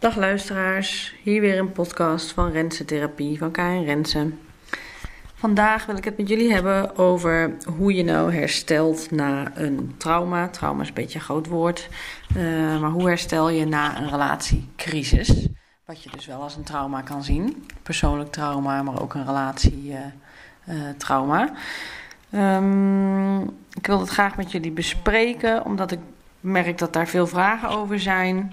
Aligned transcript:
Dag 0.00 0.16
luisteraars, 0.16 1.14
hier 1.22 1.40
weer 1.40 1.58
een 1.58 1.72
podcast 1.72 2.32
van 2.32 2.50
Rensen 2.50 2.86
Therapie 2.86 3.38
van 3.38 3.50
Karin 3.50 3.84
Rensen. 3.84 4.38
Vandaag 5.34 5.86
wil 5.86 5.96
ik 5.96 6.04
het 6.04 6.16
met 6.16 6.28
jullie 6.28 6.52
hebben 6.52 6.96
over 6.96 7.56
hoe 7.76 7.94
je 7.94 8.04
nou 8.04 8.34
herstelt 8.34 9.10
na 9.10 9.52
een 9.54 9.94
trauma. 9.96 10.48
Trauma 10.48 10.82
is 10.82 10.88
een 10.88 10.94
beetje 10.94 11.18
een 11.18 11.24
groot 11.24 11.46
woord, 11.46 11.88
uh, 12.36 12.80
maar 12.80 12.90
hoe 12.90 13.08
herstel 13.08 13.50
je 13.50 13.66
na 13.66 13.98
een 13.98 14.08
relatiecrisis? 14.08 15.48
Wat 15.84 16.02
je 16.02 16.10
dus 16.10 16.26
wel 16.26 16.42
als 16.42 16.56
een 16.56 16.64
trauma 16.64 17.02
kan 17.02 17.24
zien. 17.24 17.66
Persoonlijk 17.82 18.30
trauma, 18.30 18.82
maar 18.82 19.02
ook 19.02 19.14
een 19.14 19.26
relatietrauma. 19.26 21.52
Uh, 22.30 22.54
um, 22.54 23.42
ik 23.72 23.86
wil 23.86 24.00
het 24.00 24.08
graag 24.08 24.36
met 24.36 24.52
jullie 24.52 24.72
bespreken, 24.72 25.64
omdat 25.64 25.92
ik 25.92 26.00
merk 26.40 26.78
dat 26.78 26.92
daar 26.92 27.08
veel 27.08 27.26
vragen 27.26 27.68
over 27.68 28.00
zijn. 28.00 28.52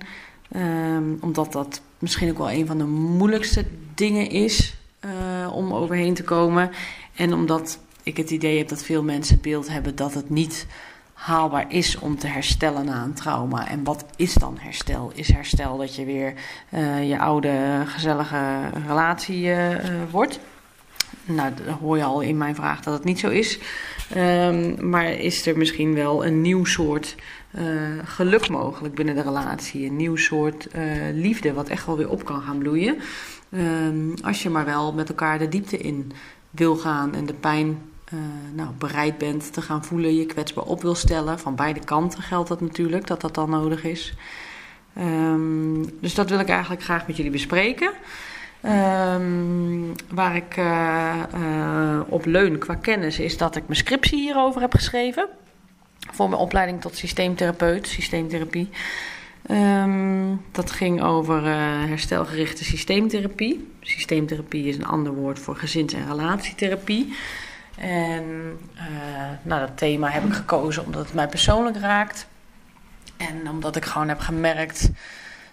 Um, 0.55 1.17
omdat 1.21 1.51
dat 1.51 1.81
misschien 1.99 2.29
ook 2.29 2.37
wel 2.37 2.51
een 2.51 2.67
van 2.67 2.77
de 2.77 2.85
moeilijkste 2.85 3.65
dingen 3.93 4.29
is 4.29 4.77
uh, 5.05 5.55
om 5.55 5.73
overheen 5.73 6.13
te 6.13 6.23
komen. 6.23 6.71
En 7.15 7.33
omdat 7.33 7.79
ik 8.03 8.17
het 8.17 8.29
idee 8.29 8.57
heb 8.57 8.67
dat 8.67 8.83
veel 8.83 9.03
mensen 9.03 9.33
het 9.33 9.43
beeld 9.43 9.69
hebben 9.69 9.95
dat 9.95 10.13
het 10.13 10.29
niet 10.29 10.65
haalbaar 11.13 11.65
is 11.67 11.99
om 11.99 12.17
te 12.17 12.27
herstellen 12.27 12.85
na 12.85 13.03
een 13.03 13.13
trauma. 13.13 13.67
En 13.67 13.83
wat 13.83 14.05
is 14.15 14.33
dan 14.33 14.57
herstel? 14.59 15.11
Is 15.15 15.31
herstel 15.31 15.77
dat 15.77 15.95
je 15.95 16.05
weer 16.05 16.33
uh, 16.73 17.09
je 17.09 17.19
oude 17.19 17.83
gezellige 17.85 18.69
relatie 18.87 19.45
uh, 19.45 19.75
wordt? 20.11 20.39
Nou, 21.25 21.51
hoor 21.81 21.97
je 21.97 22.03
al 22.03 22.21
in 22.21 22.37
mijn 22.37 22.55
vraag 22.55 22.81
dat 22.81 22.93
het 22.93 23.03
niet 23.03 23.19
zo 23.19 23.29
is. 23.29 23.59
Um, 24.17 24.89
maar 24.89 25.11
is 25.11 25.45
er 25.45 25.57
misschien 25.57 25.93
wel 25.93 26.25
een 26.25 26.41
nieuw 26.41 26.65
soort 26.65 27.15
uh, 27.51 27.63
geluk 28.03 28.49
mogelijk 28.49 28.95
binnen 28.95 29.15
de 29.15 29.21
relatie? 29.21 29.85
Een 29.85 29.95
nieuw 29.95 30.15
soort 30.15 30.67
uh, 30.75 30.81
liefde, 31.13 31.53
wat 31.53 31.67
echt 31.67 31.85
wel 31.85 31.97
weer 31.97 32.09
op 32.09 32.25
kan 32.25 32.41
gaan 32.41 32.57
bloeien. 32.57 32.97
Um, 33.51 34.13
als 34.23 34.43
je 34.43 34.49
maar 34.49 34.65
wel 34.65 34.93
met 34.93 35.09
elkaar 35.09 35.39
de 35.39 35.47
diepte 35.47 35.77
in 35.77 36.11
wil 36.51 36.75
gaan 36.75 37.15
en 37.15 37.25
de 37.25 37.33
pijn 37.33 37.67
uh, 38.13 38.19
nou, 38.53 38.69
bereid 38.77 39.17
bent 39.17 39.53
te 39.53 39.61
gaan 39.61 39.85
voelen, 39.85 40.15
je 40.15 40.25
kwetsbaar 40.25 40.63
op 40.63 40.81
wil 40.81 40.95
stellen. 40.95 41.39
Van 41.39 41.55
beide 41.55 41.79
kanten 41.79 42.21
geldt 42.21 42.49
dat 42.49 42.61
natuurlijk, 42.61 43.07
dat 43.07 43.21
dat 43.21 43.35
dan 43.35 43.49
nodig 43.49 43.83
is. 43.83 44.13
Um, 44.99 45.99
dus 46.01 46.15
dat 46.15 46.29
wil 46.29 46.39
ik 46.39 46.49
eigenlijk 46.49 46.83
graag 46.83 47.07
met 47.07 47.15
jullie 47.15 47.31
bespreken. 47.31 47.91
Um, 48.65 49.91
waar 50.13 50.35
ik 50.35 50.59
op 52.09 52.25
leun 52.25 52.57
qua 52.57 52.75
kennis 52.75 53.19
is 53.19 53.37
dat 53.37 53.55
ik 53.55 53.63
mijn 53.67 53.79
scriptie 53.79 54.19
hierover 54.19 54.61
heb 54.61 54.73
geschreven. 54.73 55.27
Voor 56.11 56.29
mijn 56.29 56.41
opleiding 56.41 56.81
tot 56.81 56.95
systeemtherapeut, 56.95 57.87
systeemtherapie. 57.87 58.69
Um, 59.51 60.41
dat 60.51 60.71
ging 60.71 61.01
over 61.03 61.43
uh, 61.43 61.55
herstelgerichte 61.85 62.63
systeemtherapie. 62.63 63.73
Systeemtherapie 63.81 64.67
is 64.67 64.77
een 64.77 64.85
ander 64.85 65.13
woord 65.13 65.39
voor 65.39 65.55
gezins- 65.55 65.93
en 65.93 66.07
relatietherapie. 66.07 67.15
En 67.77 68.57
nou, 69.41 69.61
dat 69.61 69.77
thema 69.77 70.09
heb 70.09 70.23
ik 70.23 70.33
gekozen 70.33 70.85
omdat 70.85 71.05
het 71.05 71.13
mij 71.13 71.27
persoonlijk 71.27 71.77
raakt. 71.77 72.27
En 73.17 73.49
omdat 73.49 73.75
ik 73.75 73.85
gewoon 73.85 74.07
heb 74.07 74.19
gemerkt 74.19 74.89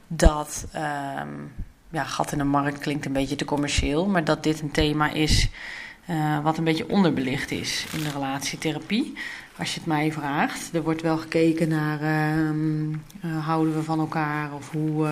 dat 0.07 0.67
um, 0.75 1.53
ja, 1.91 2.05
gat 2.05 2.33
in 2.33 2.39
de 2.39 2.45
markt 2.45 2.79
klinkt 2.79 3.07
een 3.07 3.13
beetje 3.13 3.37
te 3.37 3.45
commercieel, 3.45 4.07
maar 4.07 4.25
dat 4.25 4.43
dit 4.43 4.61
een 4.61 4.71
thema 4.71 5.13
is 5.13 5.49
uh, 6.11 6.39
wat 6.43 6.59
een 6.59 6.65
beetje 6.65 6.89
onderbelicht 6.89 7.51
is 7.51 7.87
in 7.93 8.03
de 8.03 8.11
relatietherapie. 8.11 9.15
Als 9.59 9.75
je 9.75 9.81
het 9.81 9.89
mij 9.89 10.13
vraagt. 10.13 10.75
Er 10.75 10.83
wordt 10.83 11.03
wel 11.03 11.17
gekeken 11.17 11.69
naar 11.69 12.03
uh, 12.03 12.51
uh, 13.25 13.47
houden 13.47 13.75
we 13.75 13.83
van 13.83 13.99
elkaar 13.99 14.53
of 14.53 14.71
hoe 14.71 15.09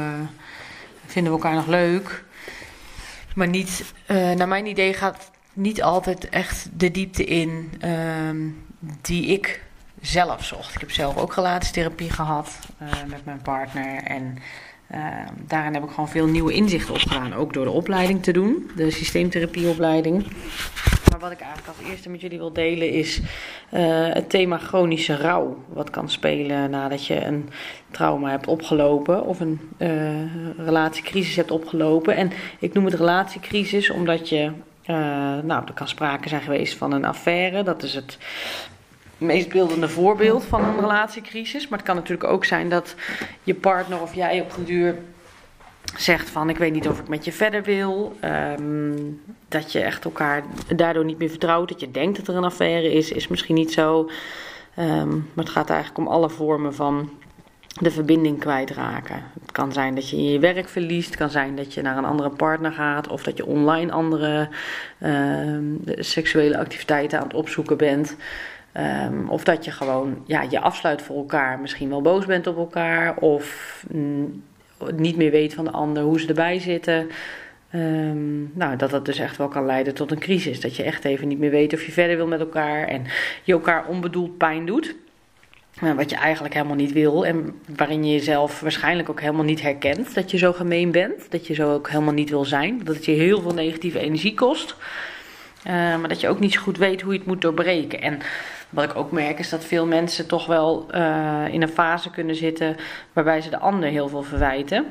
vinden 1.07 1.33
we 1.33 1.39
elkaar 1.39 1.55
nog 1.55 1.67
leuk. 1.67 2.25
Maar 3.35 3.49
niet, 3.49 3.95
naar 4.07 4.49
mijn 4.49 4.67
idee 4.67 4.95
gaat 4.95 5.31
niet 5.53 5.83
altijd 5.83 6.29
echt 6.29 6.69
de 6.73 6.91
diepte 6.91 7.25
in 7.25 7.73
ehm, 7.81 8.49
die 9.01 9.27
ik 9.27 9.63
zelf 10.01 10.45
zocht. 10.45 10.75
Ik 10.75 10.81
heb 10.81 10.91
zelf 10.91 11.17
ook 11.17 11.35
relatietherapie 11.35 12.11
gehad 12.11 12.59
met 13.09 13.25
mijn 13.25 13.43
partner 13.43 14.03
en 14.03 14.39
uh, 14.95 15.07
daarin 15.47 15.75
heb 15.75 15.83
ik 15.83 15.91
gewoon 15.91 16.09
veel 16.09 16.27
nieuwe 16.27 16.53
inzichten 16.53 16.95
opgedaan. 16.95 17.35
Ook 17.35 17.53
door 17.53 17.65
de 17.65 17.71
opleiding 17.71 18.23
te 18.23 18.33
doen, 18.33 18.71
de 18.77 18.91
systeemtherapieopleiding. 18.91 20.27
Wat 21.23 21.31
ik 21.31 21.41
eigenlijk 21.41 21.79
als 21.79 21.89
eerste 21.89 22.11
met 22.11 22.21
jullie 22.21 22.39
wil 22.39 22.53
delen 22.53 22.91
is 22.91 23.21
uh, 23.21 24.09
het 24.13 24.31
thema 24.31 24.59
chronische 24.59 25.17
rouw. 25.17 25.65
Wat 25.69 25.91
kan 25.91 26.11
spelen 26.11 26.71
nadat 26.71 27.07
je 27.07 27.25
een 27.25 27.49
trauma 27.91 28.31
hebt 28.31 28.47
opgelopen 28.47 29.25
of 29.25 29.41
een 29.41 29.61
uh, 29.79 30.57
relatiecrisis 30.57 31.37
hebt 31.37 31.51
opgelopen. 31.51 32.17
En 32.17 32.31
ik 32.59 32.73
noem 32.73 32.85
het 32.85 32.95
relatiecrisis 32.95 33.91
omdat 33.91 34.29
je 34.29 34.43
uh, 34.45 34.97
nou, 35.43 35.65
er 35.67 35.73
kan 35.75 35.89
sprake 35.89 36.29
zijn 36.29 36.43
geweest 36.43 36.77
van 36.77 36.93
een 36.93 37.05
affaire. 37.05 37.63
Dat 37.63 37.83
is 37.83 37.95
het 37.95 38.19
meest 39.19 39.49
beeldende 39.49 39.89
voorbeeld 39.89 40.45
van 40.45 40.65
een 40.65 40.81
relatiecrisis. 40.81 41.69
Maar 41.69 41.79
het 41.79 41.87
kan 41.87 41.97
natuurlijk 41.97 42.31
ook 42.31 42.45
zijn 42.45 42.69
dat 42.69 42.95
je 43.43 43.55
partner 43.55 44.01
of 44.01 44.15
jij 44.15 44.41
op 44.41 44.55
den 44.55 44.65
duur 44.65 44.99
zegt 45.97 46.31
van 46.31 46.49
ik 46.49 46.59
weet 46.59 46.73
niet 46.73 46.89
of 46.89 46.99
ik 46.99 47.09
met 47.09 47.25
je 47.25 47.33
verder 47.33 47.63
wil. 47.63 48.17
Um, 48.59 49.21
dat 49.49 49.73
je 49.73 49.81
echt 49.81 50.05
elkaar 50.05 50.43
daardoor 50.77 51.05
niet 51.05 51.19
meer 51.19 51.29
vertrouwt. 51.29 51.69
Dat 51.69 51.81
je 51.81 51.91
denkt 51.91 52.17
dat 52.17 52.29
er 52.29 52.37
een 52.37 52.45
affaire 52.45 52.93
is, 52.93 53.13
is 53.13 53.29
misschien 53.29 53.55
niet 53.55 53.73
zo. 53.73 54.11
Um, 54.79 55.31
maar 55.35 55.45
het 55.45 55.53
gaat 55.55 55.71
eigenlijk 55.71 55.99
om 55.99 56.15
alle 56.15 56.31
vormen 56.31 56.75
van 56.75 57.11
de 57.81 57.91
verbinding 57.91 58.39
kwijtraken. 58.39 59.23
Het 59.41 59.53
kan 59.53 59.73
zijn 59.73 59.95
dat 59.95 60.11
je 60.11 60.25
je 60.25 60.39
werk 60.39 60.69
verliest. 60.69 61.09
Het 61.09 61.19
kan 61.19 61.31
zijn 61.31 61.57
dat 61.57 61.75
je 61.75 61.83
naar 61.83 61.97
een 61.97 62.05
andere 62.05 62.31
partner 62.31 62.73
gaat. 62.73 63.09
Of 63.09 63.23
dat 63.23 63.37
je 63.37 63.47
online 63.47 63.93
andere 63.93 64.49
uh, 64.99 65.59
seksuele 65.99 66.59
activiteiten 66.59 67.19
aan 67.19 67.27
het 67.27 67.35
opzoeken 67.35 67.77
bent. 67.77 68.17
Of 69.29 69.45
dat 69.45 69.65
je 69.65 69.71
gewoon 69.71 70.23
ja, 70.27 70.43
je 70.43 70.61
afsluit 70.61 71.03
voor 71.03 71.17
elkaar, 71.17 71.59
misschien 71.59 71.89
wel 71.89 72.03
boos 72.03 72.27
bent 72.27 72.47
op 72.47 72.57
elkaar, 72.57 73.17
of 73.17 73.85
mm, 73.91 74.43
niet 74.97 75.17
meer 75.17 75.31
weet 75.31 75.55
van 75.55 75.65
de 75.65 75.71
ander 75.71 76.03
hoe 76.03 76.21
ze 76.21 76.29
erbij 76.29 76.59
zitten. 76.59 77.11
Um, 77.75 78.51
nou, 78.55 78.77
dat 78.77 78.91
dat 78.91 79.05
dus 79.05 79.19
echt 79.19 79.37
wel 79.37 79.49
kan 79.49 79.67
leiden 79.67 79.95
tot 79.95 80.11
een 80.11 80.19
crisis. 80.19 80.61
Dat 80.61 80.77
je 80.77 80.83
echt 80.83 81.05
even 81.05 81.29
niet 81.29 81.39
meer 81.39 81.51
weet 81.51 81.73
of 81.73 81.85
je 81.85 81.93
verder 81.93 82.17
wil 82.17 82.27
met 82.27 82.41
elkaar 82.41 82.89
en 82.89 83.05
je 83.43 83.53
elkaar 83.53 83.87
onbedoeld 83.87 84.37
pijn 84.37 84.67
doet. 84.67 84.95
Wat 85.97 86.11
je 86.11 86.17
eigenlijk 86.17 86.55
helemaal 86.55 86.77
niet 86.77 86.93
wil 86.93 87.27
en 87.27 87.61
waarin 87.77 88.05
je 88.05 88.13
jezelf 88.13 88.61
waarschijnlijk 88.61 89.11
ook 89.11 89.21
helemaal 89.21 89.45
niet 89.45 89.63
herkent. 89.63 90.15
Dat 90.15 90.31
je 90.31 90.39
zo 90.39 90.53
gemeen 90.53 90.91
bent, 90.91 91.31
dat 91.31 91.47
je 91.47 91.55
zo 91.55 91.73
ook 91.73 91.89
helemaal 91.89 92.13
niet 92.13 92.31
wil 92.31 92.45
zijn. 92.45 92.81
Dat 92.85 92.95
het 92.95 93.05
je 93.05 93.13
heel 93.13 93.41
veel 93.41 93.55
negatieve 93.55 93.99
energie 93.99 94.35
kost. 94.35 94.77
Uh, 95.67 95.73
maar 95.73 96.09
dat 96.09 96.21
je 96.21 96.29
ook 96.29 96.41
niet 96.41 96.53
zo 96.53 96.61
goed 96.61 96.79
weet 96.79 97.01
hoe 97.01 97.13
je 97.13 97.19
het 97.19 97.29
moet 97.29 97.41
doorbreken. 97.41 98.01
En 98.01 98.19
wat 98.73 98.85
ik 98.85 98.97
ook 98.97 99.11
merk 99.11 99.39
is 99.39 99.49
dat 99.49 99.65
veel 99.65 99.87
mensen 99.87 100.27
toch 100.27 100.47
wel 100.47 100.87
uh, 100.95 101.45
in 101.51 101.63
een 101.63 101.69
fase 101.69 102.11
kunnen 102.11 102.35
zitten 102.35 102.77
waarbij 103.13 103.41
ze 103.41 103.51
de 103.51 103.59
ander 103.59 103.89
heel 103.89 104.09
veel 104.09 104.23
verwijten. 104.23 104.87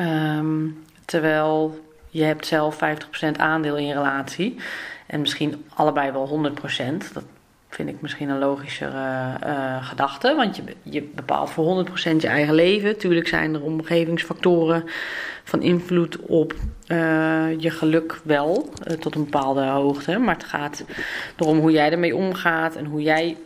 Um, 0.00 0.84
terwijl 1.04 1.84
je 2.08 2.24
hebt 2.24 2.46
zelf 2.46 2.76
50% 2.76 2.78
aandeel 3.36 3.76
in 3.76 3.86
je 3.86 3.92
relatie. 3.92 4.56
En 5.06 5.20
misschien 5.20 5.64
allebei 5.74 6.10
wel 6.10 6.52
100%. 6.52 7.12
Dat 7.12 7.24
vind 7.74 7.88
ik 7.88 8.00
misschien 8.00 8.28
een 8.28 8.38
logischere 8.38 9.38
uh, 9.46 9.86
gedachte. 9.86 10.34
Want 10.34 10.56
je, 10.56 10.62
je 10.82 11.02
bepaalt 11.02 11.50
voor 11.50 11.86
100% 11.88 11.92
je 12.18 12.26
eigen 12.26 12.54
leven. 12.54 12.98
Tuurlijk 12.98 13.28
zijn 13.28 13.54
er 13.54 13.62
omgevingsfactoren 13.62 14.84
van 15.44 15.62
invloed 15.62 16.18
op 16.18 16.52
uh, 16.52 17.60
je 17.60 17.70
geluk 17.70 18.20
wel, 18.24 18.68
uh, 18.88 18.96
tot 18.96 19.14
een 19.14 19.24
bepaalde 19.24 19.62
hoogte. 19.62 20.18
Maar 20.18 20.34
het 20.34 20.44
gaat 20.44 20.84
erom 21.36 21.58
hoe 21.58 21.70
jij 21.70 21.90
ermee 21.90 22.16
omgaat 22.16 22.76
en 22.76 22.84
hoe 22.84 23.02
jij 23.02 23.36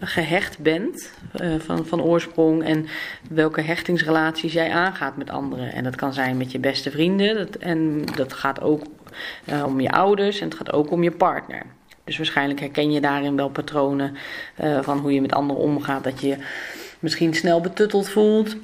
gehecht 0.00 0.58
bent 0.58 1.12
van, 1.58 1.86
van 1.86 2.02
oorsprong. 2.02 2.64
En 2.64 2.86
welke 3.30 3.60
hechtingsrelaties 3.60 4.52
jij 4.52 4.70
aangaat 4.70 5.16
met 5.16 5.30
anderen. 5.30 5.72
En 5.72 5.84
dat 5.84 5.96
kan 5.96 6.12
zijn 6.12 6.36
met 6.36 6.52
je 6.52 6.58
beste 6.58 6.90
vrienden. 6.90 7.34
Dat, 7.36 7.56
en 7.56 8.04
dat 8.16 8.32
gaat 8.32 8.60
ook 8.60 8.82
om 9.64 9.80
je 9.80 9.90
ouders 9.90 10.40
en 10.40 10.48
het 10.48 10.56
gaat 10.56 10.72
ook 10.72 10.90
om 10.90 11.02
je 11.02 11.10
partner. 11.10 11.62
Dus 12.10 12.18
waarschijnlijk 12.18 12.60
herken 12.60 12.92
je 12.92 13.00
daarin 13.00 13.36
wel 13.36 13.50
patronen 13.50 14.16
uh, 14.64 14.82
van 14.82 14.98
hoe 14.98 15.12
je 15.12 15.20
met 15.20 15.32
anderen 15.32 15.62
omgaat. 15.62 16.04
Dat 16.04 16.20
je 16.20 16.36
misschien 16.98 17.34
snel 17.34 17.60
betutteld 17.60 18.08
voelt. 18.08 18.56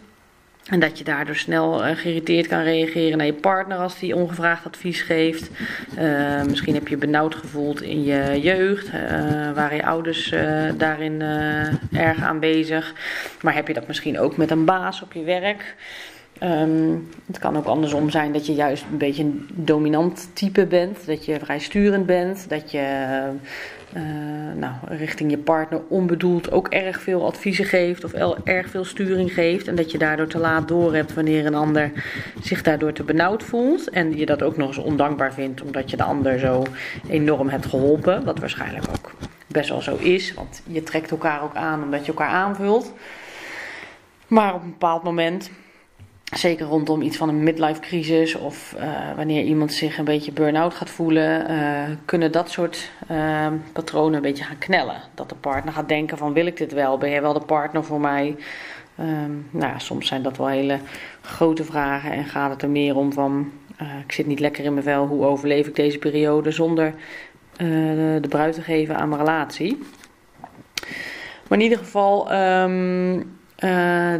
En 0.64 0.81
dat 0.81 0.98
je 0.98 1.04
daardoor 1.04 1.37
snel 1.37 1.87
uh, 1.87 1.96
geïrriteerd 1.96 2.46
kan 2.46 2.62
reageren 2.62 3.19
naar 3.19 3.26
je 3.26 3.32
partner 3.32 3.78
als 3.78 3.98
die 3.98 4.16
ongevraagd 4.16 4.66
advies 4.66 5.00
geeft. 5.00 5.50
Uh, 5.98 6.43
misschien 6.43 6.75
heb 6.75 6.88
je 6.88 6.96
benauwd 6.96 7.34
gevoeld 7.34 7.82
in 7.82 8.04
je 8.04 8.40
jeugd. 8.40 8.90
waren 9.54 9.76
je 9.76 9.87
ouders 9.87 10.34
daarin 10.76 11.20
erg 11.93 12.22
aanwezig. 12.22 12.94
Maar 13.43 13.54
heb 13.54 13.69
je 13.69 13.75
dat 13.75 13.87
misschien 13.87 14.19
ook 14.19 14.37
met 14.37 14.50
een 14.50 14.64
baas 14.64 15.02
op 15.02 15.12
je 15.12 15.22
werk? 15.22 15.75
Um, 16.43 17.09
het 17.27 17.38
kan 17.38 17.56
ook 17.56 17.65
andersom 17.65 18.11
zijn 18.11 18.33
dat 18.33 18.47
je 18.47 18.55
juist 18.55 18.85
een 18.91 18.99
beetje 18.99 19.23
een 19.23 19.49
dominant 19.53 20.29
type 20.33 20.67
bent. 20.67 21.06
Dat 21.06 21.25
je 21.25 21.38
vrij 21.38 21.59
sturend 21.59 22.06
bent. 22.06 22.49
Dat 22.49 22.71
je 22.71 23.19
uh, 23.97 24.03
nou, 24.56 24.75
richting 24.85 25.31
je 25.31 25.38
partner 25.38 25.81
onbedoeld 25.88 26.53
ook 26.53 26.69
erg 26.69 27.00
veel 27.00 27.27
adviezen 27.27 27.65
geeft 27.65 28.05
of 28.05 28.12
erg 28.44 28.71
veel 28.71 28.85
sturing 28.85 29.33
geeft. 29.33 29.69
En 29.69 29.75
dat 29.75 29.91
je 29.91 29.99
daardoor 29.99 30.27
te 30.27 30.38
laat 30.38 30.69
door 30.69 30.94
hebt 30.94 31.15
wanneer 31.15 31.47
een 31.47 31.55
ander 31.55 31.93
zich 32.43 32.62
daardoor 32.62 32.93
te 32.93 33.03
benauwd 33.03 33.43
voelt. 33.43 33.91
En 33.91 34.17
je 34.17 34.27
dat 34.27 34.43
ook 34.43 34.56
nog 34.56 34.69
eens 34.69 34.79
ondankbaar 34.79 35.32
vindt 35.32 35.62
omdat 35.62 35.91
je 35.91 35.97
de 35.97 36.03
ander 36.03 36.39
zo 36.39 36.62
enorm 37.09 37.49
hebt 37.49 37.67
geholpen. 37.67 38.25
Wat 38.25 38.39
waarschijnlijk 38.39 38.85
ook 38.89 39.12
best 39.47 39.69
wel 39.69 39.82
zo 39.82 39.97
is, 39.97 40.35
want 40.35 40.62
je 40.67 40.82
trekt 40.82 41.11
elkaar 41.11 41.43
ook 41.43 41.55
aan 41.55 41.82
omdat 41.82 42.00
je 42.00 42.12
elkaar 42.12 42.29
aanvult. 42.29 42.93
Maar 44.27 44.55
op 44.55 44.62
een 44.62 44.71
bepaald 44.71 45.03
moment 45.03 45.50
Zeker 46.34 46.67
rondom 46.67 47.02
iets 47.02 47.17
van 47.17 47.28
een 47.28 47.43
midlife 47.43 47.81
crisis 47.81 48.34
of 48.34 48.75
uh, 48.78 49.14
wanneer 49.17 49.44
iemand 49.44 49.73
zich 49.73 49.99
een 49.99 50.05
beetje 50.05 50.32
burn-out 50.32 50.75
gaat 50.75 50.90
voelen, 50.90 51.50
uh, 51.50 51.82
kunnen 52.05 52.32
dat 52.32 52.50
soort 52.50 52.90
uh, 53.11 53.46
patronen 53.73 54.14
een 54.14 54.23
beetje 54.23 54.44
gaan 54.44 54.58
knellen. 54.58 55.02
Dat 55.14 55.28
de 55.28 55.34
partner 55.34 55.73
gaat 55.73 55.88
denken 55.88 56.19
van 56.19 56.32
wil 56.32 56.46
ik 56.46 56.56
dit 56.56 56.73
wel? 56.73 56.99
Ben 56.99 57.11
jij 57.11 57.23
wel 57.23 57.32
de 57.32 57.44
partner 57.46 57.84
voor 57.84 58.00
mij? 58.00 58.37
Um, 59.00 59.49
nou 59.50 59.73
ja, 59.73 59.78
soms 59.78 60.06
zijn 60.06 60.23
dat 60.23 60.37
wel 60.37 60.49
hele 60.49 60.78
grote 61.20 61.64
vragen 61.64 62.12
en 62.12 62.25
gaat 62.25 62.50
het 62.50 62.62
er 62.62 62.70
meer 62.70 62.96
om 62.96 63.12
van 63.12 63.52
ik 64.06 64.12
zit 64.12 64.26
niet 64.26 64.40
lekker 64.40 64.64
in 64.64 64.72
mijn 64.72 64.84
vel, 64.84 65.06
hoe 65.06 65.25
overleef 65.25 65.67
ik 65.67 65.75
deze 65.75 65.99
periode 65.99 66.50
zonder 66.50 66.94
de 67.56 68.26
bruid 68.29 68.55
te 68.55 68.62
geven 68.62 68.96
aan 68.96 69.08
mijn 69.08 69.20
relatie? 69.20 69.79
Maar 71.49 71.58
in 71.58 71.64
ieder 71.64 71.79
geval 71.79 72.32
um, 72.32 73.36
uh, 73.64 74.14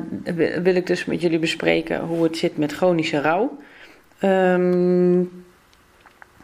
wil 0.63 0.75
ik 0.75 0.87
dus 0.87 1.05
met 1.05 1.21
jullie 1.21 1.39
bespreken 1.39 2.01
hoe 2.01 2.23
het 2.23 2.37
zit 2.37 2.57
met 2.57 2.73
chronische 2.73 3.21
rouw. 3.21 3.59
Um, 4.23 5.45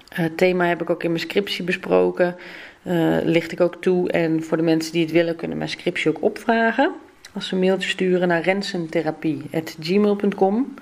het 0.09 0.37
thema 0.37 0.67
heb 0.67 0.83
ik 0.83 0.91
ook 0.91 1.03
in 1.03 1.11
mijn 1.11 1.23
scriptie 1.23 1.65
besproken. 1.65 2.37
Uh, 2.83 3.17
licht 3.23 3.53
ik 3.53 3.61
ook 3.61 3.83
toe. 3.83 4.11
En 4.11 4.43
voor 4.43 4.56
de 4.56 4.62
mensen 4.62 4.93
die 4.93 5.03
het 5.03 5.12
willen, 5.12 5.37
kunnen 5.37 5.59
mijn 5.59 5.71
scriptie 5.71 6.11
ook 6.11 6.23
opvragen. 6.23 6.93
Als 7.35 7.49
ze 7.49 7.55
een 7.55 7.61
mailtje 7.61 7.89
sturen 7.89 8.29
naar 8.29 8.43
rensentherapie.gmail.com. 8.43 10.75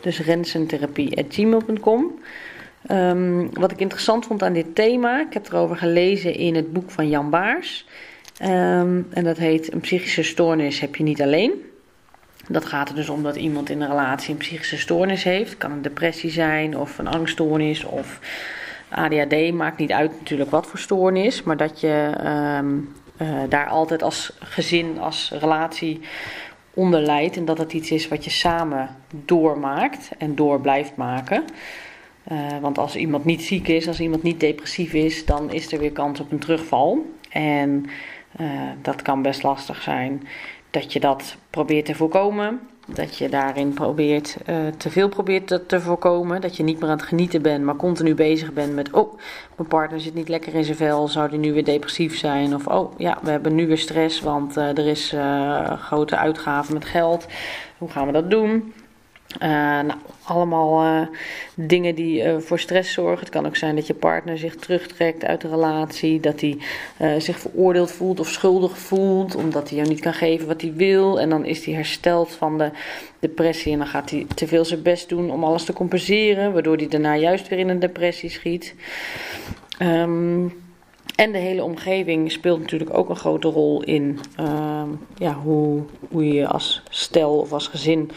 Dus 0.00 0.20
rensentherapie.gmail.com. 0.20 2.02
Um, 2.02 2.18
ehm, 2.86 3.46
wat 3.52 3.70
ik 3.70 3.80
interessant 3.80 4.26
vond 4.26 4.42
aan 4.42 4.52
dit 4.52 4.74
thema, 4.74 5.20
ik 5.20 5.32
heb 5.32 5.46
erover 5.46 5.76
gelezen 5.76 6.34
in 6.34 6.54
het 6.54 6.72
boek 6.72 6.90
van 6.90 7.08
Jan 7.08 7.30
Baars. 7.30 7.86
Um, 8.44 9.06
en 9.10 9.24
dat 9.24 9.36
heet 9.36 9.72
Een 9.72 9.80
psychische 9.80 10.22
stoornis 10.22 10.80
heb 10.80 10.96
je 10.96 11.02
niet 11.02 11.22
alleen. 11.22 11.52
Dat 12.48 12.64
gaat 12.64 12.88
er 12.88 12.94
dus 12.94 13.08
om 13.08 13.22
dat 13.22 13.36
iemand 13.36 13.70
in 13.70 13.80
een 13.80 13.88
relatie 13.88 14.30
een 14.30 14.36
psychische 14.36 14.78
stoornis 14.78 15.24
heeft. 15.24 15.50
Het 15.50 15.58
kan 15.58 15.72
een 15.72 15.82
depressie 15.82 16.30
zijn 16.30 16.78
of 16.78 16.98
een 16.98 17.06
angststoornis 17.06 17.84
of 17.84 18.20
ADHD. 18.88 19.52
Maakt 19.52 19.78
niet 19.78 19.92
uit 19.92 20.12
natuurlijk 20.18 20.50
wat 20.50 20.66
voor 20.66 20.78
stoornis. 20.78 21.42
Maar 21.42 21.56
dat 21.56 21.80
je 21.80 22.12
um, 22.58 22.94
uh, 23.22 23.28
daar 23.48 23.66
altijd 23.66 24.02
als 24.02 24.32
gezin, 24.38 24.98
als 24.98 25.32
relatie 25.40 26.00
onder 26.74 27.00
leidt. 27.00 27.36
En 27.36 27.44
dat 27.44 27.58
het 27.58 27.72
iets 27.72 27.90
is 27.90 28.08
wat 28.08 28.24
je 28.24 28.30
samen 28.30 28.88
doormaakt 29.24 30.10
en 30.18 30.34
door 30.34 30.60
blijft 30.60 30.96
maken. 30.96 31.44
Uh, 32.32 32.38
want 32.60 32.78
als 32.78 32.96
iemand 32.96 33.24
niet 33.24 33.42
ziek 33.42 33.68
is, 33.68 33.88
als 33.88 34.00
iemand 34.00 34.22
niet 34.22 34.40
depressief 34.40 34.92
is, 34.92 35.24
dan 35.24 35.52
is 35.52 35.72
er 35.72 35.78
weer 35.78 35.92
kans 35.92 36.20
op 36.20 36.32
een 36.32 36.38
terugval. 36.38 37.06
En 37.28 37.86
uh, 38.40 38.50
dat 38.82 39.02
kan 39.02 39.22
best 39.22 39.42
lastig 39.42 39.82
zijn 39.82 40.26
dat 40.70 40.92
je 40.92 41.00
dat 41.00 41.36
probeert 41.50 41.84
te 41.84 41.94
voorkomen. 41.94 42.60
Dat 42.86 43.18
je 43.18 43.28
daarin 43.28 43.72
probeert 43.72 44.36
uh, 44.46 44.56
te 44.76 44.90
veel 44.90 45.08
probeert 45.08 45.68
te, 45.68 45.80
voorkomen. 45.80 46.40
Dat 46.40 46.56
je 46.56 46.62
niet 46.62 46.80
meer 46.80 46.90
aan 46.90 46.96
het 46.96 47.06
genieten 47.06 47.42
bent, 47.42 47.64
maar 47.64 47.76
continu 47.76 48.14
bezig 48.14 48.52
bent 48.52 48.74
met: 48.74 48.90
oh, 48.90 49.18
mijn 49.56 49.68
partner 49.68 50.00
zit 50.00 50.14
niet 50.14 50.28
lekker 50.28 50.54
in 50.54 50.64
zijn 50.64 50.76
vel, 50.76 51.08
zou 51.08 51.30
die 51.30 51.38
nu 51.38 51.52
weer 51.52 51.64
depressief 51.64 52.18
zijn? 52.18 52.54
Of 52.54 52.66
oh 52.66 52.98
ja, 52.98 53.18
we 53.22 53.30
hebben 53.30 53.54
nu 53.54 53.66
weer 53.66 53.78
stress, 53.78 54.20
want 54.20 54.56
uh, 54.56 54.78
er 54.78 54.86
is 54.86 55.14
grote 55.78 56.16
uitgaven 56.16 56.74
met 56.74 56.84
geld. 56.84 57.26
Hoe 57.78 57.90
gaan 57.90 58.06
we 58.06 58.12
dat 58.12 58.30
doen? 58.30 58.72
Uh, 59.42 59.48
nou, 59.48 59.98
allemaal 60.22 60.84
uh, 60.84 61.06
dingen 61.54 61.94
die 61.94 62.24
uh, 62.24 62.38
voor 62.38 62.58
stress 62.58 62.92
zorgen. 62.92 63.20
Het 63.20 63.28
kan 63.28 63.46
ook 63.46 63.56
zijn 63.56 63.74
dat 63.74 63.86
je 63.86 63.94
partner 63.94 64.38
zich 64.38 64.56
terugtrekt 64.56 65.24
uit 65.24 65.40
de 65.40 65.48
relatie. 65.48 66.20
Dat 66.20 66.40
hij 66.40 66.58
zich 67.18 67.38
veroordeeld 67.38 67.90
voelt 67.90 68.20
of 68.20 68.28
schuldig 68.28 68.78
voelt. 68.78 69.34
Omdat 69.34 69.68
hij 69.68 69.78
jou 69.78 69.88
niet 69.88 70.00
kan 70.00 70.14
geven 70.14 70.46
wat 70.46 70.60
hij 70.60 70.72
wil. 70.72 71.20
En 71.20 71.28
dan 71.28 71.44
is 71.44 71.64
hij 71.64 71.74
hersteld 71.74 72.32
van 72.32 72.58
de 72.58 72.70
depressie. 73.18 73.72
En 73.72 73.78
dan 73.78 73.86
gaat 73.86 74.10
hij 74.10 74.26
te 74.34 74.46
veel 74.46 74.64
zijn 74.64 74.82
best 74.82 75.08
doen 75.08 75.30
om 75.30 75.44
alles 75.44 75.64
te 75.64 75.72
compenseren. 75.72 76.52
Waardoor 76.52 76.76
hij 76.76 76.88
daarna 76.88 77.16
juist 77.16 77.48
weer 77.48 77.58
in 77.58 77.68
een 77.68 77.80
depressie 77.80 78.30
schiet. 78.30 78.74
Um, 79.78 80.60
en 81.16 81.32
de 81.32 81.38
hele 81.38 81.64
omgeving 81.64 82.32
speelt 82.32 82.60
natuurlijk 82.60 82.94
ook 82.94 83.08
een 83.08 83.16
grote 83.16 83.48
rol 83.48 83.82
in 83.82 84.18
ja, 85.16 85.34
hoe, 85.34 85.82
hoe 86.10 86.32
je 86.32 86.46
als 86.46 86.82
stel 86.88 87.38
of 87.38 87.52
als 87.52 87.66
gezin 87.66 88.10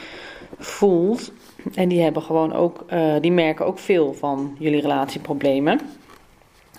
voelt. 0.57 1.31
En 1.73 1.89
die 1.89 2.01
hebben 2.01 2.21
gewoon 2.21 2.53
ook, 2.53 2.85
uh, 2.93 3.15
die 3.21 3.31
merken 3.31 3.65
ook 3.65 3.79
veel 3.79 4.13
van 4.13 4.55
jullie 4.59 4.81
relatieproblemen. 4.81 5.79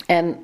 En 0.05 0.35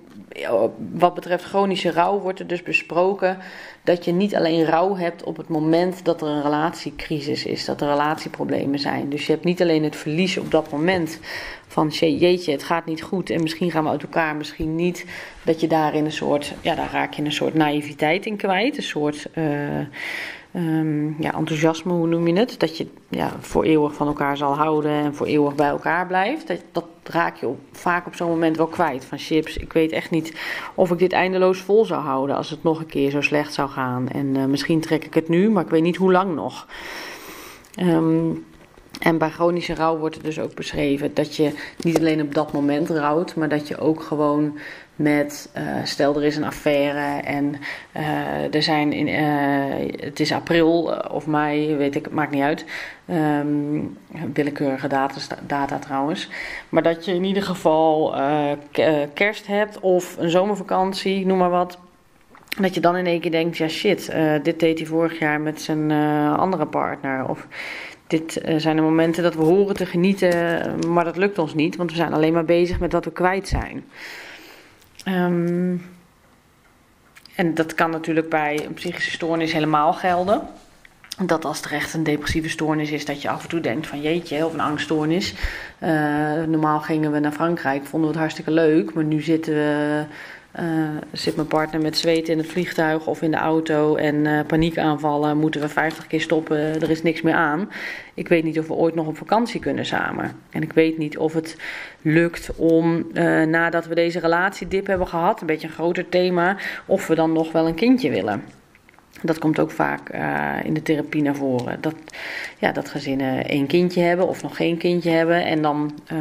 wat 0.94 1.14
betreft 1.14 1.44
chronische 1.44 1.92
rouw 1.92 2.20
wordt 2.20 2.40
er 2.40 2.48
dus 2.48 2.64
besproken 2.64 3.38
dat 3.84 4.06
je 4.06 4.12
niet 4.12 4.36
alleen 4.36 4.66
rouw 4.66 4.96
hebt 4.96 5.24
op 5.24 5.38
het 5.38 5.48
moment 5.48 6.06
dat 6.06 6.22
er 6.22 6.28
een 6.28 6.42
relatiecrisis 6.42 7.46
is, 7.46 7.66
dat 7.66 7.82
er 7.82 7.88
relatieproblemen 7.88 8.80
zijn. 8.80 9.10
Dus 9.10 9.26
je 9.26 9.32
hebt 9.32 9.44
niet 9.44 9.62
alleen 9.62 9.84
het 9.84 9.96
verlies 9.96 10.38
op 10.38 10.52
dat 10.52 10.72
moment 10.72 11.20
van 11.68 11.88
jeetje, 11.88 12.52
het 12.52 12.64
gaat 12.64 12.86
niet 12.86 13.02
goed 13.02 13.30
en 13.30 13.42
misschien 13.42 13.72
gaan 13.72 13.84
we 13.84 13.90
uit 13.90 14.04
elkaar, 14.04 14.36
misschien 14.36 14.76
niet. 14.76 15.06
Dat 15.44 15.62
je 15.62 15.68
daar 15.68 15.96
in 15.96 16.06
een 16.06 16.12
soort, 16.12 16.54
ja, 16.62 16.76
daar 16.76 16.92
raak 16.92 17.14
je 17.14 17.24
een 17.24 17.32
soort 17.32 17.54
naïviteit 17.54 18.26
in 18.26 18.38
kwijt, 18.38 18.78
een 18.78 18.84
soort. 18.84 19.28
Uh, 19.36 19.46
um, 20.56 21.16
ja, 21.20 21.34
enthousiasme, 21.34 21.94
hoe 21.94 22.08
noem 22.08 22.28
je 22.28 22.34
het? 22.34 22.60
Dat 22.60 22.78
je 22.78 22.88
ja, 23.10 23.32
voor 23.40 23.64
eeuwig 23.64 23.94
van 23.94 24.08
elkaar 24.08 24.38
zal 24.38 24.56
houden 24.56 24.92
en 24.92 25.16
voor 25.16 25.26
eeuwig 25.26 25.56
bij 25.56 25.68
elkaar 25.68 26.08
blijft. 26.08 26.48
Dat, 26.48 26.64
dat 26.72 26.86
raak 27.04 27.36
je 27.36 27.48
op, 27.48 27.60
vaak 27.72 28.08
op 28.08 28.16
zo'n 28.16 28.30
moment 28.30 28.58
wel 28.58 28.68
kwijt. 28.68 29.06
Van 29.06 29.18
chips, 29.18 29.58
ik 29.58 29.74
weet 29.74 29.92
echt 29.92 30.10
niet 30.10 30.34
of 30.76 30.92
ik 30.92 31.00
dit 31.00 31.12
eindeloos 31.12 31.60
vol 31.60 31.86
zou 31.86 32.02
houden 32.02 32.36
als 32.36 32.50
het 32.50 32.64
nog 32.64 32.80
een 32.80 32.86
keer 32.86 33.10
zo 33.10 33.22
slecht 33.22 33.54
zou 33.54 33.70
gaan. 33.70 34.10
En 34.10 34.36
uh, 34.36 34.46
misschien 34.46 34.82
trek 34.82 35.06
ik 35.06 35.14
het 35.14 35.28
nu, 35.28 35.50
maar 35.50 35.64
ik 35.64 35.70
weet 35.70 35.82
niet 35.82 35.96
hoe 35.96 36.12
lang 36.12 36.36
nog. 36.36 36.68
Um, 37.80 38.46
en 39.00 39.18
bij 39.18 39.30
chronische 39.30 39.76
rouw 39.76 39.98
wordt 39.98 40.16
er 40.16 40.24
dus 40.24 40.40
ook 40.40 40.56
beschreven 40.56 41.14
dat 41.14 41.36
je 41.36 41.52
niet 41.82 42.00
alleen 42.00 42.22
op 42.22 42.34
dat 42.34 42.52
moment 42.52 42.90
rouwt, 42.90 43.36
maar 43.36 43.50
dat 43.50 43.68
je 43.68 43.78
ook 43.78 44.02
gewoon 44.02 44.58
met, 44.96 45.50
uh, 45.58 45.64
stel 45.84 46.16
er 46.16 46.24
is 46.24 46.36
een 46.36 46.44
affaire 46.44 47.22
en 47.22 47.56
uh, 47.98 48.54
er 48.54 48.64
zijn, 48.64 48.94
in, 48.94 49.08
uh, 49.08 50.04
het 50.06 50.20
is 50.20 50.32
april 50.32 51.02
of 51.12 51.28
mei, 51.28 51.76
weet 51.76 51.96
ik, 51.96 52.04
het 52.04 52.14
maakt 52.14 52.32
niet 52.32 52.42
uit. 52.42 52.66
Um, 53.10 53.98
willekeurige 54.34 54.88
data, 54.88 55.20
data 55.48 55.80
trouwens. 55.80 56.30
Maar 56.70 56.84
dat 56.84 57.06
je 57.06 57.14
in 57.14 57.24
ieder 57.24 57.44
geval 57.44 58.16
kerst 59.14 59.48
hebt 59.48 59.80
of 59.80 60.18
een 60.18 60.30
zomervakantie, 60.30 61.26
noem 61.26 61.38
maar 61.38 61.50
wat. 61.50 61.78
Dat 62.60 62.74
je 62.74 62.80
dan 62.80 62.96
in 62.96 63.06
één 63.06 63.20
keer 63.20 63.32
denkt, 63.32 63.58
ja 63.58 63.68
shit, 63.68 64.14
dit 64.44 64.60
deed 64.60 64.78
hij 64.78 64.88
vorig 64.88 65.20
jaar 65.20 65.42
met 65.42 65.62
zijn 65.62 65.92
andere 66.38 66.66
partner. 66.66 67.30
Of 67.30 67.48
dit 68.20 68.42
zijn 68.58 68.76
de 68.76 68.82
momenten 68.82 69.24
dat 69.24 69.36
we 69.36 69.44
horen 69.44 69.76
te 69.76 69.86
genieten, 69.86 70.32
maar 70.90 71.04
dat 71.04 71.18
lukt 71.18 71.40
ons 71.40 71.54
niet, 71.54 71.76
want 71.76 71.90
we 71.90 71.96
zijn 71.96 72.14
alleen 72.14 72.34
maar 72.34 72.46
bezig 72.46 72.80
met 72.80 72.92
wat 72.92 73.06
we 73.06 73.12
kwijt 73.12 73.48
zijn. 73.48 73.84
Um, 75.08 75.86
en 77.36 77.54
dat 77.54 77.74
kan 77.74 77.90
natuurlijk 77.90 78.30
bij 78.30 78.66
een 78.66 78.74
psychische 78.74 79.12
stoornis 79.12 79.54
helemaal 79.54 79.94
gelden. 79.94 80.42
Dat 81.26 81.46
als 81.46 81.62
er 81.62 81.72
echt 81.72 81.94
een 81.94 82.04
depressieve 82.04 82.50
stoornis 82.50 82.92
is, 82.92 83.06
dat 83.06 83.22
je 83.22 83.30
af 83.30 83.44
en 83.44 83.50
toe 83.50 83.60
denkt 83.60 83.88
van 83.88 84.02
jeetje, 84.02 84.46
of 84.46 84.54
een 84.54 84.60
angststoornis. 84.60 85.34
Uh, 85.84 85.90
normaal 86.44 86.80
gingen 86.80 87.12
we 87.12 87.20
naar 87.20 87.32
Frankrijk, 87.32 87.86
vonden 87.86 88.02
we 88.02 88.16
het 88.16 88.24
hartstikke 88.24 88.52
leuk, 88.52 88.94
maar 88.94 89.04
nu 89.04 89.22
zitten 89.22 89.54
we 89.54 90.04
uh, 90.60 90.90
zit 91.12 91.36
mijn 91.36 91.48
partner 91.48 91.82
met 91.82 91.98
zweet 91.98 92.30
in 92.30 92.38
het 92.38 92.48
vliegtuig 92.48 93.08
of 93.08 93.22
in 93.22 93.32
de 93.32 93.38
auto 93.38 93.96
en 93.96 94.16
uh, 94.16 94.40
paniekaanvallen, 94.48 95.38
moeten 95.38 95.62
we 95.62 95.70
50 95.70 96.08
keer 96.08 96.22
stoppen, 96.22 96.58
er 96.58 96.90
is 96.90 97.02
niks 97.02 97.22
meer 97.22 97.34
aan. 97.34 97.70
Ik 98.14 98.28
weet 98.28 98.44
niet 98.44 98.60
of 98.60 98.68
we 98.68 98.74
ooit 98.74 98.96
nog 98.96 99.08
op 99.08 99.18
vakantie 99.18 99.60
kunnen 99.60 99.86
samen. 99.86 100.32
En 100.50 100.62
ik 100.62 100.74
weet 100.74 100.98
niet 100.98 101.18
of 101.18 101.34
het 101.34 101.58
lukt 102.02 102.56
om, 102.56 103.08
uh, 103.14 103.44
nadat 103.44 103.86
we 103.86 103.96
deze 103.96 104.20
relatiedip 104.20 104.88
hebben 104.88 105.08
gehad, 105.08 105.42
een 105.42 105.48
beetje 105.48 105.68
een 105.68 105.74
groter 105.74 106.10
thema, 106.10 106.58
of 106.86 107.08
we 107.08 107.16
dan 107.16 107.32
nog 107.32 107.52
wel 107.52 107.68
een 107.68 107.76
kindje 107.76 108.10
willen. 108.10 108.44
Dat 109.24 109.40
komt 109.40 109.60
ook 109.60 109.72
vaak 109.72 110.14
uh, 110.14 110.56
in 110.64 110.74
de 110.74 110.82
therapie 110.82 111.22
naar 111.22 111.36
voren. 111.36 111.82
Dat, 111.82 111.96
ja, 112.58 112.72
dat 112.72 112.90
gezinnen 112.90 113.46
één 113.46 113.68
kindje 113.68 114.02
hebben 114.02 114.28
of 114.28 114.42
nog 114.42 114.56
geen 114.56 114.78
kindje 114.78 115.10
hebben. 115.10 115.46
En 115.46 115.62
dan 115.62 115.94
uh, 116.14 116.20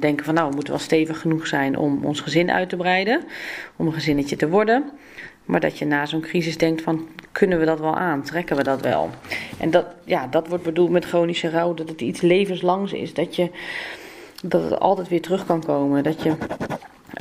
denken 0.00 0.24
van 0.24 0.34
nou, 0.34 0.48
we 0.48 0.54
moeten 0.54 0.72
wel 0.72 0.82
stevig 0.82 1.20
genoeg 1.20 1.46
zijn 1.46 1.76
om 1.76 2.04
ons 2.04 2.20
gezin 2.20 2.50
uit 2.50 2.68
te 2.68 2.76
breiden. 2.76 3.22
Om 3.76 3.86
een 3.86 3.92
gezinnetje 3.92 4.36
te 4.36 4.48
worden. 4.48 4.84
Maar 5.44 5.60
dat 5.60 5.78
je 5.78 5.84
na 5.84 6.06
zo'n 6.06 6.20
crisis 6.20 6.58
denkt 6.58 6.82
van, 6.82 7.06
kunnen 7.32 7.58
we 7.58 7.64
dat 7.64 7.80
wel 7.80 7.96
aan? 7.96 8.22
Trekken 8.22 8.56
we 8.56 8.62
dat 8.62 8.80
wel? 8.80 9.10
En 9.58 9.70
dat, 9.70 9.86
ja, 10.04 10.26
dat 10.26 10.48
wordt 10.48 10.64
bedoeld 10.64 10.90
met 10.90 11.04
chronische 11.04 11.50
rouw, 11.50 11.74
dat 11.74 11.88
het 11.88 12.00
iets 12.00 12.20
levenslangs 12.20 12.92
is. 12.92 13.14
Dat 13.14 13.36
je 13.36 13.50
dat 14.42 14.62
het 14.62 14.80
altijd 14.80 15.08
weer 15.08 15.20
terug 15.20 15.46
kan 15.46 15.64
komen. 15.64 16.02
Dat 16.02 16.22
je 16.22 16.34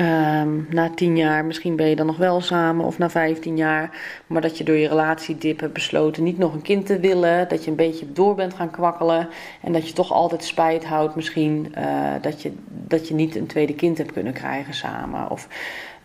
Ehm, 0.01 0.60
na 0.70 0.89
tien 0.89 1.17
jaar, 1.17 1.46
misschien 1.46 1.75
ben 1.75 1.88
je 1.88 1.96
dan 1.96 2.05
nog 2.05 2.17
wel 2.17 2.41
samen 2.41 2.86
of 2.86 2.98
na 2.98 3.10
vijftien 3.10 3.58
jaar. 3.58 3.89
Maar 4.27 4.41
dat 4.41 4.58
je 4.58 4.63
door 4.63 4.75
je 4.75 4.88
relatiedip 4.88 5.60
hebt 5.60 5.74
besloten 5.74 6.24
niet 6.24 6.38
nog 6.38 6.53
een 6.53 6.62
kind 6.62 6.86
te 6.86 7.00
willen. 7.00 7.48
Dat 7.48 7.63
je 7.63 7.70
een 7.70 7.75
beetje 7.77 8.12
door 8.12 8.36
bent 8.36 8.53
gaan 8.53 8.72
kwakkelen. 8.72 9.29
En 9.62 9.74
dat 9.74 9.88
je 9.88 9.93
toch 9.93 10.12
altijd 10.12 10.43
spijt 10.43 10.86
houdt 10.86 11.15
misschien 11.15 11.74
uh, 11.77 12.13
dat, 12.22 12.41
je, 12.41 12.51
dat 12.67 13.08
je 13.08 13.13
niet 13.13 13.36
een 13.36 13.48
tweede 13.48 13.75
kind 13.75 13.98
hebt 13.98 14.12
kunnen 14.12 14.34
krijgen 14.34 14.74
samen. 14.74 15.29
Of 15.29 15.48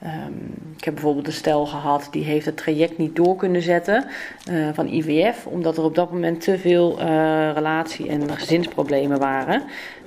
Um, 0.07 0.55
ik 0.77 0.85
heb 0.85 0.95
bijvoorbeeld 0.95 1.27
een 1.27 1.33
stel 1.33 1.67
gehad 1.67 2.09
die 2.11 2.25
heeft 2.25 2.47
het 2.47 2.57
traject 2.57 2.99
niet 2.99 3.17
door 3.17 3.37
kunnen 3.37 3.63
zetten 3.63 4.07
uh, 4.51 4.69
van 4.73 4.87
IVF, 4.87 5.47
omdat 5.47 5.77
er 5.77 5.85
op 5.85 5.95
dat 5.95 6.13
moment 6.13 6.41
te 6.41 6.59
veel 6.59 7.01
uh, 7.01 7.53
relatie- 7.53 8.09
en 8.09 8.31
gezinsproblemen 8.31 9.19
waren. 9.19 9.63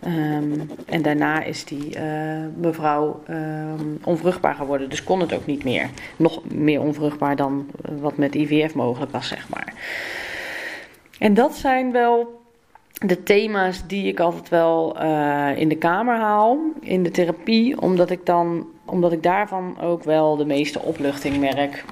Um, 0.05 0.69
en 0.85 1.01
daarna 1.01 1.43
is 1.43 1.65
die 1.65 1.97
uh, 1.97 2.03
mevrouw 2.55 3.23
um, 3.29 3.99
onvruchtbaar 4.03 4.55
geworden, 4.55 4.89
dus 4.89 5.03
kon 5.03 5.19
het 5.19 5.33
ook 5.33 5.45
niet 5.45 5.63
meer. 5.63 5.89
Nog 6.17 6.41
meer 6.53 6.81
onvruchtbaar 6.81 7.35
dan 7.35 7.69
wat 7.99 8.17
met 8.17 8.35
IVF 8.35 8.75
mogelijk 8.75 9.11
was, 9.11 9.27
zeg 9.27 9.49
maar. 9.49 9.73
En 11.19 11.33
dat 11.33 11.55
zijn 11.55 11.91
wel 11.91 12.41
de 12.93 13.23
thema's 13.23 13.87
die 13.87 14.07
ik 14.07 14.19
altijd 14.19 14.49
wel 14.49 14.97
in 15.55 15.69
de 15.69 15.77
kamer 15.77 16.15
haal, 16.15 16.59
in 16.81 17.03
de 17.03 17.11
therapie, 17.11 17.81
omdat 17.81 18.09
ik 18.09 18.25
dan 18.25 18.67
omdat 18.89 19.11
ik 19.11 19.23
daarvan 19.23 19.79
ook 19.81 20.03
wel 20.03 20.35
de 20.35 20.45
meeste 20.45 20.81
opluchting 20.81 21.39
merk. 21.39 21.83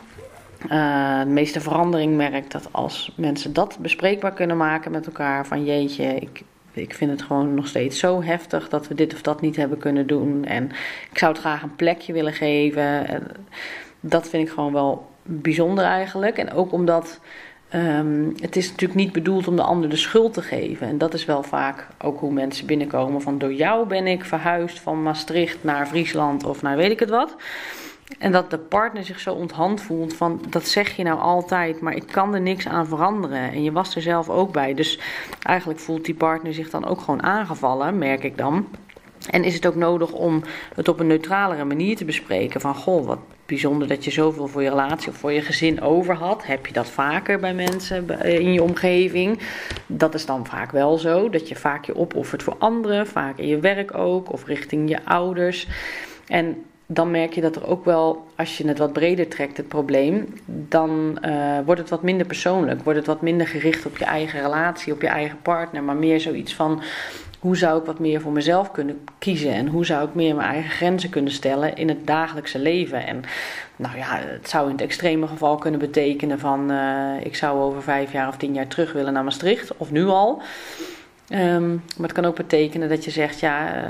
Uh, 0.71 1.19
de 1.19 1.29
meeste 1.29 1.61
verandering 1.61 2.15
merk. 2.15 2.51
Dat 2.51 2.69
als 2.71 3.13
mensen 3.15 3.53
dat 3.53 3.77
bespreekbaar 3.81 4.33
kunnen 4.33 4.57
maken 4.57 4.91
met 4.91 5.05
elkaar. 5.05 5.45
Van 5.45 5.65
jeetje, 5.65 6.15
ik, 6.15 6.43
ik 6.71 6.93
vind 6.93 7.11
het 7.11 7.21
gewoon 7.21 7.53
nog 7.53 7.67
steeds 7.67 7.99
zo 7.99 8.23
heftig 8.23 8.69
dat 8.69 8.87
we 8.87 8.93
dit 8.93 9.13
of 9.13 9.21
dat 9.21 9.41
niet 9.41 9.55
hebben 9.55 9.77
kunnen 9.77 10.07
doen. 10.07 10.45
En 10.45 10.71
ik 11.11 11.17
zou 11.17 11.31
het 11.31 11.41
graag 11.41 11.63
een 11.63 11.75
plekje 11.75 12.13
willen 12.13 12.33
geven. 12.33 13.07
En 13.07 13.23
dat 13.99 14.29
vind 14.29 14.47
ik 14.47 14.53
gewoon 14.53 14.73
wel 14.73 15.07
bijzonder 15.23 15.83
eigenlijk. 15.83 16.37
En 16.37 16.51
ook 16.51 16.71
omdat 16.71 17.19
Um, 17.75 18.33
het 18.41 18.55
is 18.55 18.69
natuurlijk 18.69 19.00
niet 19.00 19.12
bedoeld 19.12 19.47
om 19.47 19.55
de 19.55 19.62
ander 19.62 19.89
de 19.89 19.95
schuld 19.95 20.33
te 20.33 20.41
geven. 20.41 20.88
En 20.88 20.97
dat 20.97 21.13
is 21.13 21.25
wel 21.25 21.43
vaak 21.43 21.88
ook 22.03 22.19
hoe 22.19 22.31
mensen 22.31 22.65
binnenkomen. 22.65 23.21
Van 23.21 23.38
door 23.38 23.53
jou 23.53 23.88
ben 23.88 24.07
ik 24.07 24.25
verhuisd 24.25 24.79
van 24.79 25.03
Maastricht 25.03 25.63
naar 25.63 25.88
Friesland 25.88 26.43
of 26.43 26.62
naar 26.62 26.77
weet 26.77 26.91
ik 26.91 27.00
het 27.00 27.09
wat. 27.09 27.36
En 28.19 28.31
dat 28.31 28.50
de 28.50 28.57
partner 28.57 29.03
zich 29.03 29.19
zo 29.19 29.33
onthand 29.33 29.81
voelt 29.81 30.13
van 30.13 30.41
dat 30.50 30.67
zeg 30.67 30.95
je 30.95 31.03
nou 31.03 31.19
altijd, 31.19 31.81
maar 31.81 31.95
ik 31.95 32.07
kan 32.12 32.33
er 32.33 32.41
niks 32.41 32.67
aan 32.67 32.88
veranderen. 32.88 33.51
En 33.51 33.63
je 33.63 33.71
was 33.71 33.95
er 33.95 34.01
zelf 34.01 34.29
ook 34.29 34.51
bij. 34.51 34.74
Dus 34.74 35.00
eigenlijk 35.41 35.79
voelt 35.79 36.05
die 36.05 36.15
partner 36.15 36.53
zich 36.53 36.69
dan 36.69 36.86
ook 36.86 37.01
gewoon 37.01 37.24
aangevallen, 37.24 37.97
merk 37.97 38.24
ik 38.24 38.38
dan. 38.38 38.67
En 39.29 39.43
is 39.43 39.53
het 39.53 39.65
ook 39.65 39.75
nodig 39.75 40.12
om 40.12 40.43
het 40.75 40.88
op 40.88 41.00
een 41.00 41.07
neutralere 41.07 41.65
manier 41.65 41.95
te 41.95 42.05
bespreken? 42.05 42.62
Van 42.62 42.75
goh, 42.75 43.05
wat 43.05 43.19
bijzonder 43.47 43.87
dat 43.87 44.05
je 44.05 44.11
zoveel 44.11 44.47
voor 44.47 44.63
je 44.63 44.69
relatie 44.69 45.09
of 45.09 45.15
voor 45.15 45.31
je 45.31 45.41
gezin 45.41 45.81
over 45.81 46.15
had. 46.15 46.45
Heb 46.45 46.65
je 46.65 46.73
dat 46.73 46.89
vaker 46.89 47.39
bij 47.39 47.53
mensen 47.53 48.21
in 48.23 48.53
je 48.53 48.63
omgeving? 48.63 49.39
Dat 49.87 50.13
is 50.13 50.25
dan 50.25 50.45
vaak 50.45 50.71
wel 50.71 50.97
zo. 50.97 51.29
Dat 51.29 51.47
je 51.47 51.55
vaak 51.55 51.85
je 51.85 51.95
opoffert 51.95 52.43
voor 52.43 52.55
anderen, 52.57 53.07
vaak 53.07 53.37
in 53.37 53.47
je 53.47 53.59
werk 53.59 53.97
ook 53.97 54.31
of 54.33 54.45
richting 54.45 54.89
je 54.89 55.05
ouders. 55.05 55.67
En 56.27 56.63
dan 56.85 57.11
merk 57.11 57.33
je 57.33 57.41
dat 57.41 57.55
er 57.55 57.67
ook 57.67 57.85
wel, 57.85 58.27
als 58.35 58.57
je 58.57 58.67
het 58.67 58.77
wat 58.77 58.93
breder 58.93 59.27
trekt, 59.27 59.57
het 59.57 59.67
probleem, 59.67 60.33
dan 60.45 61.17
uh, 61.25 61.57
wordt 61.65 61.81
het 61.81 61.89
wat 61.89 62.01
minder 62.01 62.27
persoonlijk. 62.27 62.83
Wordt 62.83 62.99
het 62.99 63.07
wat 63.07 63.21
minder 63.21 63.47
gericht 63.47 63.85
op 63.85 63.97
je 63.97 64.05
eigen 64.05 64.41
relatie, 64.41 64.93
op 64.93 65.01
je 65.01 65.07
eigen 65.07 65.41
partner, 65.41 65.83
maar 65.83 65.95
meer 65.95 66.19
zoiets 66.19 66.55
van 66.55 66.81
hoe 67.39 67.58
zou 67.58 67.79
ik 67.79 67.86
wat 67.86 68.00
meer 68.00 68.22
voor 68.22 68.32
mezelf 68.32 68.72
kunnen 68.72 69.00
kiezen 69.20 69.53
en 69.53 69.67
hoe 69.67 69.86
zou 69.86 70.08
ik 70.08 70.13
meer 70.13 70.36
mijn 70.36 70.50
eigen 70.50 70.70
grenzen 70.70 71.10
kunnen 71.10 71.32
stellen 71.32 71.75
in 71.75 71.88
het 71.89 72.08
dagelijkse 72.08 72.60
leven. 72.60 73.06
En 73.06 73.24
nou 73.75 73.98
ja, 73.98 74.20
het 74.25 74.50
zou 74.50 74.65
in 74.65 74.72
het 74.72 74.82
extreme 74.82 75.27
geval 75.27 75.56
kunnen 75.56 75.79
betekenen 75.79 76.39
van 76.39 76.72
uh, 76.72 77.25
ik 77.25 77.36
zou 77.36 77.60
over 77.60 77.84
vijf 77.84 78.12
jaar 78.12 78.27
of 78.27 78.38
tien 78.38 78.53
jaar 78.53 78.67
terug 78.67 78.94
willen 78.94 79.13
naar 79.13 79.24
Maastricht, 79.24 79.77
of 79.77 79.91
nu 79.91 80.06
al. 80.06 80.41
Um, 81.29 81.84
maar 81.98 82.08
het 82.08 82.12
kan 82.12 82.25
ook 82.25 82.36
betekenen 82.36 82.89
dat 82.89 83.06
je 83.06 83.12
zegt, 83.12 83.39
ja, 83.39 83.75
uh, 83.75 83.84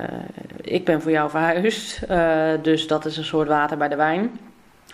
ik 0.62 0.86
ben 0.86 1.02
voor 1.02 1.12
jou 1.12 1.30
verhuisd, 1.30 2.02
uh, 2.10 2.50
dus 2.62 2.88
dat 2.88 3.06
is 3.06 3.18
een 3.18 3.24
soort 3.24 3.48
water 3.48 3.78
bij 3.78 3.88
de 3.88 3.96
wijn. 3.96 4.40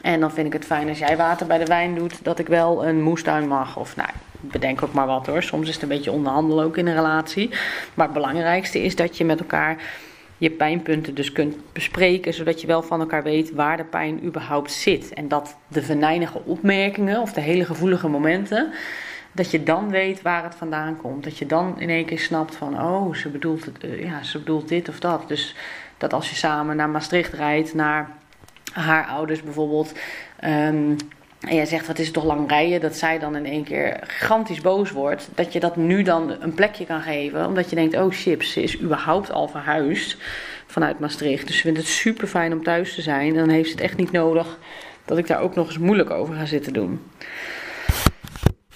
En 0.04 0.20
dan 0.20 0.32
vind 0.32 0.48
ik 0.48 0.54
het 0.54 0.66
fijn 0.66 0.90
als 0.90 1.00
jij 1.00 1.18
water 1.18 1.48
bij 1.48 1.58
de 1.58 1.66
wijn 1.66 1.96
doet, 1.96 2.24
dat 2.24 2.40
ik 2.40 2.48
wel 2.48 2.86
een 2.86 3.02
moestuin 3.02 3.48
mag. 3.48 3.78
Of 3.78 3.96
nou, 3.96 4.10
bedenk 4.40 4.84
ook 4.84 4.94
maar 4.94 5.08
wat 5.08 5.28
hoor. 5.28 5.44
Soms 5.44 5.68
is 5.68 5.74
het 5.74 5.84
een 5.84 5.90
beetje 5.90 6.12
onderhandelen 6.12 6.66
ook 6.66 6.78
in 6.78 6.88
een 6.88 6.96
relatie. 6.96 7.50
Maar 7.94 8.06
het 8.06 8.14
belangrijkste 8.14 8.84
is 8.84 8.96
dat 8.96 9.18
je 9.18 9.26
met 9.26 9.40
elkaar 9.40 9.78
je 10.38 10.52
pijnpunten 10.52 11.16
dus 11.16 11.32
kunt 11.32 11.56
bespreken, 11.74 12.34
zodat 12.34 12.62
je 12.62 12.68
wel 12.68 12.82
van 12.82 13.00
elkaar 13.00 13.24
weet 13.24 13.52
waar 13.52 13.78
de 13.78 13.84
pijn 13.84 14.26
überhaupt 14.26 14.72
zit. 14.72 15.14
En 15.14 15.28
dat 15.28 15.58
de 15.68 15.82
venijnige 15.82 16.42
opmerkingen 16.46 17.22
of 17.22 17.34
de 17.34 17.42
hele 17.42 17.66
gevoelige 17.66 18.08
momenten, 18.08 18.72
dat 19.32 19.52
je 19.52 19.64
dan 19.64 19.90
weet 19.90 20.22
waar 20.22 20.44
het 20.44 20.56
vandaan 20.56 20.98
komt. 20.98 21.24
Dat 21.24 21.38
je 21.38 21.46
dan 21.46 21.80
in 21.80 21.90
één 21.90 22.06
keer 22.06 22.20
snapt 22.20 22.56
van, 22.56 22.82
oh, 22.82 23.14
ze 23.14 23.30
bedoelt, 23.30 23.68
uh, 23.86 24.04
ja, 24.04 24.24
ze 24.24 24.40
bedoelt 24.40 24.68
dit 24.68 24.90
of 24.90 25.00
dat. 25.00 25.28
Dus 25.28 25.56
dat 25.98 26.14
als 26.14 26.30
je 26.30 26.36
samen 26.36 26.76
naar 26.76 26.90
Maastricht 26.90 27.34
rijdt, 27.34 27.74
naar 27.74 28.10
haar 28.74 29.06
ouders 29.06 29.44
bijvoorbeeld. 29.44 29.94
Um, 30.44 30.96
en 31.48 31.56
jij 31.56 31.66
zegt, 31.66 31.88
wat 31.88 32.00
is 32.00 32.06
het 32.06 32.14
toch 32.14 32.24
lang 32.24 32.50
rijden? 32.50 32.82
Dat 32.82 32.96
zij 32.96 33.20
dan 33.20 33.36
in 33.36 33.46
één 33.46 33.64
keer 33.64 34.00
gigantisch 34.08 34.62
boos 34.62 34.92
wordt. 34.92 35.30
Dat 35.36 35.54
je 35.54 35.60
dat 35.60 35.76
nu 35.76 36.04
dan 36.04 36.36
een 36.40 36.54
plekje 36.54 36.86
kan 36.86 37.02
geven. 37.02 37.46
Omdat 37.46 37.70
je 37.70 37.76
denkt, 37.76 37.96
oh 37.96 38.12
chips, 38.12 38.52
ze 38.52 38.64
is 38.64 38.80
überhaupt 38.80 39.32
al 39.32 39.48
verhuisd 39.48 40.18
vanuit 40.66 41.00
Maastricht. 41.00 41.48
Dus 41.48 41.56
ze 41.56 41.62
vindt 41.62 41.78
het 41.78 41.88
super 41.88 42.28
fijn 42.28 42.54
om 42.54 42.64
thuis 42.64 42.96
te 42.96 43.02
zijn. 43.02 43.30
En 43.30 43.40
dan 43.40 43.50
heeft 43.50 43.68
ze 43.70 43.76
het 43.76 43.84
echt 43.84 43.98
niet 43.98 44.12
nodig 44.12 44.58
dat 45.06 45.18
ik 45.18 45.28
daar 45.28 45.40
ook 45.40 45.56
nog 45.56 45.68
eens 45.68 45.78
moeilijk 45.78 46.10
over 46.10 46.36
ga 46.36 46.46
zitten 46.46 46.74
doen. 46.74 47.02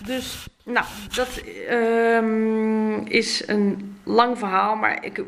Dus, 0.05 0.47
nou, 0.67 0.85
dat 1.15 1.41
um, 1.71 3.05
is 3.05 3.47
een 3.47 3.95
lang 4.03 4.37
verhaal. 4.37 4.75
Maar 4.75 5.05
ik 5.05 5.23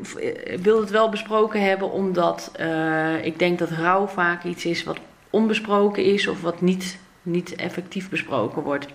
wil 0.62 0.80
het 0.80 0.90
wel 0.90 1.08
besproken 1.08 1.62
hebben. 1.62 1.90
Omdat 1.90 2.52
uh, 2.60 3.24
ik 3.24 3.38
denk 3.38 3.58
dat 3.58 3.70
rouw 3.70 4.06
vaak 4.06 4.44
iets 4.44 4.64
is 4.64 4.84
wat 4.84 4.98
onbesproken 5.30 6.04
is. 6.04 6.26
Of 6.26 6.40
wat 6.40 6.60
niet 6.60 6.98
niet 7.22 7.54
effectief 7.54 8.08
besproken 8.08 8.62
wordt 8.62 8.86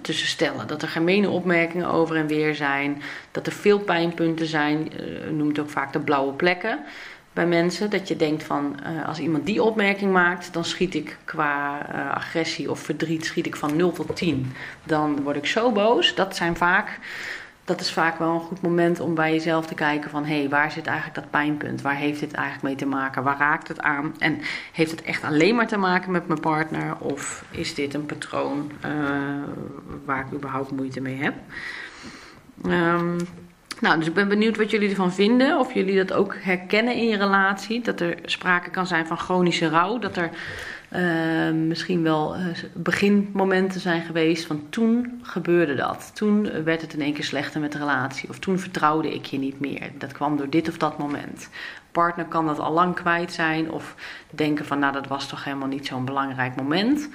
tussen 0.00 0.26
stellen. 0.26 0.66
Dat 0.66 0.82
er 0.82 0.88
gemene 0.88 1.28
opmerkingen 1.28 1.90
over 1.90 2.16
en 2.16 2.26
weer 2.26 2.54
zijn. 2.54 3.02
Dat 3.30 3.46
er 3.46 3.52
veel 3.52 3.78
pijnpunten 3.78 4.46
zijn. 4.46 4.92
Uh, 4.92 5.30
noemt 5.30 5.58
ook 5.58 5.70
vaak 5.70 5.92
de 5.92 6.00
blauwe 6.00 6.32
plekken 6.32 6.84
bij 7.34 7.46
mensen. 7.46 7.90
Dat 7.90 8.08
je 8.08 8.16
denkt 8.16 8.42
van 8.42 8.76
uh, 8.86 9.08
als 9.08 9.18
iemand 9.18 9.46
die 9.46 9.62
opmerking 9.62 10.12
maakt, 10.12 10.52
dan 10.52 10.64
schiet 10.64 10.94
ik 10.94 11.16
qua 11.24 11.86
uh, 11.94 12.10
agressie 12.10 12.70
of 12.70 12.80
verdriet 12.80 13.24
schiet 13.24 13.46
ik 13.46 13.56
van 13.56 13.76
0 13.76 13.92
tot 13.92 14.16
10. 14.16 14.52
Dan 14.84 15.22
word 15.22 15.36
ik 15.36 15.46
zo 15.46 15.72
boos. 15.72 16.14
Dat 16.14 16.36
zijn 16.36 16.56
vaak 16.56 16.98
dat 17.64 17.80
is 17.80 17.92
vaak 17.92 18.18
wel 18.18 18.34
een 18.34 18.40
goed 18.40 18.62
moment 18.62 19.00
om 19.00 19.14
bij 19.14 19.32
jezelf 19.32 19.66
te 19.66 19.74
kijken 19.74 20.10
van 20.10 20.24
hé, 20.24 20.38
hey, 20.38 20.48
waar 20.48 20.70
zit 20.70 20.86
eigenlijk 20.86 21.16
dat 21.16 21.30
pijnpunt? 21.30 21.82
Waar 21.82 21.96
heeft 21.96 22.20
dit 22.20 22.32
eigenlijk 22.32 22.64
mee 22.64 22.74
te 22.74 22.96
maken? 22.96 23.22
Waar 23.22 23.38
raakt 23.38 23.68
het 23.68 23.80
aan? 23.80 24.14
En 24.18 24.40
heeft 24.72 24.90
het 24.90 25.02
echt 25.02 25.22
alleen 25.24 25.54
maar 25.54 25.66
te 25.66 25.76
maken 25.76 26.12
met 26.12 26.28
mijn 26.28 26.40
partner? 26.40 26.96
Of 26.98 27.44
is 27.50 27.74
dit 27.74 27.94
een 27.94 28.06
patroon 28.06 28.70
uh, 28.86 28.90
waar 30.04 30.26
ik 30.26 30.32
überhaupt 30.32 30.70
moeite 30.70 31.00
mee 31.00 31.16
heb? 31.22 31.34
Um, 32.66 33.16
nou, 33.84 33.98
dus 33.98 34.06
ik 34.06 34.14
ben 34.14 34.28
benieuwd 34.28 34.56
wat 34.56 34.70
jullie 34.70 34.88
ervan 34.88 35.12
vinden. 35.12 35.58
Of 35.58 35.74
jullie 35.74 35.96
dat 35.96 36.12
ook 36.12 36.36
herkennen 36.40 36.94
in 36.94 37.08
je 37.08 37.16
relatie. 37.16 37.80
Dat 37.80 38.00
er 38.00 38.18
sprake 38.24 38.70
kan 38.70 38.86
zijn 38.86 39.06
van 39.06 39.18
chronische 39.18 39.68
rouw. 39.68 39.98
Dat 39.98 40.16
er 40.16 40.30
uh, 40.92 41.50
misschien 41.50 42.02
wel 42.02 42.36
uh, 42.36 42.44
beginmomenten 42.74 43.80
zijn 43.80 44.02
geweest 44.02 44.46
van 44.46 44.66
toen 44.68 45.20
gebeurde 45.22 45.74
dat. 45.74 46.10
Toen 46.14 46.64
werd 46.64 46.80
het 46.80 46.94
in 46.94 47.00
één 47.00 47.12
keer 47.12 47.24
slechter 47.24 47.60
met 47.60 47.72
de 47.72 47.78
relatie. 47.78 48.28
Of 48.28 48.38
toen 48.38 48.58
vertrouwde 48.58 49.14
ik 49.14 49.24
je 49.24 49.38
niet 49.38 49.60
meer. 49.60 49.90
Dat 49.98 50.12
kwam 50.12 50.36
door 50.36 50.50
dit 50.50 50.68
of 50.68 50.78
dat 50.78 50.98
moment. 50.98 51.48
Partner 51.92 52.24
kan 52.24 52.46
dat 52.46 52.58
al 52.58 52.72
lang 52.72 52.94
kwijt 52.94 53.32
zijn. 53.32 53.70
Of 53.70 53.94
denken 54.30 54.64
van 54.64 54.78
nou 54.78 54.92
dat 54.92 55.06
was 55.06 55.28
toch 55.28 55.44
helemaal 55.44 55.68
niet 55.68 55.86
zo'n 55.86 56.04
belangrijk 56.04 56.56
moment. 56.56 57.08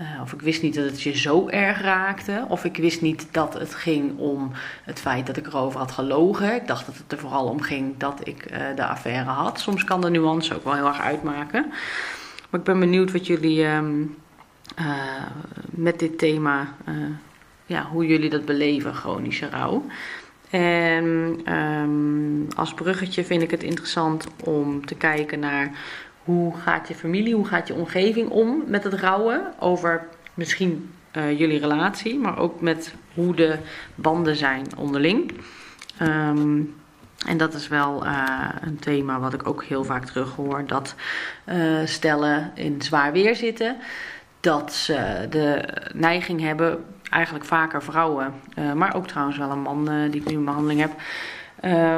Uh, 0.00 0.06
of 0.22 0.32
ik 0.32 0.40
wist 0.40 0.62
niet 0.62 0.74
dat 0.74 0.84
het 0.84 1.02
je 1.02 1.16
zo 1.16 1.48
erg 1.48 1.80
raakte. 1.80 2.44
Of 2.48 2.64
ik 2.64 2.76
wist 2.76 3.00
niet 3.00 3.26
dat 3.30 3.54
het 3.54 3.74
ging 3.74 4.18
om 4.18 4.50
het 4.82 5.00
feit 5.00 5.26
dat 5.26 5.36
ik 5.36 5.46
erover 5.46 5.78
had 5.78 5.92
gelogen. 5.92 6.54
Ik 6.54 6.66
dacht 6.66 6.86
dat 6.86 6.96
het 6.96 7.12
er 7.12 7.18
vooral 7.18 7.48
om 7.48 7.60
ging 7.60 7.96
dat 7.96 8.26
ik 8.26 8.50
uh, 8.50 8.58
de 8.76 8.86
affaire 8.86 9.30
had. 9.30 9.60
Soms 9.60 9.84
kan 9.84 10.00
de 10.00 10.10
nuance 10.10 10.54
ook 10.54 10.64
wel 10.64 10.74
heel 10.74 10.86
erg 10.86 11.00
uitmaken. 11.00 11.66
Maar 12.50 12.60
ik 12.60 12.66
ben 12.66 12.80
benieuwd 12.80 13.12
wat 13.12 13.26
jullie 13.26 13.64
um, 13.64 14.16
uh, 14.78 14.86
met 15.70 15.98
dit 15.98 16.18
thema, 16.18 16.74
ja, 17.66 17.86
hoe 17.86 18.06
jullie 18.06 18.30
dat 18.30 18.44
beleven, 18.44 18.94
chronische 18.94 19.48
rouw. 19.48 19.84
En 20.50 21.04
um, 21.54 22.46
als 22.56 22.74
bruggetje 22.74 23.24
vind 23.24 23.42
ik 23.42 23.50
het 23.50 23.62
interessant 23.62 24.26
om 24.44 24.86
te 24.86 24.94
kijken 24.94 25.40
naar 25.40 25.70
hoe 26.24 26.56
gaat 26.56 26.88
je 26.88 26.94
familie, 26.94 27.34
hoe 27.34 27.46
gaat 27.46 27.66
je 27.66 27.74
omgeving 27.74 28.28
om 28.28 28.62
met 28.66 28.84
het 28.84 28.94
rouwen 28.94 29.52
over 29.58 30.06
misschien 30.34 30.92
uh, 31.16 31.38
jullie 31.38 31.58
relatie, 31.58 32.18
maar 32.18 32.38
ook 32.38 32.60
met 32.60 32.94
hoe 33.14 33.34
de 33.34 33.58
banden 33.94 34.36
zijn 34.36 34.66
onderling. 34.76 35.32
Um, 36.02 36.74
En 37.26 37.36
dat 37.36 37.54
is 37.54 37.68
wel 37.68 38.04
uh, 38.04 38.48
een 38.60 38.78
thema 38.78 39.18
wat 39.18 39.34
ik 39.34 39.48
ook 39.48 39.64
heel 39.64 39.84
vaak 39.84 40.04
terug 40.04 40.34
hoor. 40.34 40.66
Dat 40.66 40.94
uh, 41.46 41.80
stellen 41.84 42.50
in 42.54 42.82
zwaar 42.82 43.12
weer 43.12 43.36
zitten. 43.36 43.76
Dat 44.40 44.72
ze 44.72 45.26
de 45.30 45.64
neiging 45.94 46.40
hebben, 46.40 46.84
eigenlijk 47.10 47.44
vaker 47.44 47.82
vrouwen. 47.82 48.32
Maar 48.74 48.94
ook 48.94 49.06
trouwens 49.06 49.38
wel 49.38 49.50
een 49.50 49.62
man 49.62 49.84
die 50.10 50.20
ik 50.20 50.28
nu 50.28 50.34
in 50.34 50.44
behandeling 50.44 50.80
heb. 50.80 50.92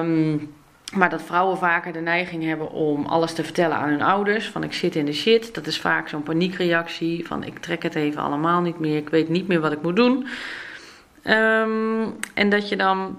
Um, 0.03 0.55
maar 0.97 1.11
dat 1.11 1.23
vrouwen 1.23 1.59
vaker 1.59 1.93
de 1.93 2.01
neiging 2.01 2.45
hebben 2.45 2.71
om 2.71 3.07
alles 3.07 3.33
te 3.33 3.45
vertellen 3.45 3.77
aan 3.77 3.89
hun 3.89 4.03
ouders. 4.03 4.49
Van 4.49 4.63
ik 4.63 4.73
zit 4.73 4.97
in 4.97 5.05
de 5.05 5.13
shit. 5.13 5.55
Dat 5.55 5.67
is 5.67 5.81
vaak 5.81 6.09
zo'n 6.09 6.23
paniekreactie. 6.23 7.27
Van 7.27 7.45
ik 7.45 7.59
trek 7.59 7.83
het 7.83 7.95
even 7.95 8.23
allemaal 8.23 8.61
niet 8.61 8.79
meer. 8.79 8.97
Ik 8.97 9.09
weet 9.09 9.29
niet 9.29 9.49
meer 9.49 9.61
wat 9.61 9.73
ik 9.73 9.83
moet 9.83 9.97
doen. 9.97 10.27
Um, 11.25 12.17
en 12.35 12.49
dat 12.49 12.69
je 12.69 12.77
dan 12.77 13.19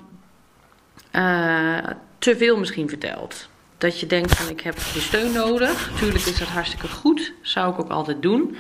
uh, 1.15 1.77
te 2.17 2.38
veel 2.38 2.57
misschien 2.57 2.89
vertelt. 2.89 3.50
Dat 3.77 4.00
je 4.00 4.05
denkt 4.05 4.36
van 4.36 4.50
ik 4.50 4.62
heb 4.62 4.77
je 4.77 5.00
steun 5.00 5.31
nodig. 5.31 5.91
Tuurlijk 6.00 6.25
is 6.25 6.39
dat 6.39 6.48
hartstikke 6.48 6.88
goed. 6.88 7.34
Zou 7.41 7.74
ik 7.74 7.79
ook 7.79 7.89
altijd 7.89 8.22
doen. 8.22 8.55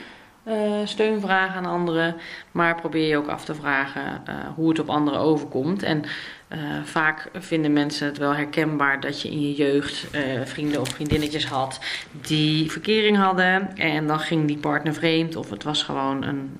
Uh, 0.47 0.53
steun 0.83 1.21
vragen 1.21 1.55
aan 1.55 1.65
anderen. 1.65 2.15
Maar 2.51 2.75
probeer 2.75 3.07
je 3.07 3.17
ook 3.17 3.27
af 3.27 3.45
te 3.45 3.55
vragen 3.55 4.21
uh, 4.29 4.35
hoe 4.55 4.69
het 4.69 4.79
op 4.79 4.89
anderen 4.89 5.19
overkomt. 5.19 5.83
En 5.83 6.03
uh, 6.03 6.57
vaak 6.83 7.29
vinden 7.33 7.73
mensen 7.73 8.07
het 8.07 8.17
wel 8.17 8.35
herkenbaar 8.35 8.99
dat 8.99 9.21
je 9.21 9.29
in 9.29 9.41
je 9.41 9.53
jeugd 9.53 10.07
vrienden 10.43 10.81
of 10.81 10.89
vriendinnetjes 10.89 11.45
had 11.45 11.79
die 12.11 12.71
verkering 12.71 13.17
hadden. 13.17 13.75
En 13.77 14.07
dan 14.07 14.19
ging 14.19 14.47
die 14.47 14.57
partner 14.57 14.93
vreemd 14.93 15.35
of 15.35 15.49
het 15.49 15.63
was 15.63 15.83
gewoon 15.83 16.23
een 16.23 16.59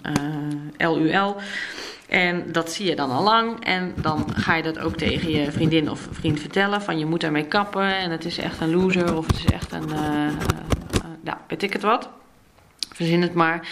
LUL. 0.78 1.36
En 2.10 2.52
dat 2.52 2.72
zie 2.72 2.86
je 2.86 2.96
dan 2.96 3.12
al 3.12 3.24
lang. 3.24 3.66
En 3.66 3.94
dan 4.02 4.26
ga 4.36 4.56
je 4.56 4.64
dat 4.64 4.80
ook 4.80 4.96
tegen 4.96 5.30
je 5.30 5.52
vriendin 5.52 5.90
of 5.90 6.08
vriend 6.12 6.40
vertellen. 6.40 6.82
Van 6.82 7.00
je 7.00 7.06
moet 7.06 7.22
daarmee 7.22 7.46
kappen. 7.46 7.98
En 7.98 8.12
het 8.12 8.26
is 8.26 8.38
echt 8.38 8.62
een 8.62 8.76
loser. 8.76 9.18
Of 9.18 9.28
het 9.28 9.36
is 9.36 9.46
echt 9.46 9.72
een. 9.72 9.90
Ja, 11.24 11.42
weet 11.48 11.64
ik 11.64 11.74
het 11.74 11.82
wat. 11.82 12.10
Verzin 12.98 13.22
het 13.22 13.34
maar. 13.34 13.68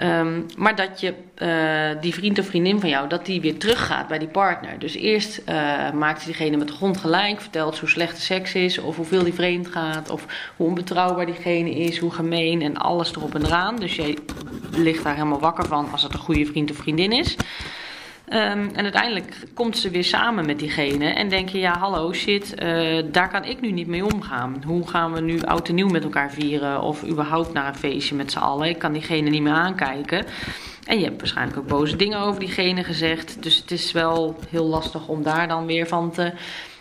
Um, 0.00 0.46
maar 0.56 0.76
dat 0.76 1.00
je 1.00 1.14
uh, 1.38 2.00
die 2.00 2.14
vriend 2.14 2.38
of 2.38 2.46
vriendin 2.46 2.80
van 2.80 2.88
jou, 2.88 3.08
dat 3.08 3.26
die 3.26 3.40
weer 3.40 3.58
teruggaat 3.58 4.08
bij 4.08 4.18
die 4.18 4.28
partner. 4.28 4.78
Dus 4.78 4.94
eerst 4.94 5.42
uh, 5.48 5.90
maakt 5.90 6.24
diegene 6.24 6.56
met 6.56 6.68
de 6.68 6.74
grond 6.74 6.96
gelijk, 6.96 7.40
vertelt 7.40 7.78
hoe 7.78 7.88
slecht 7.88 8.16
de 8.16 8.22
seks 8.22 8.54
is, 8.54 8.78
of 8.78 8.96
hoeveel 8.96 9.24
die 9.24 9.34
vreemd 9.34 9.68
gaat, 9.68 10.10
of 10.10 10.26
hoe 10.56 10.66
onbetrouwbaar 10.66 11.26
diegene 11.26 11.70
is, 11.70 11.98
hoe 11.98 12.10
gemeen 12.10 12.62
en 12.62 12.76
alles 12.76 13.14
erop 13.14 13.34
en 13.34 13.44
eraan. 13.44 13.76
Dus 13.76 13.96
je 13.96 14.14
ligt 14.70 15.04
daar 15.04 15.14
helemaal 15.14 15.40
wakker 15.40 15.66
van 15.66 15.88
als 15.92 16.02
het 16.02 16.12
een 16.12 16.18
goede 16.18 16.46
vriend 16.46 16.70
of 16.70 16.76
vriendin 16.76 17.12
is. 17.12 17.36
Um, 18.28 18.70
en 18.74 18.82
uiteindelijk 18.82 19.36
komt 19.54 19.78
ze 19.78 19.90
weer 19.90 20.04
samen 20.04 20.46
met 20.46 20.58
diegene 20.58 21.08
en 21.08 21.28
denk 21.28 21.48
je, 21.48 21.58
ja 21.58 21.78
hallo 21.78 22.12
shit, 22.12 22.62
uh, 22.62 23.02
daar 23.12 23.30
kan 23.30 23.44
ik 23.44 23.60
nu 23.60 23.70
niet 23.70 23.86
mee 23.86 24.04
omgaan. 24.04 24.62
Hoe 24.66 24.88
gaan 24.88 25.12
we 25.12 25.20
nu 25.20 25.42
oud 25.42 25.68
en 25.68 25.74
nieuw 25.74 25.88
met 25.88 26.04
elkaar 26.04 26.30
vieren 26.30 26.82
of 26.82 27.04
überhaupt 27.04 27.52
naar 27.52 27.68
een 27.68 27.74
feestje 27.74 28.14
met 28.14 28.32
z'n 28.32 28.38
allen? 28.38 28.68
Ik 28.68 28.78
kan 28.78 28.92
diegene 28.92 29.30
niet 29.30 29.42
meer 29.42 29.52
aankijken. 29.52 30.24
En 30.86 30.98
je 30.98 31.04
hebt 31.04 31.18
waarschijnlijk 31.20 31.58
ook 31.58 31.66
boze 31.66 31.96
dingen 31.96 32.18
over 32.18 32.40
diegene 32.40 32.84
gezegd. 32.84 33.42
Dus 33.42 33.56
het 33.56 33.70
is 33.70 33.92
wel 33.92 34.36
heel 34.48 34.66
lastig 34.66 35.08
om 35.08 35.22
daar 35.22 35.48
dan 35.48 35.66
weer 35.66 35.86
van 35.86 36.10
te 36.10 36.32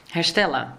herstellen. 0.10 0.76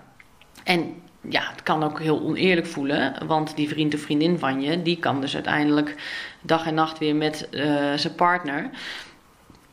En 0.65 0.95
ja, 1.29 1.43
het 1.51 1.63
kan 1.63 1.83
ook 1.83 2.01
heel 2.01 2.21
oneerlijk 2.21 2.67
voelen. 2.67 3.27
Want 3.27 3.57
die 3.57 3.69
vriend 3.69 3.95
of 3.95 4.01
vriendin 4.01 4.39
van 4.39 4.61
je, 4.61 4.83
die 4.83 4.99
kan 4.99 5.21
dus 5.21 5.35
uiteindelijk 5.35 5.95
dag 6.41 6.67
en 6.67 6.75
nacht 6.75 6.99
weer 6.99 7.17
met 7.17 7.49
uh, 7.51 7.93
zijn 7.95 8.15
partner 8.15 8.71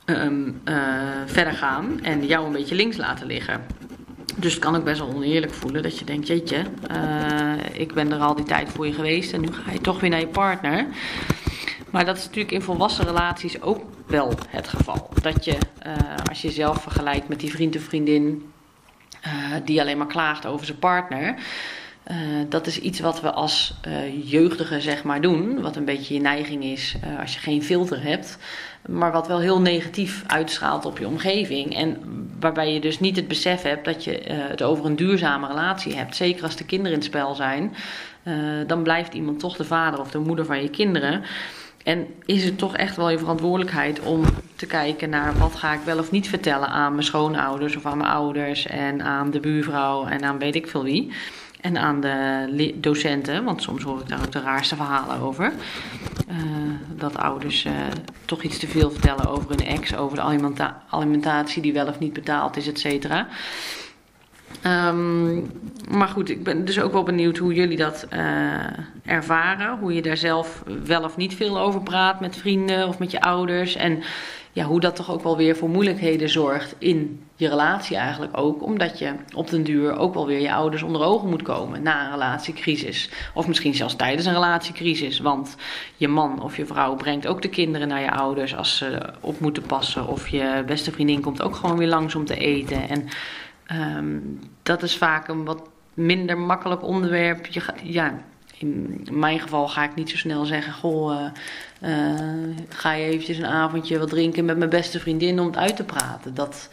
um, 0.06 0.62
uh, 0.66 0.76
verder 1.26 1.54
gaan 1.54 2.00
en 2.02 2.26
jou 2.26 2.46
een 2.46 2.52
beetje 2.52 2.76
links 2.76 2.98
laten 2.98 3.28
liggen. 3.28 3.66
Dus 4.36 4.54
het 4.54 4.62
kan 4.62 4.76
ook 4.76 4.84
best 4.84 5.00
wel 5.00 5.14
oneerlijk 5.14 5.54
voelen 5.54 5.84
dat 5.84 6.00
je 6.00 6.06
denkt, 6.06 6.28
jeetje, 6.28 6.64
uh, 6.92 7.54
ik 7.72 7.94
ben 7.94 8.12
er 8.12 8.20
al 8.20 8.36
die 8.36 8.46
tijd 8.46 8.70
voor 8.70 8.88
je 8.88 8.94
geweest 8.94 9.34
en 9.34 9.42
nu 9.42 9.48
ga 9.52 9.72
je 9.72 9.82
toch 9.82 10.00
weer 10.00 10.10
naar 10.10 10.20
je 10.20 10.28
partner. 10.28 10.86
Maar 11.90 12.06
dat 12.06 12.18
is 12.18 12.24
natuurlijk 12.24 12.52
in 12.52 12.62
volwassen 12.62 13.06
relaties 13.06 13.62
ook 13.62 13.82
wel 14.08 14.34
het 14.48 14.68
geval. 14.68 15.10
Dat 15.22 15.46
je, 15.46 15.58
uh, 15.86 15.94
als 16.30 16.42
je 16.42 16.48
jezelf 16.48 16.82
vergelijkt 16.82 17.28
met 17.28 17.40
die 17.40 17.52
vriend 17.52 17.76
of 17.76 17.82
vriendin 17.82 18.52
die 19.66 19.82
alleen 19.82 19.98
maar 19.98 20.08
klaagt 20.08 20.46
over 20.46 20.66
zijn 20.66 20.80
partner. 20.80 21.36
Dat 22.50 22.68
is 22.68 22.80
iets 22.80 23.00
wat 23.00 23.22
we 23.22 23.32
als 23.32 23.76
jeugdigen 24.24 24.82
zeg 24.82 25.04
maar 25.04 25.22
doen. 25.22 25.62
Wat 25.62 25.76
een 25.76 25.86
beetje 25.86 26.14
je 26.14 26.20
neiging 26.20 26.64
is 26.64 26.96
als 27.20 27.34
je 27.34 27.40
geen 27.40 27.64
filter 27.64 28.04
hebt 28.04 28.38
maar 28.88 29.12
wat 29.12 29.28
wel 29.28 29.40
heel 29.40 29.62
negatief 29.62 30.24
uitstraalt 30.28 30.86
op 30.86 30.98
je 30.98 31.08
omgeving. 31.08 31.76
En 31.76 31.98
waarbij 32.40 32.74
je 32.74 32.80
dus 32.80 33.00
niet 33.00 33.16
het 33.16 33.28
besef 33.28 33.62
hebt 33.62 33.86
dat 33.86 34.04
je 34.04 34.28
uh, 34.28 34.36
het 34.48 34.64
over 34.64 34.86
een 34.86 34.96
duurzame 34.96 35.48
relatie 35.48 35.96
hebt. 35.96 36.16
Zeker 36.16 36.44
als 36.44 36.56
de 36.56 36.66
kinderen 36.66 36.92
in 36.92 36.98
het 36.98 37.08
spel 37.08 37.36
zijn, 37.36 37.74
uh, 38.24 38.36
dan 38.68 38.84
blijft 38.84 39.14
iemand 39.14 39.40
toch 39.40 39.56
de 39.56 39.64
vader 39.64 40.00
of 40.00 40.12
de 40.12 40.20
moeder 40.20 40.46
van 40.46 40.62
je 40.62 40.70
kinderen. 40.70 41.24
En 41.84 42.08
is 42.26 42.44
het 42.44 42.58
toch 42.58 42.76
echt 42.76 42.96
wel 42.96 43.10
je 43.10 43.18
verantwoordelijkheid 43.18 44.00
om 44.00 44.24
te 44.56 44.66
kijken 44.66 45.10
naar 45.10 45.38
wat 45.38 45.56
ga 45.56 45.74
ik 45.74 45.82
wel 45.86 46.00
of 46.00 46.12
niet 46.12 46.30
vertellen 46.30 46.68
aan 46.68 46.92
mijn 46.92 47.04
schoonouders 47.04 47.76
of 47.76 47.86
aan 47.86 47.98
mijn 47.98 48.10
ouders 48.10 48.68
en 48.68 49.02
aan 49.02 49.32
de 49.32 49.40
buurvrouw 49.40 50.06
en 50.06 50.24
aan 50.24 50.40
weet 50.40 50.56
ik 50.56 50.68
veel 50.68 50.84
wie. 50.84 51.12
En 51.64 51.78
aan 51.78 52.00
de 52.00 52.74
docenten, 52.76 53.44
want 53.44 53.62
soms 53.62 53.84
hoor 53.84 54.00
ik 54.00 54.08
daar 54.08 54.20
ook 54.20 54.32
de 54.32 54.42
raarste 54.42 54.76
verhalen 54.76 55.20
over. 55.20 55.54
Uh, 56.30 56.38
dat 56.96 57.18
ouders 57.18 57.66
uh, 57.66 57.72
toch 58.26 58.42
iets 58.42 58.60
te 58.60 58.68
veel 58.68 58.92
vertellen 58.92 59.28
over 59.28 59.50
hun 59.50 59.66
ex, 59.66 59.96
over 59.96 60.16
de 60.16 60.24
alimenta 60.24 60.84
alimentatie 60.90 61.62
die 61.62 61.74
wel 61.74 61.88
of 61.88 62.00
niet 62.00 62.14
betaald 62.14 62.58
is, 62.58 62.68
et 62.68 62.80
cetera. 62.80 63.28
Um, 64.66 65.52
maar 65.90 66.08
goed, 66.08 66.30
ik 66.30 66.44
ben 66.44 66.66
dus 66.66 66.80
ook 66.80 66.92
wel 66.92 67.04
benieuwd 67.04 67.38
hoe 67.38 67.54
jullie 67.54 67.78
dat 67.78 68.08
uh, 68.14 68.20
ervaren. 69.06 69.78
Hoe 69.78 69.94
je 69.94 70.02
daar 70.02 70.18
zelf 70.18 70.64
wel 70.86 71.04
of 71.04 71.18
niet 71.18 71.36
veel 71.36 71.60
over 71.60 71.82
praat 71.82 72.20
met 72.20 72.38
vrienden 72.38 72.88
of 72.88 73.00
met 73.00 73.12
je 73.12 73.22
ouders. 73.22 73.76
En 73.76 74.04
ja, 74.54 74.66
hoe 74.66 74.80
dat 74.80 74.96
toch 74.96 75.12
ook 75.12 75.24
wel 75.24 75.38
weer 75.38 75.56
voor 75.56 75.70
moeilijkheden 75.70 76.30
zorgt 76.30 76.76
in 76.78 77.24
je 77.36 77.50
relatie 77.50 77.98
eigenlijk 77.98 78.38
ook. 78.38 78.64
Omdat 78.64 79.00
je 79.00 79.14
op 79.36 79.50
den 79.50 79.64
duur 79.64 79.98
ook 79.98 80.14
wel 80.14 80.28
weer 80.28 80.40
je 80.40 80.54
ouders 80.54 80.84
onder 80.84 81.02
ogen 81.02 81.30
moet 81.30 81.42
komen 81.42 81.82
na 81.82 82.06
een 82.06 82.12
relatiecrisis. 82.12 83.10
Of 83.34 83.48
misschien 83.48 83.74
zelfs 83.74 83.96
tijdens 83.96 84.26
een 84.26 84.34
relatiecrisis. 84.34 85.20
Want 85.20 85.56
je 85.96 86.08
man 86.08 86.42
of 86.42 86.58
je 86.58 86.66
vrouw 86.66 86.96
brengt 86.96 87.28
ook 87.28 87.42
de 87.42 87.50
kinderen 87.50 87.88
naar 87.88 88.02
je 88.02 88.12
ouders 88.12 88.56
als 88.56 88.78
ze 88.78 89.14
op 89.22 89.40
moeten 89.40 89.64
passen. 89.64 90.08
Of 90.08 90.28
je 90.28 90.64
beste 90.66 90.92
vriendin 90.92 91.22
komt 91.22 91.42
ook 91.42 91.56
gewoon 91.56 91.78
weer 91.78 91.88
langs 91.88 92.16
om 92.16 92.26
te 92.26 92.38
eten. 92.38 92.90
En 92.90 93.08
um, 93.98 94.40
dat 94.64 94.84
is 94.84 94.98
vaak 94.98 95.28
een 95.28 95.46
wat 95.46 95.70
minder 95.94 96.38
makkelijk 96.38 96.84
onderwerp. 96.84 97.46
Je 97.46 97.60
gaat, 97.60 97.80
ja, 97.84 98.14
in 98.64 99.08
mijn 99.12 99.40
geval 99.40 99.68
ga 99.68 99.84
ik 99.84 99.96
niet 99.96 100.10
zo 100.10 100.18
snel 100.18 100.46
zeggen: 100.46 100.74
Goh, 100.74 101.12
uh, 101.82 101.90
uh, 101.90 102.58
ga 102.70 102.94
je 102.94 103.06
eventjes 103.06 103.38
een 103.38 103.46
avondje 103.46 104.00
wat 104.00 104.10
drinken 104.10 104.46
met 104.46 104.58
mijn 104.58 104.70
beste 104.70 105.00
vriendin 105.00 105.40
om 105.40 105.46
het 105.46 105.58
uit 105.58 105.76
te 105.76 105.84
praten. 105.84 106.34
Dat 106.34 106.70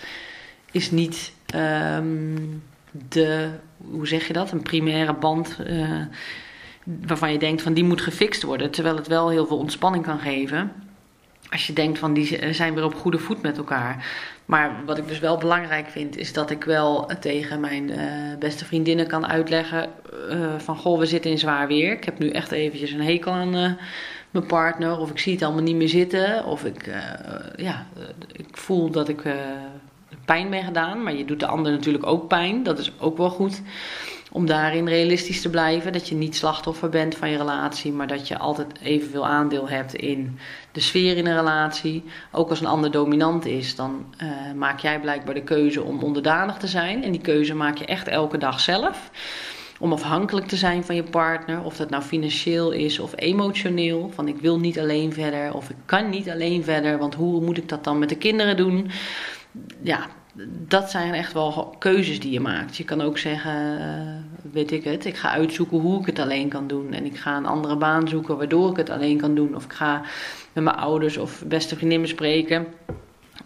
is 0.70 0.90
niet 0.90 1.32
um, 1.54 2.62
de, 3.08 3.50
hoe 3.90 4.06
zeg 4.06 4.26
je 4.26 4.32
dat, 4.32 4.52
een 4.52 4.62
primaire 4.62 5.14
band. 5.14 5.56
Uh, 5.66 6.00
waarvan 6.84 7.32
je 7.32 7.38
denkt 7.38 7.62
van 7.62 7.72
die 7.72 7.84
moet 7.84 8.00
gefixt 8.00 8.42
worden. 8.42 8.70
Terwijl 8.70 8.96
het 8.96 9.06
wel 9.06 9.28
heel 9.28 9.46
veel 9.46 9.58
ontspanning 9.58 10.04
kan 10.04 10.18
geven. 10.18 10.72
Als 11.50 11.66
je 11.66 11.72
denkt 11.72 11.98
van 11.98 12.12
die 12.12 12.54
zijn 12.54 12.74
weer 12.74 12.84
op 12.84 12.94
goede 12.94 13.18
voet 13.18 13.42
met 13.42 13.56
elkaar. 13.56 14.06
Maar 14.44 14.82
wat 14.86 14.98
ik 14.98 15.08
dus 15.08 15.18
wel 15.18 15.36
belangrijk 15.36 15.88
vind, 15.88 16.16
is 16.16 16.32
dat 16.32 16.50
ik 16.50 16.64
wel 16.64 17.10
tegen 17.20 17.60
mijn 17.60 17.90
uh, 17.90 17.98
beste 18.38 18.64
vriendinnen 18.64 19.06
kan 19.06 19.26
uitleggen: 19.26 19.88
uh, 20.30 20.58
van 20.58 20.76
goh, 20.76 20.98
we 20.98 21.06
zitten 21.06 21.30
in 21.30 21.38
zwaar 21.38 21.66
weer. 21.66 21.92
Ik 21.92 22.04
heb 22.04 22.18
nu 22.18 22.30
echt 22.30 22.50
eventjes 22.50 22.90
een 22.90 23.02
hekel 23.02 23.32
aan 23.32 23.76
mijn 24.30 24.46
partner. 24.46 24.98
Of 24.98 25.10
ik 25.10 25.18
zie 25.18 25.32
het 25.32 25.42
allemaal 25.42 25.62
niet 25.62 25.76
meer 25.76 25.88
zitten. 25.88 26.44
Of 26.44 26.64
ik, 26.64 26.90
ja, 27.56 27.86
ik 28.32 28.56
voel 28.56 28.90
dat 28.90 29.08
ik 29.08 29.22
pijn 30.24 30.50
ben 30.50 30.64
gedaan. 30.64 31.02
Maar 31.02 31.14
je 31.14 31.24
doet 31.24 31.40
de 31.40 31.46
ander 31.46 31.72
natuurlijk 31.72 32.06
ook 32.06 32.28
pijn. 32.28 32.62
Dat 32.62 32.78
is 32.78 32.92
ook 32.98 33.16
wel 33.16 33.30
goed 33.30 33.62
om 34.32 34.46
daarin 34.46 34.88
realistisch 34.88 35.42
te 35.42 35.50
blijven. 35.50 35.92
Dat 35.92 36.08
je 36.08 36.14
niet 36.14 36.36
slachtoffer 36.36 36.88
bent 36.88 37.16
van 37.16 37.30
je 37.30 37.36
relatie, 37.36 37.92
maar 37.92 38.06
dat 38.06 38.28
je 38.28 38.38
altijd 38.38 38.66
evenveel 38.82 39.26
aandeel 39.26 39.68
hebt 39.68 39.94
in 39.94 40.38
de 40.72 40.80
sfeer 40.80 41.16
in 41.16 41.26
een 41.26 41.36
relatie. 41.36 42.04
Ook 42.32 42.50
als 42.50 42.60
een 42.60 42.66
ander 42.66 42.90
dominant 42.90 43.46
is, 43.46 43.74
dan 43.76 44.14
uh, 44.22 44.28
maak 44.56 44.80
jij 44.80 45.00
blijkbaar 45.00 45.34
de 45.34 45.42
keuze 45.42 45.82
om 45.82 46.02
onderdanig 46.02 46.56
te 46.56 46.66
zijn. 46.66 47.04
En 47.04 47.12
die 47.12 47.20
keuze 47.20 47.54
maak 47.54 47.76
je 47.76 47.84
echt 47.84 48.08
elke 48.08 48.38
dag 48.38 48.60
zelf. 48.60 49.10
Om 49.78 49.92
afhankelijk 49.92 50.46
te 50.46 50.56
zijn 50.56 50.84
van 50.84 50.94
je 50.94 51.02
partner, 51.02 51.64
of 51.64 51.76
dat 51.76 51.90
nou 51.90 52.02
financieel 52.02 52.70
is 52.70 52.98
of 52.98 53.12
emotioneel. 53.16 54.10
Van 54.14 54.28
ik 54.28 54.36
wil 54.36 54.58
niet 54.58 54.78
alleen 54.78 55.12
verder, 55.12 55.54
of 55.54 55.70
ik 55.70 55.76
kan 55.84 56.10
niet 56.10 56.30
alleen 56.30 56.64
verder, 56.64 56.98
want 56.98 57.14
hoe 57.14 57.40
moet 57.40 57.56
ik 57.56 57.68
dat 57.68 57.84
dan 57.84 57.98
met 57.98 58.08
de 58.08 58.16
kinderen 58.16 58.56
doen? 58.56 58.90
Ja, 59.82 60.06
dat 60.48 60.90
zijn 60.90 61.14
echt 61.14 61.32
wel 61.32 61.74
keuzes 61.78 62.20
die 62.20 62.32
je 62.32 62.40
maakt. 62.40 62.76
Je 62.76 62.84
kan 62.84 63.00
ook 63.00 63.18
zeggen, 63.18 63.78
uh, 63.78 64.52
weet 64.52 64.70
ik 64.70 64.84
het, 64.84 65.04
ik 65.04 65.16
ga 65.16 65.30
uitzoeken 65.30 65.78
hoe 65.78 66.00
ik 66.00 66.06
het 66.06 66.18
alleen 66.18 66.48
kan 66.48 66.66
doen. 66.66 66.92
En 66.92 67.04
ik 67.04 67.16
ga 67.16 67.36
een 67.36 67.46
andere 67.46 67.76
baan 67.76 68.08
zoeken 68.08 68.36
waardoor 68.36 68.70
ik 68.70 68.76
het 68.76 68.90
alleen 68.90 69.18
kan 69.18 69.34
doen. 69.34 69.56
Of 69.56 69.64
ik 69.64 69.72
ga 69.72 70.02
met 70.52 70.64
mijn 70.64 70.76
ouders 70.76 71.16
of 71.16 71.42
beste 71.46 71.76
vriendin 71.76 72.00
bespreken 72.00 72.66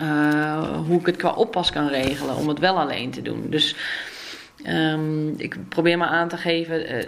uh, 0.02 0.78
hoe 0.86 1.00
ik 1.00 1.06
het 1.06 1.16
qua 1.16 1.30
oppas 1.30 1.72
kan 1.72 1.86
regelen 1.86 2.36
om 2.36 2.48
het 2.48 2.58
wel 2.58 2.78
alleen 2.78 3.10
te 3.10 3.22
doen. 3.22 3.46
Dus 3.50 3.76
Ehm, 4.64 5.28
ik 5.36 5.56
probeer 5.68 5.98
maar 5.98 6.08
aan 6.08 6.28
te 6.28 6.36
geven 6.36 6.94
uh, 6.94 7.02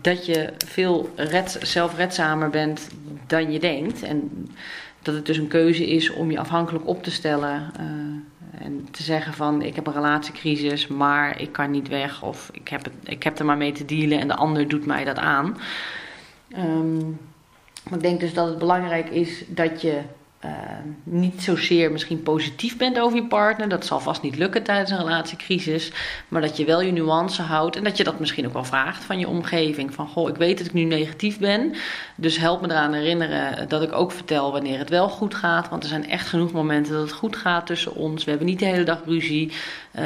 dat 0.00 0.26
je 0.26 0.52
veel 0.66 1.10
red, 1.16 1.58
zelfredzamer 1.62 2.50
bent 2.50 2.88
dan 3.26 3.52
je 3.52 3.58
denkt. 3.58 4.02
En 4.02 4.48
dat 5.02 5.14
het 5.14 5.26
dus 5.26 5.36
een 5.36 5.48
keuze 5.48 5.86
is 5.86 6.10
om 6.10 6.30
je 6.30 6.38
afhankelijk 6.38 6.86
op 6.86 7.02
te 7.02 7.10
stellen. 7.10 7.72
En 8.58 8.88
te 8.90 9.02
zeggen 9.02 9.34
van 9.34 9.62
ik 9.62 9.74
heb 9.74 9.86
een 9.86 9.92
relatiecrisis, 9.92 10.86
maar 10.86 11.40
ik 11.40 11.52
kan 11.52 11.70
niet 11.70 11.88
weg. 11.88 12.22
Of 12.22 12.50
ik 12.52 12.68
heb, 12.68 12.88
ik 13.04 13.22
heb 13.22 13.38
er 13.38 13.44
maar 13.44 13.56
mee 13.56 13.72
te 13.72 13.84
dealen 13.84 14.20
en 14.20 14.28
de 14.28 14.36
ander 14.36 14.68
doet 14.68 14.86
mij 14.86 15.04
dat 15.04 15.18
aan. 15.18 15.56
Maar 17.82 17.98
ik 17.98 18.00
denk 18.00 18.20
dus 18.20 18.34
dat 18.34 18.48
het 18.48 18.58
belangrijk 18.58 19.08
is 19.08 19.44
dat 19.48 19.82
je 19.82 20.00
uh, 20.44 20.50
niet 21.02 21.42
zozeer 21.42 21.92
misschien 21.92 22.22
positief 22.22 22.76
bent 22.76 22.98
over 22.98 23.16
je 23.16 23.26
partner. 23.26 23.68
Dat 23.68 23.86
zal 23.86 24.00
vast 24.00 24.22
niet 24.22 24.36
lukken 24.36 24.62
tijdens 24.62 24.90
een 24.90 24.96
relatiecrisis. 24.96 25.92
Maar 26.28 26.40
dat 26.40 26.56
je 26.56 26.64
wel 26.64 26.82
je 26.82 26.92
nuance 26.92 27.42
houdt. 27.42 27.76
En 27.76 27.84
dat 27.84 27.96
je 27.96 28.04
dat 28.04 28.18
misschien 28.18 28.46
ook 28.46 28.52
wel 28.52 28.64
vraagt 28.64 29.04
van 29.04 29.18
je 29.18 29.28
omgeving. 29.28 29.94
Van 29.94 30.08
goh, 30.08 30.28
ik 30.28 30.36
weet 30.36 30.58
dat 30.58 30.66
ik 30.66 30.72
nu 30.72 30.84
negatief 30.84 31.38
ben. 31.38 31.74
Dus 32.14 32.36
help 32.36 32.60
me 32.60 32.70
eraan 32.70 32.92
herinneren 32.92 33.68
dat 33.68 33.82
ik 33.82 33.92
ook 33.92 34.12
vertel 34.12 34.52
wanneer 34.52 34.78
het 34.78 34.88
wel 34.88 35.08
goed 35.08 35.34
gaat. 35.34 35.68
Want 35.68 35.82
er 35.82 35.88
zijn 35.88 36.08
echt 36.08 36.28
genoeg 36.28 36.52
momenten 36.52 36.92
dat 36.92 37.02
het 37.02 37.12
goed 37.12 37.36
gaat 37.36 37.66
tussen 37.66 37.94
ons. 37.94 38.24
We 38.24 38.30
hebben 38.30 38.48
niet 38.48 38.58
de 38.58 38.64
hele 38.64 38.84
dag 38.84 39.00
ruzie. 39.06 39.48
Uh, 39.48 40.02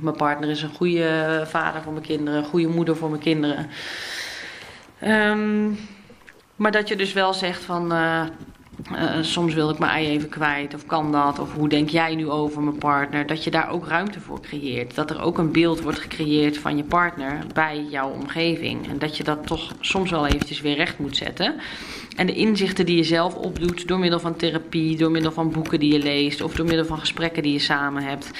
mijn 0.00 0.16
partner 0.16 0.50
is 0.50 0.62
een 0.62 0.74
goede 0.74 1.42
vader 1.46 1.82
voor 1.82 1.92
mijn 1.92 2.04
kinderen. 2.04 2.38
Een 2.38 2.48
goede 2.50 2.68
moeder 2.68 2.96
voor 2.96 3.10
mijn 3.10 3.22
kinderen. 3.22 3.66
Um, 5.04 5.78
maar 6.56 6.72
dat 6.72 6.88
je 6.88 6.96
dus 6.96 7.12
wel 7.12 7.34
zegt 7.34 7.62
van. 7.62 7.92
Uh, 7.92 8.22
uh, 8.92 9.22
soms 9.22 9.54
wil 9.54 9.70
ik 9.70 9.78
mijn 9.78 9.92
ei 9.92 10.06
even 10.06 10.28
kwijt, 10.28 10.74
of 10.74 10.86
kan 10.86 11.12
dat, 11.12 11.38
of 11.38 11.54
hoe 11.54 11.68
denk 11.68 11.88
jij 11.88 12.14
nu 12.14 12.28
over 12.28 12.62
mijn 12.62 12.78
partner? 12.78 13.26
Dat 13.26 13.44
je 13.44 13.50
daar 13.50 13.70
ook 13.70 13.86
ruimte 13.86 14.20
voor 14.20 14.40
creëert. 14.40 14.94
Dat 14.94 15.10
er 15.10 15.22
ook 15.22 15.38
een 15.38 15.52
beeld 15.52 15.80
wordt 15.80 15.98
gecreëerd 15.98 16.58
van 16.58 16.76
je 16.76 16.84
partner 16.84 17.38
bij 17.54 17.86
jouw 17.90 18.10
omgeving. 18.10 18.88
En 18.88 18.98
dat 18.98 19.16
je 19.16 19.24
dat 19.24 19.46
toch 19.46 19.74
soms 19.80 20.10
wel 20.10 20.26
eventjes 20.26 20.60
weer 20.60 20.76
recht 20.76 20.98
moet 20.98 21.16
zetten. 21.16 21.54
En 22.16 22.26
de 22.26 22.34
inzichten 22.34 22.86
die 22.86 22.96
je 22.96 23.04
zelf 23.04 23.34
opdoet 23.34 23.88
door 23.88 23.98
middel 23.98 24.20
van 24.20 24.36
therapie, 24.36 24.96
door 24.96 25.10
middel 25.10 25.32
van 25.32 25.50
boeken 25.50 25.80
die 25.80 25.92
je 25.92 25.98
leest 25.98 26.42
of 26.42 26.54
door 26.54 26.66
middel 26.66 26.84
van 26.84 26.98
gesprekken 26.98 27.42
die 27.42 27.52
je 27.52 27.58
samen 27.58 28.02
hebt, 28.02 28.30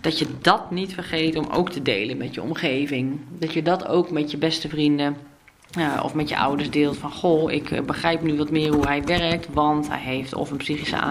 dat 0.00 0.18
je 0.18 0.26
dat 0.40 0.70
niet 0.70 0.94
vergeet 0.94 1.36
om 1.36 1.46
ook 1.52 1.70
te 1.70 1.82
delen 1.82 2.16
met 2.16 2.34
je 2.34 2.42
omgeving. 2.42 3.20
Dat 3.38 3.52
je 3.52 3.62
dat 3.62 3.86
ook 3.86 4.10
met 4.10 4.30
je 4.30 4.36
beste 4.36 4.68
vrienden 4.68 5.16
of 6.02 6.14
met 6.14 6.28
je 6.28 6.36
ouders 6.36 6.70
deelt 6.70 6.96
van 6.96 7.12
goh, 7.12 7.52
ik 7.52 7.70
uh, 7.70 7.80
begrijp 7.80 8.22
nu 8.22 8.36
wat 8.36 8.50
meer 8.50 8.72
hoe 8.72 8.86
hij 8.86 9.02
werkt, 9.04 9.46
want 9.52 9.88
hij 9.88 9.98
heeft 9.98 10.34
of 10.34 10.50
een 10.50 10.56
psychische 10.56 10.96
uh, 10.96 11.02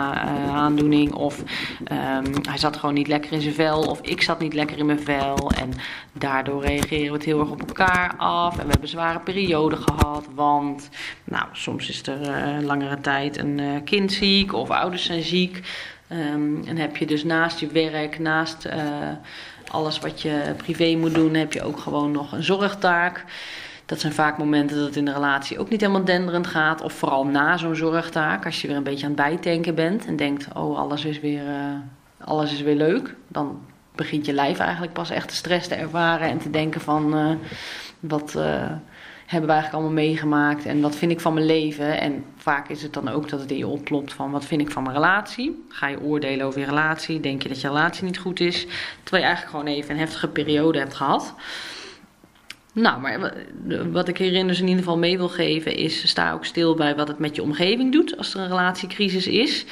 aandoening, 0.55 1.13
of 1.13 1.39
um, 1.39 2.33
hij 2.41 2.57
zat 2.57 2.77
gewoon 2.77 2.95
niet 2.95 3.07
lekker 3.07 3.31
in 3.31 3.41
zijn 3.41 3.53
vel, 3.53 3.81
of 3.81 4.01
ik 4.01 4.21
zat 4.21 4.39
niet 4.39 4.53
lekker 4.53 4.77
in 4.77 4.85
mijn 4.85 4.99
vel. 4.99 5.51
En 5.57 5.71
daardoor 6.11 6.61
reageren 6.61 7.07
we 7.07 7.13
het 7.13 7.23
heel 7.23 7.39
erg 7.39 7.49
op 7.49 7.67
elkaar 7.67 8.13
af. 8.17 8.57
En 8.57 8.65
we 8.65 8.71
hebben 8.71 8.89
zware 8.89 9.19
perioden 9.19 9.79
gehad, 9.79 10.25
want 10.35 10.89
nou, 11.23 11.45
soms 11.51 11.89
is 11.89 12.07
er 12.07 12.27
een 12.29 12.65
langere 12.65 13.01
tijd 13.01 13.37
een 13.37 13.81
kind 13.83 14.11
ziek 14.11 14.53
of 14.53 14.69
ouders 14.69 15.05
zijn 15.05 15.23
ziek. 15.23 15.61
Um, 16.11 16.63
en 16.67 16.77
heb 16.77 16.97
je 16.97 17.05
dus 17.05 17.23
naast 17.23 17.59
je 17.59 17.67
werk, 17.67 18.19
naast 18.19 18.69
alles 19.71 19.99
wat 19.99 20.21
je 20.21 20.53
privé 20.57 20.95
moet 20.95 21.13
doen, 21.13 21.33
heb 21.33 21.53
je 21.53 21.63
ook 21.63 21.79
gewoon 21.79 22.11
nog 22.11 22.31
een 22.31 22.43
zorgtaak. 22.43 23.25
Dat 23.89 23.99
zijn 23.99 24.13
vaak 24.13 24.37
momenten 24.37 24.77
dat 24.77 24.85
het 24.85 24.95
in 24.95 25.05
de 25.05 25.13
relatie 25.13 25.59
ook 25.59 25.69
niet 25.69 25.81
helemaal 25.81 26.03
denderend 26.03 26.47
gaat. 26.47 26.81
Of 26.81 26.93
vooral 26.93 27.25
na 27.25 27.57
zo'n 27.57 27.75
zorgtaak, 27.75 28.45
als 28.45 28.61
je 28.61 28.67
weer 28.67 28.75
een 28.75 28.83
beetje 28.83 29.05
aan 29.05 29.11
het 29.11 29.21
bijtanken 29.21 29.75
bent 29.75 30.05
en 30.05 30.15
denkt: 30.15 30.47
oh, 30.53 30.77
alles 30.77 31.05
is 31.05 31.19
weer, 31.19 31.43
uh, 31.43 31.75
alles 32.23 32.53
is 32.53 32.61
weer 32.61 32.75
leuk. 32.75 33.15
Dan 33.27 33.59
begint 33.95 34.25
je 34.25 34.33
lijf 34.33 34.59
eigenlijk 34.59 34.93
pas 34.93 35.09
echt 35.09 35.29
de 35.29 35.35
stress 35.35 35.67
te 35.67 35.75
ervaren 35.75 36.29
en 36.29 36.37
te 36.37 36.49
denken: 36.49 36.81
van 36.81 37.17
uh, 37.17 37.31
wat 37.99 38.33
uh, 38.37 38.43
hebben 39.25 39.49
we 39.49 39.55
eigenlijk 39.55 39.73
allemaal 39.73 40.03
meegemaakt 40.03 40.65
en 40.65 40.81
wat 40.81 40.95
vind 40.95 41.11
ik 41.11 41.19
van 41.19 41.33
mijn 41.33 41.45
leven. 41.45 42.01
En 42.01 42.25
vaak 42.37 42.69
is 42.69 42.81
het 42.81 42.93
dan 42.93 43.09
ook 43.09 43.29
dat 43.29 43.39
het 43.39 43.51
in 43.51 43.57
je 43.57 43.67
oplopt 43.67 44.13
van 44.13 44.31
wat 44.31 44.45
vind 44.45 44.61
ik 44.61 44.71
van 44.71 44.83
mijn 44.83 44.95
relatie. 44.95 45.65
Ga 45.69 45.87
je 45.87 46.01
oordelen 46.01 46.45
over 46.45 46.59
je 46.59 46.65
relatie, 46.65 47.19
denk 47.19 47.43
je 47.43 47.49
dat 47.49 47.61
je 47.61 47.67
relatie 47.67 48.03
niet 48.03 48.19
goed 48.19 48.39
is, 48.39 48.67
terwijl 49.03 49.23
je 49.23 49.29
eigenlijk 49.29 49.49
gewoon 49.49 49.75
even 49.75 49.91
een 49.91 49.99
heftige 49.99 50.27
periode 50.27 50.79
hebt 50.79 50.93
gehad. 50.93 51.33
Nou, 52.73 53.01
maar 53.01 53.33
wat 53.91 54.07
ik 54.07 54.17
hierin 54.17 54.47
dus 54.47 54.59
in 54.59 54.67
ieder 54.67 54.83
geval 54.83 54.97
mee 54.97 55.17
wil 55.17 55.29
geven 55.29 55.75
is: 55.75 56.09
sta 56.09 56.31
ook 56.31 56.45
stil 56.45 56.75
bij 56.75 56.95
wat 56.95 57.07
het 57.07 57.19
met 57.19 57.35
je 57.35 57.43
omgeving 57.43 57.91
doet 57.91 58.17
als 58.17 58.33
er 58.33 58.39
een 58.39 58.47
relatiecrisis 58.47 59.27
is. 59.27 59.65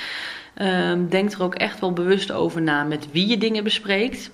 Um, 0.61 1.09
denk 1.09 1.31
er 1.31 1.43
ook 1.43 1.55
echt 1.55 1.79
wel 1.79 1.93
bewust 1.93 2.31
over 2.31 2.61
na 2.61 2.83
met 2.83 3.11
wie 3.11 3.27
je 3.27 3.37
dingen 3.37 3.63
bespreekt. 3.63 4.25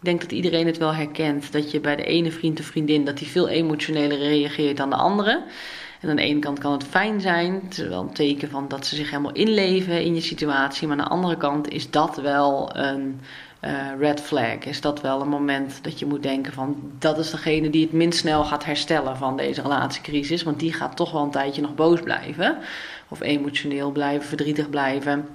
Ik 0.00 0.06
denk 0.06 0.20
dat 0.20 0.32
iedereen 0.32 0.66
het 0.66 0.78
wel 0.78 0.94
herkent 0.94 1.52
dat 1.52 1.70
je 1.70 1.80
bij 1.80 1.96
de 1.96 2.04
ene 2.04 2.30
vriend 2.30 2.60
of 2.60 2.66
vriendin 2.66 3.04
dat 3.04 3.18
die 3.18 3.28
veel 3.28 3.48
emotioneler 3.48 4.18
reageert 4.18 4.76
dan 4.76 4.90
de 4.90 4.96
andere. 4.96 5.42
En 6.00 6.08
aan 6.08 6.16
de 6.16 6.22
ene 6.22 6.38
kant 6.38 6.58
kan 6.58 6.72
het 6.72 6.84
fijn 6.84 7.20
zijn, 7.20 7.60
het 7.64 7.78
is 7.78 7.88
wel 7.88 8.02
een 8.02 8.12
teken 8.12 8.50
van 8.50 8.68
dat 8.68 8.86
ze 8.86 8.94
zich 8.94 9.10
helemaal 9.10 9.32
inleven 9.32 10.02
in 10.02 10.14
je 10.14 10.20
situatie. 10.20 10.88
Maar 10.88 10.98
aan 10.98 11.04
de 11.04 11.10
andere 11.10 11.36
kant 11.36 11.68
is 11.68 11.90
dat 11.90 12.16
wel 12.16 12.76
een 12.76 13.20
uh, 13.60 13.70
red 13.98 14.20
flag? 14.20 14.58
Is 14.64 14.80
dat 14.80 15.00
wel 15.00 15.20
een 15.20 15.28
moment 15.28 15.84
dat 15.84 15.98
je 15.98 16.06
moet 16.06 16.22
denken 16.22 16.52
van 16.52 16.92
dat 16.98 17.18
is 17.18 17.30
degene 17.30 17.70
die 17.70 17.82
het 17.82 17.92
minst 17.92 18.18
snel 18.18 18.44
gaat 18.44 18.64
herstellen 18.64 19.16
van 19.16 19.36
deze 19.36 19.62
relatiecrisis? 19.62 20.42
Want 20.42 20.60
die 20.60 20.72
gaat 20.72 20.96
toch 20.96 21.12
wel 21.12 21.22
een 21.22 21.30
tijdje 21.30 21.62
nog 21.62 21.74
boos 21.74 22.00
blijven. 22.00 22.58
Of 23.08 23.20
emotioneel 23.20 23.90
blijven, 23.90 24.28
verdrietig 24.28 24.70
blijven. 24.70 25.28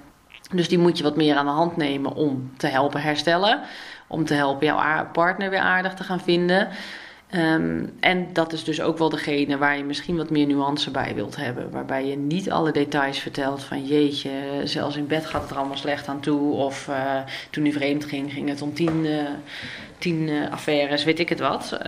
Dus 0.50 0.68
die 0.68 0.78
moet 0.78 0.98
je 0.98 1.04
wat 1.04 1.16
meer 1.16 1.36
aan 1.36 1.46
de 1.46 1.52
hand 1.52 1.76
nemen 1.76 2.14
om 2.14 2.50
te 2.56 2.66
helpen 2.66 3.02
herstellen. 3.02 3.60
Om 4.06 4.24
te 4.24 4.34
helpen 4.34 4.66
jouw 4.66 5.06
partner 5.12 5.50
weer 5.50 5.58
aardig 5.58 5.94
te 5.94 6.04
gaan 6.04 6.20
vinden. 6.20 6.68
Um, 7.34 7.92
en 8.00 8.26
dat 8.32 8.52
is 8.52 8.64
dus 8.64 8.80
ook 8.80 8.98
wel 8.98 9.08
degene 9.08 9.58
waar 9.58 9.76
je 9.76 9.84
misschien 9.84 10.16
wat 10.16 10.30
meer 10.30 10.46
nuance 10.46 10.90
bij 10.90 11.14
wilt 11.14 11.36
hebben. 11.36 11.70
Waarbij 11.70 12.06
je 12.06 12.16
niet 12.16 12.50
alle 12.50 12.72
details 12.72 13.18
vertelt 13.18 13.62
van 13.62 13.86
jeetje, 13.86 14.30
zelfs 14.64 14.96
in 14.96 15.06
bed 15.06 15.26
gaat 15.26 15.42
het 15.42 15.50
er 15.50 15.56
allemaal 15.56 15.76
slecht 15.76 16.08
aan 16.08 16.20
toe. 16.20 16.52
Of 16.52 16.88
uh, 16.88 17.18
toen 17.50 17.64
hij 17.64 17.72
vreemd 17.72 18.04
ging, 18.04 18.32
ging 18.32 18.48
het 18.48 18.62
om 18.62 18.74
tien, 18.74 19.04
uh, 19.04 19.28
tien 19.98 20.28
uh, 20.28 20.50
affaires, 20.50 21.04
weet 21.04 21.18
ik 21.18 21.28
het 21.28 21.40
wat. 21.40 21.78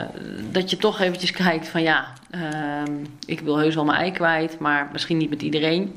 dat 0.51 0.70
je 0.70 0.77
toch 0.77 1.01
eventjes 1.01 1.33
kijkt 1.46 1.68
van 1.68 1.83
ja, 1.83 2.12
um, 2.87 3.07
ik 3.27 3.40
wil 3.40 3.59
heus 3.59 3.74
wel 3.74 3.85
mijn 3.85 4.01
ei 4.01 4.12
kwijt, 4.12 4.59
maar 4.59 4.88
misschien 4.92 5.16
niet 5.16 5.31
met 5.31 5.42
iedereen. 5.42 5.92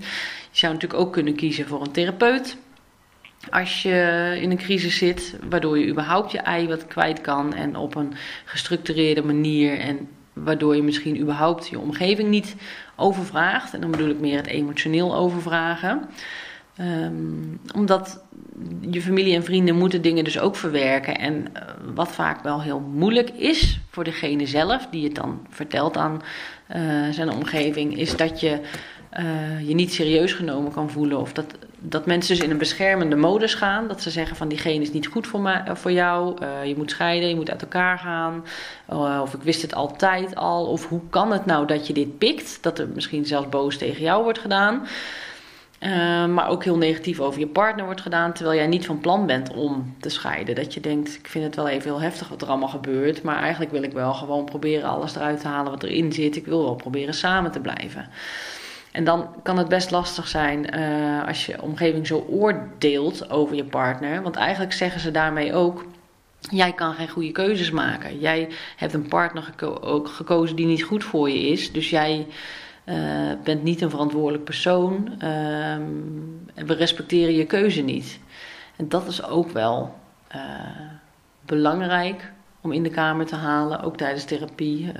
Je 0.51 0.57
zou 0.57 0.73
natuurlijk 0.73 1.01
ook 1.01 1.13
kunnen 1.13 1.35
kiezen 1.35 1.67
voor 1.67 1.81
een 1.81 1.91
therapeut 1.91 2.57
als 3.49 3.81
je 3.81 4.37
in 4.41 4.51
een 4.51 4.57
crisis 4.57 4.97
zit, 4.97 5.35
waardoor 5.49 5.79
je 5.79 5.87
überhaupt 5.87 6.31
je 6.31 6.37
ei 6.37 6.67
wat 6.67 6.87
kwijt 6.87 7.21
kan 7.21 7.53
en 7.53 7.75
op 7.75 7.95
een 7.95 8.13
gestructureerde 8.45 9.23
manier 9.23 9.79
en 9.79 10.07
waardoor 10.33 10.75
je 10.75 10.83
misschien 10.83 11.19
überhaupt 11.19 11.67
je 11.67 11.79
omgeving 11.79 12.29
niet 12.29 12.55
overvraagt. 12.95 13.73
En 13.73 13.81
dan 13.81 13.91
bedoel 13.91 14.09
ik 14.09 14.19
meer 14.19 14.37
het 14.37 14.47
emotioneel 14.47 15.15
overvragen. 15.15 16.09
Um, 16.79 17.59
omdat 17.75 18.23
je 18.89 19.01
familie 19.01 19.35
en 19.35 19.43
vrienden 19.43 19.75
moeten 19.75 20.01
dingen 20.01 20.23
dus 20.23 20.39
ook 20.39 20.55
verwerken. 20.55 21.17
En 21.17 21.33
uh, 21.33 21.61
wat 21.93 22.11
vaak 22.11 22.43
wel 22.43 22.61
heel 22.61 22.79
moeilijk 22.79 23.29
is 23.29 23.79
voor 23.89 24.03
degene 24.03 24.45
zelf, 24.45 24.87
die 24.91 25.03
het 25.03 25.15
dan 25.15 25.45
vertelt 25.49 25.97
aan 25.97 26.21
uh, 26.75 27.09
zijn 27.09 27.31
omgeving, 27.31 27.97
is 27.97 28.15
dat 28.15 28.39
je 28.39 28.59
uh, 29.19 29.67
je 29.67 29.73
niet 29.73 29.93
serieus 29.93 30.33
genomen 30.33 30.71
kan 30.71 30.89
voelen. 30.89 31.19
Of 31.19 31.33
dat, 31.33 31.45
dat 31.83 32.05
mensen 32.05 32.35
dus 32.35 32.43
in 32.43 32.51
een 32.51 32.57
beschermende 32.57 33.15
modus 33.15 33.53
gaan. 33.53 33.87
Dat 33.87 34.01
ze 34.01 34.09
zeggen 34.09 34.35
van 34.35 34.47
diegene 34.47 34.81
is 34.81 34.91
niet 34.91 35.07
goed 35.07 35.27
voor, 35.27 35.39
mij, 35.39 35.63
eh, 35.65 35.75
voor 35.75 35.91
jou. 35.91 36.37
Uh, 36.41 36.65
je 36.65 36.77
moet 36.77 36.91
scheiden, 36.91 37.29
je 37.29 37.35
moet 37.35 37.49
uit 37.49 37.61
elkaar 37.61 37.97
gaan. 37.97 38.45
Uh, 38.91 39.19
of 39.21 39.33
ik 39.33 39.41
wist 39.41 39.61
het 39.61 39.73
altijd 39.73 40.35
al. 40.35 40.65
Of 40.65 40.87
hoe 40.87 41.01
kan 41.09 41.31
het 41.31 41.45
nou 41.45 41.67
dat 41.67 41.87
je 41.87 41.93
dit 41.93 42.17
pikt? 42.17 42.57
Dat 42.63 42.79
er 42.79 42.87
misschien 42.87 43.25
zelfs 43.25 43.49
boos 43.49 43.77
tegen 43.77 44.01
jou 44.01 44.23
wordt 44.23 44.39
gedaan. 44.39 44.87
maar 46.33 46.47
ook 46.49 46.63
heel 46.63 46.77
negatief 46.77 47.19
over 47.19 47.39
je 47.39 47.47
partner 47.47 47.85
wordt 47.85 48.01
gedaan. 48.01 48.33
Terwijl 48.33 48.57
jij 48.57 48.67
niet 48.67 48.85
van 48.85 48.99
plan 48.99 49.25
bent 49.25 49.53
om 49.53 49.95
te 49.99 50.09
scheiden. 50.09 50.55
Dat 50.55 50.73
je 50.73 50.79
denkt, 50.79 51.15
ik 51.15 51.27
vind 51.27 51.45
het 51.45 51.55
wel 51.55 51.67
even 51.67 51.91
heel 51.91 52.01
heftig 52.01 52.29
wat 52.29 52.41
er 52.41 52.47
allemaal 52.47 52.67
gebeurt. 52.67 53.23
Maar 53.23 53.37
eigenlijk 53.37 53.71
wil 53.71 53.83
ik 53.83 53.93
wel 53.93 54.13
gewoon 54.13 54.45
proberen 54.45 54.89
alles 54.89 55.15
eruit 55.15 55.39
te 55.39 55.47
halen 55.47 55.71
wat 55.71 55.83
erin 55.83 56.13
zit. 56.13 56.35
Ik 56.35 56.45
wil 56.45 56.63
wel 56.63 56.75
proberen 56.75 57.13
samen 57.13 57.51
te 57.51 57.59
blijven. 57.59 58.09
En 58.91 59.03
dan 59.03 59.29
kan 59.43 59.57
het 59.57 59.67
best 59.67 59.91
lastig 59.91 60.27
zijn 60.27 60.79
uh, 60.79 61.27
als 61.27 61.45
je 61.45 61.61
omgeving 61.61 62.07
zo 62.07 62.25
oordeelt 62.29 63.29
over 63.29 63.55
je 63.55 63.63
partner. 63.63 64.21
Want 64.21 64.35
eigenlijk 64.35 64.73
zeggen 64.73 65.01
ze 65.01 65.11
daarmee 65.11 65.53
ook. 65.53 65.85
Jij 66.39 66.73
kan 66.73 66.93
geen 66.93 67.09
goede 67.09 67.31
keuzes 67.31 67.71
maken. 67.71 68.19
Jij 68.19 68.49
hebt 68.75 68.93
een 68.93 69.07
partner 69.07 69.53
ook 69.81 70.07
gekozen 70.07 70.55
die 70.55 70.65
niet 70.65 70.83
goed 70.83 71.03
voor 71.03 71.29
je 71.29 71.47
is. 71.47 71.71
Dus 71.71 71.89
jij 71.89 72.27
uh, 72.85 72.95
bent 73.43 73.63
niet 73.63 73.81
een 73.81 73.89
verantwoordelijk 73.89 74.43
persoon. 74.43 75.13
Uh, 75.23 75.71
en 76.53 76.65
we 76.65 76.73
respecteren 76.73 77.33
je 77.33 77.45
keuze 77.45 77.81
niet. 77.81 78.19
En 78.75 78.89
dat 78.89 79.07
is 79.07 79.23
ook 79.23 79.49
wel 79.49 79.95
uh, 80.35 80.41
belangrijk 81.45 82.31
om 82.61 82.71
in 82.71 82.83
de 82.83 82.89
kamer 82.89 83.25
te 83.25 83.35
halen, 83.35 83.81
ook 83.81 83.97
tijdens 83.97 84.23
therapie. 84.23 84.91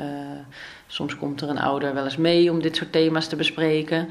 Soms 0.91 1.17
komt 1.17 1.41
er 1.41 1.49
een 1.49 1.59
ouder 1.59 1.93
wel 1.93 2.03
eens 2.03 2.17
mee 2.17 2.51
om 2.51 2.61
dit 2.61 2.75
soort 2.75 2.91
thema's 2.91 3.27
te 3.27 3.35
bespreken. 3.35 4.09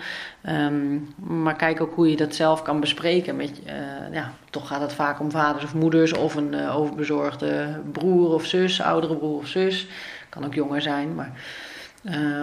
Um, 0.49 1.15
maar 1.17 1.57
kijk 1.57 1.81
ook 1.81 1.95
hoe 1.95 2.11
je 2.11 2.17
dat 2.17 2.35
zelf 2.35 2.63
kan 2.63 2.81
bespreken. 2.81 3.37
Met, 3.37 3.61
uh, 3.67 3.73
ja, 4.13 4.33
toch 4.51 4.67
gaat 4.67 4.81
het 4.81 4.93
vaak 4.93 5.21
om 5.21 5.31
vaders 5.31 5.65
of 5.65 5.75
moeders 5.75 6.13
of 6.13 6.35
een 6.35 6.53
uh, 6.53 6.77
overbezorgde 6.77 7.81
broer 7.93 8.35
of 8.35 8.45
zus, 8.45 8.83
oudere 8.83 9.17
broer 9.17 9.39
of 9.39 9.47
zus. 9.47 9.87
Kan 10.29 10.45
ook 10.45 10.55
jonger 10.55 10.83
zijn, 10.83 11.15
maar, 11.15 11.33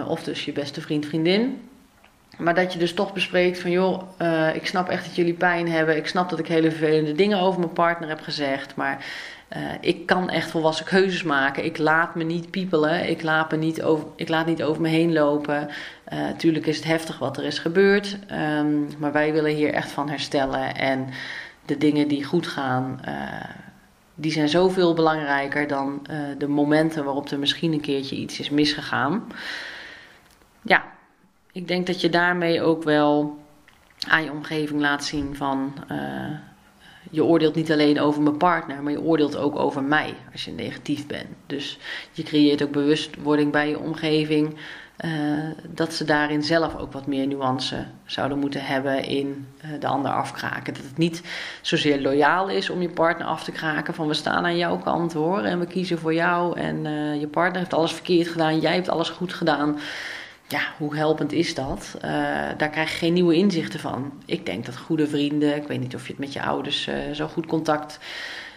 of 0.06 0.24
dus 0.24 0.44
je 0.44 0.52
beste 0.52 0.80
vriend, 0.80 1.06
vriendin. 1.06 1.60
Maar 2.36 2.54
dat 2.54 2.72
je 2.72 2.78
dus 2.78 2.94
toch 2.94 3.12
bespreekt 3.12 3.60
van 3.60 3.70
joh, 3.70 4.02
ik 4.54 4.66
snap 4.66 4.88
echt 4.88 5.04
dat 5.04 5.16
jullie 5.16 5.34
pijn 5.34 5.68
hebben. 5.68 5.96
Ik 5.96 6.06
snap 6.06 6.30
dat 6.30 6.38
ik 6.38 6.46
hele 6.46 6.70
vervelende 6.70 7.12
dingen 7.12 7.40
over 7.40 7.60
mijn 7.60 7.72
partner 7.72 8.08
heb 8.08 8.20
gezegd. 8.20 8.74
Maar 8.74 9.04
uh, 9.56 9.72
ik 9.80 10.06
kan 10.06 10.30
echt 10.30 10.50
volwassen 10.50 10.84
keuzes 10.84 11.22
maken. 11.22 11.64
Ik 11.64 11.78
laat 11.78 12.14
me 12.14 12.24
niet 12.24 12.50
piepelen. 12.50 13.08
Ik 13.08 13.22
laat, 13.22 13.50
me 13.50 13.56
niet, 13.56 13.82
over, 13.82 14.06
ik 14.16 14.28
laat 14.28 14.46
niet 14.46 14.62
over 14.62 14.82
me 14.82 14.88
heen 14.88 15.12
lopen. 15.12 15.68
Uh, 16.12 16.28
tuurlijk 16.36 16.66
is 16.66 16.76
het 16.76 16.84
heftig 16.84 17.18
wat 17.18 17.36
er 17.36 17.44
is 17.44 17.58
gebeurd. 17.58 18.18
Um, 18.32 18.88
maar 18.98 19.12
wij 19.12 19.32
willen 19.32 19.54
hier 19.54 19.72
echt 19.72 19.90
van 19.90 20.08
herstellen. 20.08 20.74
En 20.74 21.08
de 21.64 21.78
dingen 21.78 22.08
die 22.08 22.24
goed 22.24 22.46
gaan, 22.46 23.00
die 24.14 24.32
zijn 24.32 24.48
zoveel 24.48 24.94
belangrijker 24.94 25.66
dan 25.66 26.06
de 26.38 26.48
momenten 26.48 27.04
waarop 27.04 27.30
er 27.30 27.38
misschien 27.38 27.72
een 27.72 27.80
keertje 27.80 28.16
iets 28.16 28.40
is 28.40 28.50
misgegaan. 28.50 29.26
Ja, 30.62 30.84
ik 31.52 31.68
denk 31.68 31.86
dat 31.86 32.00
je 32.00 32.08
daarmee 32.08 32.62
ook 32.62 32.82
wel 32.82 33.38
aan 34.08 34.24
je 34.24 34.32
omgeving 34.32 34.80
laat 34.80 35.04
zien 35.04 35.36
van 35.36 35.72
je 37.10 37.24
oordeelt 37.24 37.54
niet 37.54 37.72
alleen 37.72 38.00
over 38.00 38.22
mijn 38.22 38.36
partner, 38.36 38.82
maar 38.82 38.92
je 38.92 39.00
oordeelt 39.00 39.36
ook 39.36 39.58
over 39.58 39.82
mij 39.82 40.14
als 40.32 40.44
je 40.44 40.52
negatief 40.52 41.06
bent. 41.06 41.28
Dus 41.46 41.78
je 42.12 42.22
creëert 42.22 42.62
ook 42.62 42.70
bewustwording 42.70 43.52
bij 43.52 43.68
je 43.68 43.78
omgeving 43.78 44.56
uh, 45.04 45.10
dat 45.68 45.92
ze 45.92 46.04
daarin 46.04 46.42
zelf 46.42 46.76
ook 46.76 46.92
wat 46.92 47.06
meer 47.06 47.26
nuance 47.26 47.84
zouden 48.04 48.38
moeten 48.38 48.64
hebben 48.64 49.04
in 49.04 49.46
uh, 49.64 49.80
de 49.80 49.86
ander 49.86 50.10
afkraken. 50.10 50.74
Dat 50.74 50.82
het 50.82 50.98
niet 50.98 51.22
zozeer 51.62 52.00
loyaal 52.00 52.48
is 52.48 52.70
om 52.70 52.82
je 52.82 52.88
partner 52.88 53.26
af 53.26 53.44
te 53.44 53.52
kraken 53.52 53.94
van 53.94 54.08
we 54.08 54.14
staan 54.14 54.44
aan 54.44 54.56
jouw 54.56 54.78
kant 54.78 55.12
hoor 55.12 55.42
en 55.42 55.58
we 55.58 55.66
kiezen 55.66 55.98
voor 55.98 56.14
jou 56.14 56.58
en 56.58 56.84
je 57.20 57.28
partner 57.28 57.58
heeft 57.58 57.74
alles 57.74 57.92
verkeerd 57.92 58.28
gedaan, 58.28 58.60
jij 58.60 58.74
hebt 58.74 58.88
alles 58.88 59.08
goed 59.08 59.32
gedaan 59.32 59.78
ja, 60.48 60.60
hoe 60.78 60.96
helpend 60.96 61.32
is 61.32 61.54
dat? 61.54 61.94
Uh, 61.96 62.10
daar 62.56 62.70
krijg 62.70 62.90
je 62.90 62.96
geen 62.96 63.12
nieuwe 63.12 63.34
inzichten 63.34 63.80
van. 63.80 64.12
Ik 64.26 64.46
denk 64.46 64.66
dat 64.66 64.76
goede 64.76 65.06
vrienden, 65.06 65.56
ik 65.56 65.66
weet 65.66 65.80
niet 65.80 65.94
of 65.94 66.06
je 66.06 66.10
het 66.12 66.20
met 66.20 66.32
je 66.32 66.42
ouders 66.42 66.88
uh, 66.88 66.94
zo 67.12 67.26
goed 67.26 67.46
contact 67.46 67.98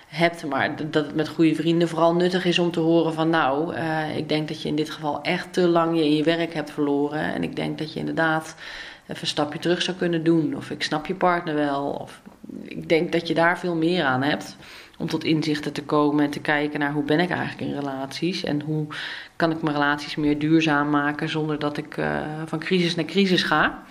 hebt, 0.08 0.46
maar 0.46 0.76
dat 0.76 1.06
het 1.06 1.16
met 1.16 1.28
goede 1.28 1.56
vrienden 1.56 1.88
vooral 1.88 2.16
nuttig 2.16 2.46
is 2.46 2.60
om 2.60 2.72
te 2.72 2.80
horen 2.80 3.14
van 3.14 3.30
nou, 3.30 3.76
uh, 3.76 4.18
ik 4.18 4.30
denk 4.30 4.48
dat 4.48 4.62
je 4.62 4.68
in 4.68 4.76
dit 4.76 4.90
geval 4.90 5.22
echt 5.22 5.54
te 5.54 5.68
lang 5.68 5.98
je 5.98 6.04
in 6.04 6.16
je 6.16 6.24
werk 6.24 6.54
hebt 6.54 6.72
verloren 6.72 7.34
en 7.34 7.44
ik 7.44 7.56
denk 7.56 7.78
dat 7.78 7.94
je 7.94 8.00
inderdaad 8.00 8.56
even 9.04 9.22
een 9.22 9.28
stapje 9.28 9.60
terug 9.60 9.82
zou 9.82 9.98
kunnen 9.98 10.24
doen 10.24 10.56
of 10.56 10.70
ik 10.70 10.84
snap 10.84 11.06
je 11.06 11.16
partner 11.16 11.56
wel 11.56 11.90
of 11.90 12.22
ik 12.64 12.90
denk 12.90 13.12
dat 13.12 13.28
je 13.28 13.34
daar 13.34 13.60
veel 13.60 13.76
meer 13.76 14.04
aan 14.04 14.24
hebt 14.24 14.56
om 15.02 15.08
tot 15.08 15.24
inzichten 15.24 15.74
te 15.74 15.84
komen 15.84 16.26
en 16.26 16.32
te 16.32 16.40
kijken 16.40 16.80
naar 16.80 16.94
hoe 16.94 17.04
ben 17.04 17.20
ik 17.20 17.30
eigenlijk 17.30 17.72
in 17.72 17.78
relaties 17.80 18.44
en 18.44 18.62
hoe 18.62 18.88
kan 19.36 19.52
ik 19.52 19.62
mijn 19.62 19.76
relaties 19.76 20.16
meer 20.16 20.40
duurzaam 20.40 20.90
maken 20.90 21.30
zonder 21.30 21.60
dat 21.60 21.78
ik 21.78 21.98
uh, 21.98 22.22
van 22.46 22.60
crisis 22.60 22.96
naar 22.96 23.06
crisis 23.06 23.44
ga. 23.44 23.84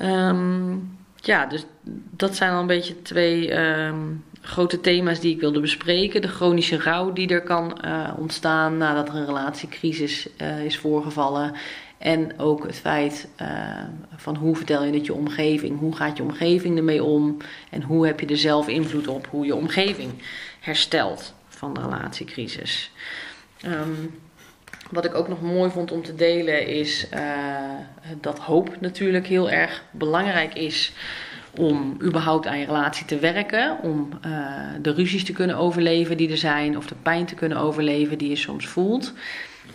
Um, 0.00 0.98
ja, 1.14 1.46
dus 1.46 1.64
dat 2.10 2.36
zijn 2.36 2.52
al 2.52 2.60
een 2.60 2.66
beetje 2.66 3.02
twee 3.02 3.58
um, 3.58 4.24
grote 4.40 4.80
thema's 4.80 5.20
die 5.20 5.34
ik 5.34 5.40
wilde 5.40 5.60
bespreken. 5.60 6.20
De 6.20 6.28
chronische 6.28 6.78
rouw 6.78 7.12
die 7.12 7.28
er 7.28 7.42
kan 7.42 7.78
uh, 7.84 8.10
ontstaan 8.16 8.76
nadat 8.76 9.08
er 9.08 9.14
een 9.14 9.26
relatiecrisis 9.26 10.28
uh, 10.42 10.64
is 10.64 10.78
voorgevallen. 10.78 11.52
En 11.98 12.38
ook 12.38 12.66
het 12.66 12.76
feit 12.76 13.28
uh, 13.40 13.48
van 14.16 14.36
hoe 14.36 14.56
vertel 14.56 14.84
je 14.84 14.92
het 14.92 15.06
je 15.06 15.14
omgeving? 15.14 15.78
Hoe 15.78 15.96
gaat 15.96 16.16
je 16.16 16.22
omgeving 16.22 16.76
ermee 16.76 17.04
om? 17.04 17.36
En 17.70 17.82
hoe 17.82 18.06
heb 18.06 18.20
je 18.20 18.26
er 18.26 18.38
zelf 18.38 18.68
invloed 18.68 19.08
op 19.08 19.26
hoe 19.26 19.46
je 19.46 19.54
omgeving 19.54 20.10
herstelt 20.60 21.34
van 21.48 21.74
de 21.74 21.80
relatiecrisis? 21.80 22.90
Um, 23.64 24.20
wat 24.90 25.04
ik 25.04 25.14
ook 25.14 25.28
nog 25.28 25.42
mooi 25.42 25.70
vond 25.70 25.92
om 25.92 26.02
te 26.02 26.14
delen 26.14 26.66
is 26.66 27.06
uh, 27.14 27.20
dat 28.20 28.38
hoop 28.38 28.80
natuurlijk 28.80 29.26
heel 29.26 29.50
erg 29.50 29.84
belangrijk 29.90 30.54
is 30.54 30.92
om 31.58 31.96
überhaupt 32.02 32.46
aan 32.46 32.58
je 32.58 32.66
relatie 32.66 33.06
te 33.06 33.18
werken. 33.18 33.78
Om 33.82 34.08
uh, 34.26 34.40
de 34.82 34.92
ruzies 34.92 35.24
te 35.24 35.32
kunnen 35.32 35.56
overleven 35.56 36.16
die 36.16 36.30
er 36.30 36.36
zijn 36.36 36.76
of 36.76 36.86
de 36.86 36.94
pijn 37.02 37.26
te 37.26 37.34
kunnen 37.34 37.58
overleven 37.58 38.18
die 38.18 38.28
je 38.28 38.36
soms 38.36 38.66
voelt. 38.66 39.12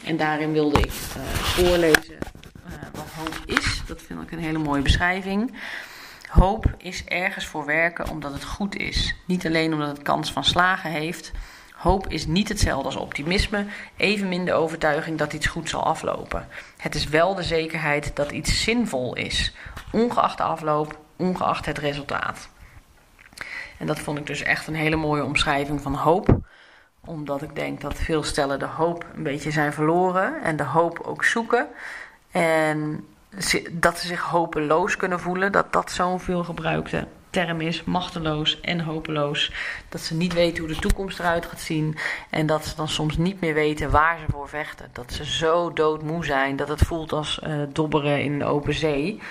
En 0.06 0.18
daarin 0.18 0.52
wilde 0.52 0.80
ik 0.80 0.86
uh, 0.86 1.24
voorlezen 1.34 2.14
uh, 2.14 2.74
wat 2.94 3.08
hoop 3.16 3.42
is. 3.46 3.82
Dat 3.88 4.02
vind 4.02 4.22
ik 4.22 4.32
een 4.32 4.40
hele 4.40 4.58
mooie 4.58 4.82
beschrijving. 4.82 5.54
Hoop 6.30 6.66
is 6.78 7.04
ergens 7.06 7.46
voor 7.46 7.66
werken 7.66 8.10
omdat 8.10 8.34
het 8.34 8.44
goed 8.44 8.76
is. 8.76 9.16
Niet 9.26 9.46
alleen 9.46 9.74
omdat 9.74 9.88
het 9.88 10.02
kans 10.02 10.32
van 10.32 10.44
slagen 10.44 10.92
heeft. 10.92 11.32
Hoop 11.82 12.08
is 12.08 12.26
niet 12.26 12.50
hetzelfde 12.50 12.86
als 12.86 12.96
optimisme, 12.96 13.66
evenmin 13.98 14.46
de 14.46 14.54
overtuiging 14.54 15.18
dat 15.18 15.34
iets 15.34 15.48
goed 15.48 15.70
zal 15.70 15.84
aflopen. 15.84 16.48
Het 16.78 16.96
is 16.96 17.08
wel 17.08 17.36
de 17.36 17.44
zekerheid 17.44 18.16
dat 18.16 18.32
iets 18.32 18.64
zinvol 18.64 19.16
is, 19.16 19.54
ongeacht 19.92 20.38
de 20.38 20.44
afloop, 20.44 21.00
ongeacht 21.22 21.66
het 21.66 21.78
resultaat. 21.78 22.50
En 23.78 23.88
dat 23.88 24.00
vond 24.00 24.18
ik 24.18 24.26
dus 24.26 24.42
echt 24.42 24.68
een 24.68 24.76
hele 24.76 24.96
mooie 24.96 25.24
omschrijving 25.24 25.82
van 25.82 25.96
hoop 25.96 26.40
omdat 27.06 27.42
ik 27.42 27.56
denk 27.56 27.82
dat 27.82 27.94
veel 27.94 28.24
stellen 28.24 28.60
de 28.60 28.66
hoop 28.66 29.06
een 29.16 29.24
beetje 29.24 29.52
zijn 29.52 29.74
verloren 29.74 30.44
en 30.44 30.56
de 30.56 30.64
hoop 30.64 31.00
ook 31.00 31.24
zoeken. 31.24 31.68
En 32.32 33.06
dat 33.72 34.00
ze 34.00 34.08
zich 34.08 34.22
hopeloos 34.22 34.98
kunnen 34.98 35.20
voelen, 35.20 35.52
dat 35.52 35.74
dat 35.74 35.92
zo'n 35.92 36.20
veel 36.20 36.44
gebruikte 36.44 37.08
term 37.30 37.62
is, 37.62 37.84
machteloos 37.84 38.62
en 38.62 38.80
hopeloos. 38.80 39.52
Dat 39.90 40.02
ze 40.02 40.16
niet 40.16 40.34
weten 40.34 40.64
hoe 40.64 40.74
de 40.74 40.80
toekomst 40.80 41.20
eruit 41.20 41.46
gaat 41.46 41.60
zien 41.60 41.98
en 42.30 42.46
dat 42.46 42.66
ze 42.66 42.76
dan 42.76 42.88
soms 42.88 43.18
niet 43.18 43.42
meer 43.42 43.54
weten 43.54 43.92
waar 43.92 44.20
ze 44.20 44.32
voor 44.32 44.50
vechten. 44.50 44.90
Dat 44.94 45.14
ze 45.14 45.26
zo 45.26 45.74
doodmoe 45.74 46.26
zijn 46.26 46.56
dat 46.56 46.68
het 46.68 46.82
voelt 46.82 47.12
als 47.12 47.40
uh, 47.44 47.64
dobberen 47.70 48.24
in 48.24 48.40
de 48.40 48.46
open 48.46 48.74
zee. 48.74 49.22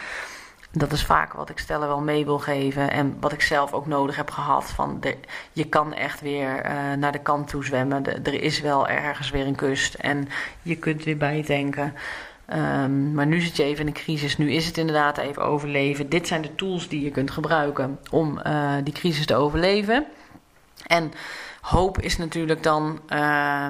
Dat 0.72 0.92
is 0.92 1.04
vaak 1.04 1.32
wat 1.32 1.50
ik 1.50 1.58
stellen 1.58 1.88
wel 1.88 2.00
mee 2.00 2.24
wil 2.24 2.38
geven. 2.38 2.90
En 2.90 3.16
wat 3.20 3.32
ik 3.32 3.42
zelf 3.42 3.72
ook 3.72 3.86
nodig 3.86 4.16
heb 4.16 4.30
gehad. 4.30 4.64
Van 4.64 5.00
de, 5.00 5.16
je 5.52 5.64
kan 5.64 5.94
echt 5.94 6.20
weer 6.20 6.64
uh, 6.64 6.92
naar 6.92 7.12
de 7.12 7.18
kant 7.18 7.48
toe 7.48 7.64
zwemmen. 7.64 8.24
Er 8.24 8.42
is 8.42 8.60
wel 8.60 8.88
ergens 8.88 9.30
weer 9.30 9.46
een 9.46 9.54
kust. 9.54 9.94
En 9.94 10.28
je 10.62 10.76
kunt 10.76 11.04
weer 11.04 11.16
bijtanken. 11.16 11.94
Um, 12.52 13.14
maar 13.14 13.26
nu 13.26 13.40
zit 13.40 13.56
je 13.56 13.62
even 13.62 13.80
in 13.80 13.86
een 13.86 13.92
crisis. 13.92 14.38
Nu 14.38 14.52
is 14.52 14.66
het 14.66 14.78
inderdaad 14.78 15.18
even 15.18 15.44
overleven. 15.44 16.08
Dit 16.08 16.26
zijn 16.26 16.42
de 16.42 16.54
tools 16.54 16.88
die 16.88 17.04
je 17.04 17.10
kunt 17.10 17.30
gebruiken 17.30 17.98
om 18.10 18.40
uh, 18.46 18.72
die 18.84 18.94
crisis 18.94 19.26
te 19.26 19.34
overleven. 19.34 20.06
En 20.86 21.12
hoop 21.60 22.00
is 22.00 22.16
natuurlijk 22.16 22.62
dan. 22.62 23.00
Uh, 23.08 23.66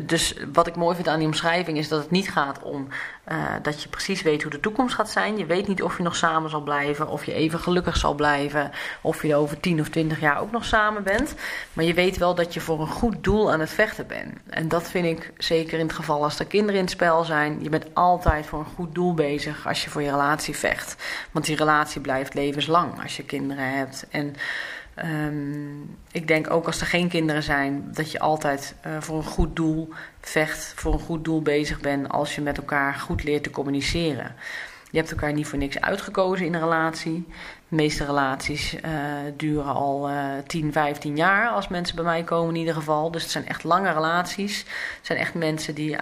dus 0.00 0.34
wat 0.52 0.66
ik 0.66 0.76
mooi 0.76 0.94
vind 0.94 1.08
aan 1.08 1.18
die 1.18 1.26
omschrijving 1.26 1.78
is 1.78 1.88
dat 1.88 2.02
het 2.02 2.10
niet 2.10 2.30
gaat 2.30 2.62
om 2.62 2.88
uh, 3.28 3.44
dat 3.62 3.82
je 3.82 3.88
precies 3.88 4.22
weet 4.22 4.42
hoe 4.42 4.50
de 4.50 4.60
toekomst 4.60 4.94
gaat 4.94 5.10
zijn. 5.10 5.38
Je 5.38 5.46
weet 5.46 5.68
niet 5.68 5.82
of 5.82 5.96
je 5.96 6.02
nog 6.02 6.16
samen 6.16 6.50
zal 6.50 6.60
blijven, 6.60 7.08
of 7.08 7.24
je 7.24 7.32
even 7.32 7.58
gelukkig 7.58 7.96
zal 7.96 8.14
blijven, 8.14 8.70
of 9.00 9.22
je 9.22 9.34
over 9.34 9.60
10 9.60 9.80
of 9.80 9.88
20 9.88 10.20
jaar 10.20 10.40
ook 10.40 10.50
nog 10.50 10.64
samen 10.64 11.02
bent. 11.02 11.34
Maar 11.72 11.84
je 11.84 11.94
weet 11.94 12.18
wel 12.18 12.34
dat 12.34 12.54
je 12.54 12.60
voor 12.60 12.80
een 12.80 12.86
goed 12.86 13.24
doel 13.24 13.52
aan 13.52 13.60
het 13.60 13.70
vechten 13.70 14.06
bent. 14.06 14.38
En 14.48 14.68
dat 14.68 14.90
vind 14.90 15.06
ik 15.06 15.32
zeker 15.38 15.78
in 15.78 15.86
het 15.86 15.94
geval 15.94 16.22
als 16.22 16.38
er 16.38 16.46
kinderen 16.46 16.76
in 16.76 16.84
het 16.84 16.92
spel 16.92 17.24
zijn. 17.24 17.62
Je 17.62 17.68
bent 17.68 17.94
altijd 17.94 18.46
voor 18.46 18.58
een 18.58 18.74
goed 18.74 18.94
doel 18.94 19.14
bezig 19.14 19.66
als 19.66 19.84
je 19.84 19.90
voor 19.90 20.02
je 20.02 20.10
relatie 20.10 20.56
vecht. 20.56 20.96
Want 21.30 21.44
die 21.44 21.56
relatie 21.56 22.00
blijft 22.00 22.34
levenslang 22.34 23.02
als 23.02 23.16
je 23.16 23.24
kinderen 23.24 23.76
hebt. 23.76 24.06
En 24.10 24.34
Um, 24.98 25.96
ik 26.12 26.28
denk 26.28 26.50
ook 26.50 26.66
als 26.66 26.80
er 26.80 26.86
geen 26.86 27.08
kinderen 27.08 27.42
zijn, 27.42 27.88
dat 27.92 28.12
je 28.12 28.18
altijd 28.18 28.74
uh, 28.86 29.00
voor 29.00 29.16
een 29.16 29.24
goed 29.24 29.56
doel 29.56 29.92
vecht, 30.20 30.72
voor 30.76 30.92
een 30.92 30.98
goed 30.98 31.24
doel 31.24 31.42
bezig 31.42 31.80
bent 31.80 32.08
als 32.08 32.34
je 32.34 32.40
met 32.40 32.56
elkaar 32.56 32.94
goed 32.94 33.24
leert 33.24 33.42
te 33.42 33.50
communiceren. 33.50 34.34
Je 34.90 34.98
hebt 34.98 35.10
elkaar 35.10 35.32
niet 35.32 35.46
voor 35.46 35.58
niks 35.58 35.80
uitgekozen 35.80 36.46
in 36.46 36.54
een 36.54 36.60
relatie. 36.60 37.24
De 37.68 37.76
meeste 37.76 38.04
relaties 38.04 38.74
uh, 38.74 38.80
duren 39.36 39.74
al 39.74 40.10
uh, 40.10 40.24
10, 40.46 40.72
15 40.72 41.16
jaar 41.16 41.48
als 41.48 41.68
mensen 41.68 41.96
bij 41.96 42.04
mij 42.04 42.22
komen 42.22 42.54
in 42.54 42.60
ieder 42.60 42.74
geval. 42.74 43.10
Dus 43.10 43.22
het 43.22 43.30
zijn 43.30 43.48
echt 43.48 43.64
lange 43.64 43.92
relaties. 43.92 44.58
Het 44.96 45.06
zijn 45.06 45.18
echt 45.18 45.34
mensen 45.34 45.74
die 45.74 45.90
uh, 45.90 45.98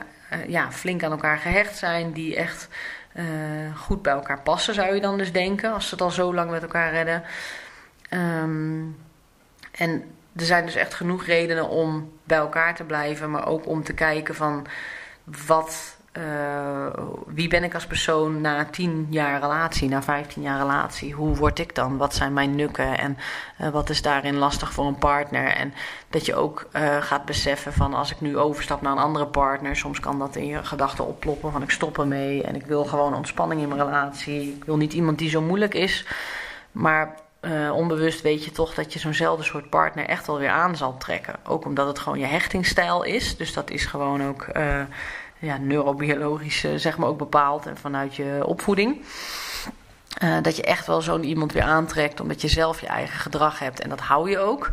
ja, 0.49 0.73
flink 0.73 1.03
aan 1.03 1.11
elkaar 1.11 1.39
gehecht 1.39 1.77
zijn, 1.77 2.13
die 2.13 2.37
echt 2.37 2.69
goed 3.77 4.03
bij 4.03 4.13
elkaar 4.13 4.41
passen, 4.41 4.75
zou 4.75 4.95
je 4.95 5.01
dan 5.01 5.19
dus 5.19 5.33
denken, 5.33 5.73
als 5.73 5.89
ze 5.89 5.95
het 5.95 6.03
al 6.03 6.11
zo 6.11 6.35
lang 6.35 6.51
met 6.51 6.63
elkaar 6.63 6.93
redden. 6.93 7.23
Um, 8.11 8.97
en 9.73 10.05
er 10.37 10.45
zijn 10.45 10.65
dus 10.65 10.75
echt 10.75 10.95
genoeg 10.95 11.25
redenen 11.25 11.69
om 11.69 12.13
bij 12.25 12.39
elkaar 12.39 12.75
te 12.75 12.85
blijven, 12.85 13.31
maar 13.31 13.47
ook 13.47 13.67
om 13.67 13.85
te 13.85 13.93
kijken 13.93 14.35
van 14.35 14.67
wat 15.47 15.99
eh, 16.13 16.87
wie 17.27 17.49
ben 17.49 17.65
ik 17.65 17.75
als 17.75 17.87
persoon 17.87 18.41
na 18.41 18.65
10 18.65 19.07
jaar 19.11 19.41
relatie, 19.41 19.89
na 19.89 20.03
15 20.03 20.43
jaar 20.43 20.59
relatie? 20.59 21.13
Hoe 21.13 21.37
word 21.37 21.59
ik 21.59 21.75
dan? 21.75 21.97
Wat 21.97 22.15
zijn 22.15 22.33
mijn 22.33 22.55
nukken? 22.55 22.99
En 22.99 23.19
uh, 23.61 23.69
wat 23.69 23.91
is 23.91 24.03
daarin 24.03 24.37
lastig 24.37 24.73
voor 24.73 24.87
een 24.87 24.99
partner? 24.99 25.47
En 25.47 25.75
dat 26.09 26.27
je 26.27 26.35
ook 26.35 26.69
uh, 26.73 27.03
gaat 27.03 27.25
beseffen 27.25 27.73
van 27.73 27.95
als 27.95 28.11
ik 28.11 28.21
nu 28.21 28.39
overstap 28.39 28.83
naar 28.83 28.93
een 28.93 28.99
andere 28.99 29.27
partner, 29.27 29.77
soms 29.77 30.01
kan 30.01 30.19
dat 30.19 30.37
in 30.37 30.47
je 30.47 30.65
gedachten 30.65 31.07
opploppen 31.07 31.53
van 31.53 31.63
ik 31.63 31.71
stop 31.71 31.99
ermee 31.99 32.43
en 32.43 32.55
ik 32.55 32.67
wil 32.67 32.85
gewoon 32.85 33.15
ontspanning 33.15 33.61
in 33.61 33.69
mijn 33.69 33.81
relatie. 33.81 34.55
Ik 34.57 34.65
wil 34.65 34.77
niet 34.77 34.93
iemand 34.93 35.19
die 35.19 35.31
zo 35.31 35.41
moeilijk 35.41 35.75
is. 35.75 36.07
Maar 36.73 37.15
uh, 37.41 37.73
onbewust 37.75 38.23
weet 38.23 38.45
je 38.45 38.51
toch 38.51 38.75
dat 38.75 38.93
je 38.93 38.99
zo'nzelfde 38.99 39.45
soort 39.45 39.71
partner 39.71 40.07
echt 40.07 40.27
wel 40.27 40.39
weer 40.39 40.49
aan 40.49 40.77
zal 40.77 40.99
trekken. 40.99 41.35
Ook 41.45 41.65
omdat 41.65 41.87
het 41.87 41.99
gewoon 41.99 42.19
je 42.19 42.27
hechtingsstijl 42.27 43.03
is. 43.03 43.37
Dus 43.37 43.53
dat 43.53 43.71
is 43.71 43.85
gewoon 43.85 44.27
ook 44.27 44.47
uh, 44.57 44.81
ja, 45.39 45.57
neurobiologisch 45.57 46.65
uh, 46.65 46.71
zeg 46.77 46.99
maar 46.99 47.09
ook 47.09 47.19
bepaald 47.19 47.67
en 47.67 47.77
vanuit 47.77 48.17
je 48.17 48.43
opvoeding. 48.45 49.05
dat 50.43 50.57
je 50.57 50.63
echt 50.63 50.87
wel 50.87 51.03
zo'n 51.03 51.25
iemand 51.25 51.53
weer 51.53 51.63
aantrekt 51.63 52.21
omdat 52.21 52.41
je 52.41 52.49
zelf 52.49 52.81
je 52.81 52.87
eigen 52.87 53.19
gedrag 53.19 53.59
hebt 53.59 53.81
en 53.81 53.89
dat 53.89 54.01
hou 54.01 54.31
je 54.31 54.39
ook. 54.39 54.71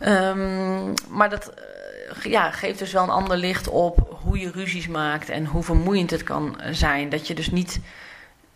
Um, 0.00 0.94
maar 1.08 1.30
dat 1.30 1.52
ja, 2.22 2.50
geeft 2.50 2.78
dus 2.78 2.92
wel 2.92 3.02
een 3.02 3.10
ander 3.10 3.36
licht 3.36 3.68
op 3.68 4.18
hoe 4.22 4.38
je 4.38 4.50
ruzies 4.50 4.88
maakt 4.88 5.28
en 5.28 5.46
hoe 5.46 5.62
vermoeiend 5.62 6.10
het 6.10 6.22
kan 6.22 6.56
zijn. 6.70 7.08
Dat 7.08 7.26
je 7.26 7.34
dus 7.34 7.50
niet 7.50 7.80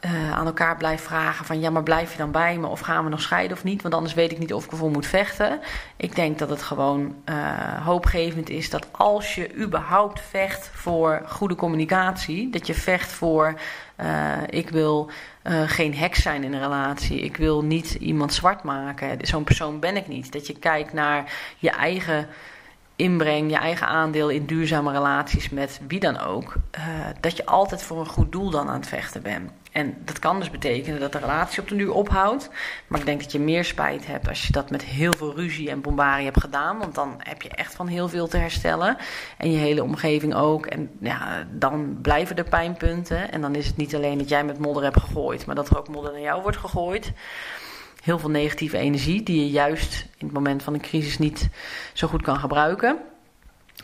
uh, 0.04 0.32
aan 0.32 0.46
elkaar 0.46 0.76
blijft 0.76 1.02
vragen 1.02 1.44
van 1.44 1.60
ja, 1.60 1.70
maar 1.70 1.82
blijf 1.82 2.12
je 2.12 2.18
dan 2.18 2.30
bij 2.30 2.58
me 2.58 2.66
of 2.66 2.80
gaan 2.80 3.04
we 3.04 3.10
nog 3.10 3.20
scheiden 3.20 3.56
of 3.56 3.64
niet? 3.64 3.82
Want 3.82 3.94
anders 3.94 4.14
weet 4.14 4.32
ik 4.32 4.38
niet 4.38 4.52
of 4.54 4.64
ik 4.64 4.70
ervoor 4.70 4.90
moet 4.90 5.06
vechten. 5.06 5.60
Ik 5.96 6.14
denk 6.14 6.38
dat 6.38 6.48
het 6.48 6.62
gewoon 6.62 7.14
uh, 7.24 7.86
hoopgevend 7.86 8.48
is 8.50 8.70
dat 8.70 8.86
als 8.90 9.34
je 9.34 9.56
überhaupt 9.56 10.20
vecht 10.20 10.70
voor 10.74 11.22
goede 11.26 11.54
communicatie, 11.54 12.50
dat 12.50 12.66
je 12.66 12.74
vecht 12.74 13.12
voor 13.12 13.54
uh, 14.00 14.32
ik 14.46 14.70
wil 14.70 15.10
geen 15.66 15.94
heks 15.94 16.22
zijn 16.22 16.44
in 16.44 16.52
een 16.52 16.60
relatie, 16.60 17.20
ik 17.20 17.36
wil 17.36 17.64
niet 17.64 17.94
iemand 17.94 18.34
zwart 18.34 18.62
maken. 18.62 19.18
Zo'n 19.20 19.44
persoon 19.44 19.80
ben 19.80 19.96
ik 19.96 20.08
niet. 20.08 20.32
Dat 20.32 20.46
je 20.46 20.58
kijkt 20.58 20.92
naar 20.92 21.32
je 21.58 21.70
eigen 21.70 22.26
inbreng, 22.96 23.50
je 23.50 23.56
eigen 23.56 23.86
aandeel 23.86 24.28
in 24.28 24.46
duurzame 24.46 24.92
relaties 24.92 25.48
met 25.48 25.80
wie 25.88 26.00
dan 26.00 26.18
ook, 26.18 26.54
dat 27.20 27.36
je 27.36 27.46
altijd 27.46 27.82
voor 27.82 28.00
een 28.00 28.06
goed 28.06 28.32
doel 28.32 28.50
dan 28.50 28.68
aan 28.68 28.74
het 28.74 28.88
vechten 28.88 29.22
bent. 29.22 29.50
En 29.72 29.96
dat 30.04 30.18
kan 30.18 30.38
dus 30.38 30.50
betekenen 30.50 31.00
dat 31.00 31.12
de 31.12 31.18
relatie 31.18 31.62
op 31.62 31.68
de 31.68 31.76
duur 31.76 31.92
ophoudt. 31.92 32.50
Maar 32.86 33.00
ik 33.00 33.06
denk 33.06 33.20
dat 33.22 33.32
je 33.32 33.38
meer 33.38 33.64
spijt 33.64 34.06
hebt 34.06 34.28
als 34.28 34.46
je 34.46 34.52
dat 34.52 34.70
met 34.70 34.84
heel 34.84 35.12
veel 35.12 35.34
ruzie 35.34 35.70
en 35.70 35.80
bombarie 35.80 36.24
hebt 36.24 36.40
gedaan. 36.40 36.78
Want 36.78 36.94
dan 36.94 37.14
heb 37.18 37.42
je 37.42 37.48
echt 37.48 37.74
van 37.74 37.86
heel 37.86 38.08
veel 38.08 38.28
te 38.28 38.36
herstellen. 38.36 38.96
En 39.36 39.50
je 39.50 39.58
hele 39.58 39.82
omgeving 39.82 40.34
ook. 40.34 40.66
En 40.66 40.90
ja, 41.00 41.46
dan 41.50 41.98
blijven 42.02 42.36
er 42.36 42.48
pijnpunten. 42.48 43.32
En 43.32 43.40
dan 43.40 43.54
is 43.54 43.66
het 43.66 43.76
niet 43.76 43.94
alleen 43.94 44.18
dat 44.18 44.28
jij 44.28 44.44
met 44.44 44.58
modder 44.58 44.82
hebt 44.82 45.00
gegooid, 45.00 45.46
maar 45.46 45.54
dat 45.54 45.68
er 45.68 45.78
ook 45.78 45.88
modder 45.88 46.12
naar 46.12 46.20
jou 46.20 46.42
wordt 46.42 46.56
gegooid 46.56 47.12
heel 48.00 48.18
veel 48.18 48.30
negatieve 48.30 48.78
energie 48.78 49.22
die 49.22 49.40
je 49.40 49.50
juist 49.50 50.06
in 50.18 50.26
het 50.26 50.34
moment 50.34 50.62
van 50.62 50.74
een 50.74 50.80
crisis 50.80 51.18
niet 51.18 51.48
zo 51.92 52.08
goed 52.08 52.22
kan 52.22 52.36
gebruiken. 52.36 52.98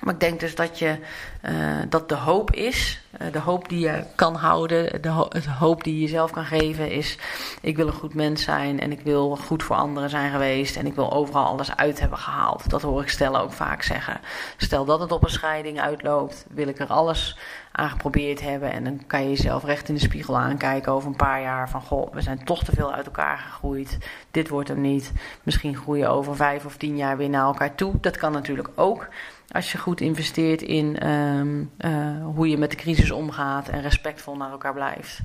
Maar 0.01 0.15
ik 0.15 0.21
denk 0.21 0.41
dus 0.41 0.55
dat, 0.55 0.79
je, 0.79 0.97
uh, 1.43 1.77
dat 1.89 2.09
de 2.09 2.15
hoop 2.15 2.53
is, 2.53 3.01
uh, 3.21 3.33
de 3.33 3.39
hoop 3.39 3.69
die 3.69 3.79
je 3.79 4.05
kan 4.15 4.35
houden, 4.35 5.03
de, 5.03 5.09
ho 5.09 5.29
de, 5.29 5.51
hoop 5.51 5.85
die 5.85 5.95
je 5.95 6.01
jezelf 6.01 6.31
kan 6.31 6.45
geven 6.45 6.91
is: 6.91 7.19
ik 7.61 7.77
wil 7.77 7.87
een 7.87 7.93
goed 7.93 8.15
mens 8.15 8.43
zijn 8.43 8.81
en 8.81 8.93
ik 8.93 9.01
wil 9.01 9.37
goed 9.37 9.63
voor 9.63 9.77
anderen 9.77 10.11
zijn 10.11 10.31
geweest 10.31 10.77
en 10.77 10.87
ik 10.87 10.95
wil 10.95 11.13
overal 11.13 11.45
alles 11.45 11.77
uit 11.77 12.01
hebben 12.01 12.19
gehaald. 12.19 12.71
Dat 12.71 12.83
hoor 12.83 13.03
ik 13.03 13.09
stellen 13.09 13.41
ook 13.41 13.53
vaak 13.53 13.83
zeggen. 13.83 14.21
Stel 14.57 14.85
dat 14.85 15.01
het 15.01 15.13
op 15.13 15.25
een 15.25 15.31
scheiding 15.31 15.81
uitloopt, 15.81 16.47
wil 16.49 16.69
ik 16.69 16.79
er 16.79 16.87
alles 16.87 17.39
aan 17.73 17.91
geprobeerd 17.91 18.41
hebben 18.41 18.73
en 18.73 18.85
dan 18.85 19.07
kan 19.07 19.23
je 19.23 19.29
jezelf 19.29 19.65
recht 19.65 19.89
in 19.89 19.95
de 19.95 20.01
spiegel 20.01 20.39
aankijken 20.39 20.93
over 20.93 21.09
een 21.09 21.17
paar 21.17 21.41
jaar 21.41 21.71
van: 21.71 21.83
goh, 21.83 22.13
we 22.13 22.21
zijn 22.21 22.45
toch 22.45 22.65
te 22.65 22.73
veel 22.75 22.93
uit 22.93 23.07
elkaar 23.07 23.39
gegroeid. 23.39 23.99
Dit 24.31 24.49
wordt 24.49 24.69
hem 24.69 24.81
niet. 24.81 25.13
Misschien 25.43 25.77
groeien 25.77 26.11
over 26.11 26.37
vijf 26.37 26.65
of 26.65 26.77
tien 26.77 26.97
jaar 26.97 27.17
weer 27.17 27.29
naar 27.29 27.45
elkaar 27.45 27.75
toe. 27.75 27.95
Dat 28.01 28.17
kan 28.17 28.33
natuurlijk 28.33 28.69
ook. 28.75 29.09
Als 29.51 29.73
je 29.73 29.79
goed 29.79 30.01
investeert 30.01 30.63
in 30.63 31.09
um, 31.09 31.71
uh, 31.79 32.25
hoe 32.25 32.49
je 32.49 32.59
met 32.59 32.71
de 32.71 32.77
crisis 32.77 33.11
omgaat 33.11 33.69
en 33.69 33.83
respectvol 33.83 34.37
naar 34.37 34.51
elkaar 34.51 34.75
blijft. 34.75 35.21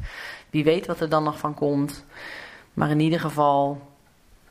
Wie 0.50 0.64
weet 0.64 0.86
wat 0.86 1.00
er 1.00 1.10
dan 1.10 1.24
nog 1.24 1.40
van 1.40 1.54
komt. 1.54 2.06
Maar 2.74 2.90
in 2.90 3.00
ieder 3.00 3.20
geval 3.20 3.82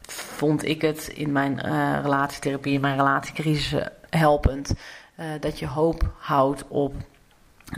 vond 0.06 0.64
ik 0.64 0.82
het 0.82 1.08
in 1.08 1.32
mijn 1.32 1.60
uh, 1.64 1.98
relatietherapie, 2.02 2.74
in 2.74 2.80
mijn 2.80 2.96
relatiecrisis 2.96 3.74
helpend. 4.10 4.74
Uh, 5.16 5.26
dat 5.40 5.58
je 5.58 5.66
hoop 5.66 6.12
houdt 6.18 6.64
op 6.68 6.94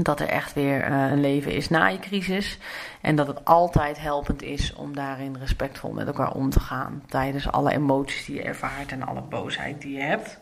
dat 0.01 0.21
er 0.21 0.29
echt 0.29 0.53
weer 0.53 0.93
een 0.93 1.21
leven 1.21 1.53
is 1.53 1.69
na 1.69 1.87
je 1.87 1.99
crisis. 1.99 2.59
En 3.01 3.17
dat 3.17 3.27
het 3.27 3.45
altijd 3.45 4.01
helpend 4.01 4.43
is 4.43 4.75
om 4.75 4.95
daarin 4.95 5.37
respectvol 5.37 5.93
met 5.93 6.07
elkaar 6.07 6.33
om 6.33 6.51
te 6.51 6.61
gaan. 6.61 7.03
Tijdens 7.07 7.51
alle 7.51 7.73
emoties 7.73 8.25
die 8.25 8.35
je 8.35 8.43
ervaart 8.43 8.93
en 8.93 9.03
alle 9.03 9.23
boosheid 9.23 9.81
die 9.81 9.97
je 9.97 10.03
hebt. 10.03 10.39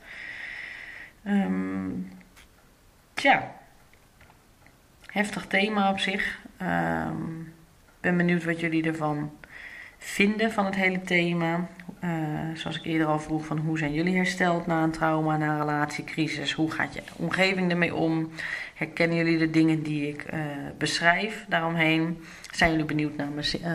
Um, 1.26 2.12
tja, 3.14 3.54
heftig 5.06 5.46
thema 5.46 5.90
op 5.90 5.98
zich. 5.98 6.40
Ik 6.58 6.66
um, 6.66 7.52
ben 8.00 8.16
benieuwd 8.16 8.44
wat 8.44 8.60
jullie 8.60 8.84
ervan 8.84 9.32
vinden 9.98 10.52
van 10.52 10.64
het 10.64 10.74
hele 10.74 11.02
thema. 11.02 11.68
Uh, 12.04 12.10
zoals 12.54 12.76
ik 12.76 12.84
eerder 12.84 13.06
al 13.06 13.20
vroeg, 13.20 13.46
van 13.46 13.58
hoe 13.58 13.78
zijn 13.78 13.92
jullie 13.92 14.16
hersteld 14.16 14.66
na 14.66 14.82
een 14.82 14.90
trauma, 14.90 15.36
na 15.36 15.52
een 15.52 15.58
relatiecrisis? 15.58 16.52
Hoe 16.52 16.70
gaat 16.70 16.94
je 16.94 17.02
omgeving 17.16 17.70
ermee 17.70 17.94
om? 17.94 18.30
Herkennen 18.74 19.16
jullie 19.16 19.38
de 19.38 19.50
dingen 19.50 19.82
die 19.82 20.08
ik 20.08 20.32
uh, 20.32 20.40
beschrijf 20.78 21.44
daaromheen? 21.48 22.24
Zijn 22.50 22.70
jullie 22.70 22.84
benieuwd 22.84 23.16
naar 23.16 23.28
mijn 23.28 23.46
uh, 23.62 23.68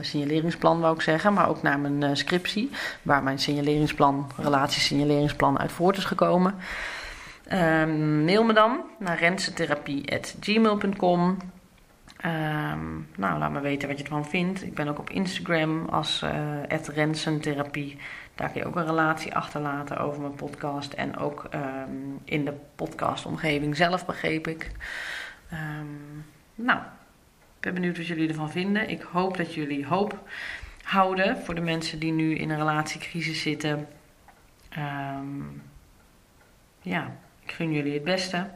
signaleringsplan, 0.00 0.80
wou 0.80 0.94
ik 0.94 1.00
zeggen, 1.00 1.32
maar 1.32 1.48
ook 1.48 1.62
naar 1.62 1.80
mijn 1.80 2.16
scriptie, 2.16 2.70
waar 3.02 3.22
mijn 3.22 3.38
signaleringsplan, 3.38 4.30
relatiesignaleringsplan 4.36 5.58
uit 5.58 5.72
voort 5.72 5.96
is 5.96 6.04
gekomen? 6.04 6.54
Um, 7.52 8.24
mail 8.24 8.44
me 8.44 8.52
dan 8.52 8.80
naar 8.98 9.18
rensentherapie.gmail.com. 9.18 11.36
Um, 12.24 13.08
nou, 13.16 13.38
laat 13.38 13.50
me 13.50 13.60
weten 13.60 13.88
wat 13.88 13.98
je 13.98 14.04
ervan 14.04 14.26
vindt. 14.26 14.62
Ik 14.62 14.74
ben 14.74 14.88
ook 14.88 14.98
op 14.98 15.10
Instagram 15.10 15.88
als 15.88 16.22
uh, 16.22 16.88
Rensentherapie. 16.94 17.98
Daar 18.34 18.50
kun 18.50 18.60
je 18.60 18.66
ook 18.66 18.76
een 18.76 18.86
relatie 18.86 19.34
achterlaten 19.34 19.98
over 19.98 20.20
mijn 20.20 20.34
podcast. 20.34 20.92
En 20.92 21.16
ook 21.16 21.48
um, 21.54 22.20
in 22.24 22.44
de 22.44 22.54
podcastomgeving 22.74 23.76
zelf, 23.76 24.06
begreep 24.06 24.46
ik. 24.46 24.70
Um, 25.52 26.24
nou, 26.54 26.78
ik 27.56 27.60
ben 27.60 27.74
benieuwd 27.74 27.96
wat 27.96 28.06
jullie 28.06 28.28
ervan 28.28 28.50
vinden. 28.50 28.88
Ik 28.88 29.02
hoop 29.02 29.36
dat 29.36 29.54
jullie 29.54 29.86
hoop 29.86 30.28
houden 30.82 31.36
voor 31.36 31.54
de 31.54 31.60
mensen 31.60 31.98
die 31.98 32.12
nu 32.12 32.34
in 32.34 32.50
een 32.50 32.56
relatiecrisis 32.56 33.42
zitten. 33.42 33.88
ja, 36.80 37.16
ik 37.44 37.52
gun 37.52 37.72
jullie 37.72 37.94
het 37.94 38.04
beste. 38.04 38.46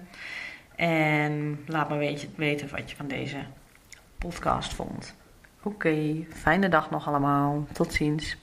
En 0.76 1.64
laat 1.66 1.88
me 1.88 2.16
weten 2.36 2.68
wat 2.70 2.90
je 2.90 2.96
van 2.96 3.08
deze 3.08 3.36
podcast 4.26 4.74
vond. 4.74 5.14
Oké, 5.62 6.24
fijne 6.28 6.68
dag 6.68 6.90
nog 6.90 7.08
allemaal. 7.08 7.66
Tot 7.72 7.92
ziens. 7.92 8.36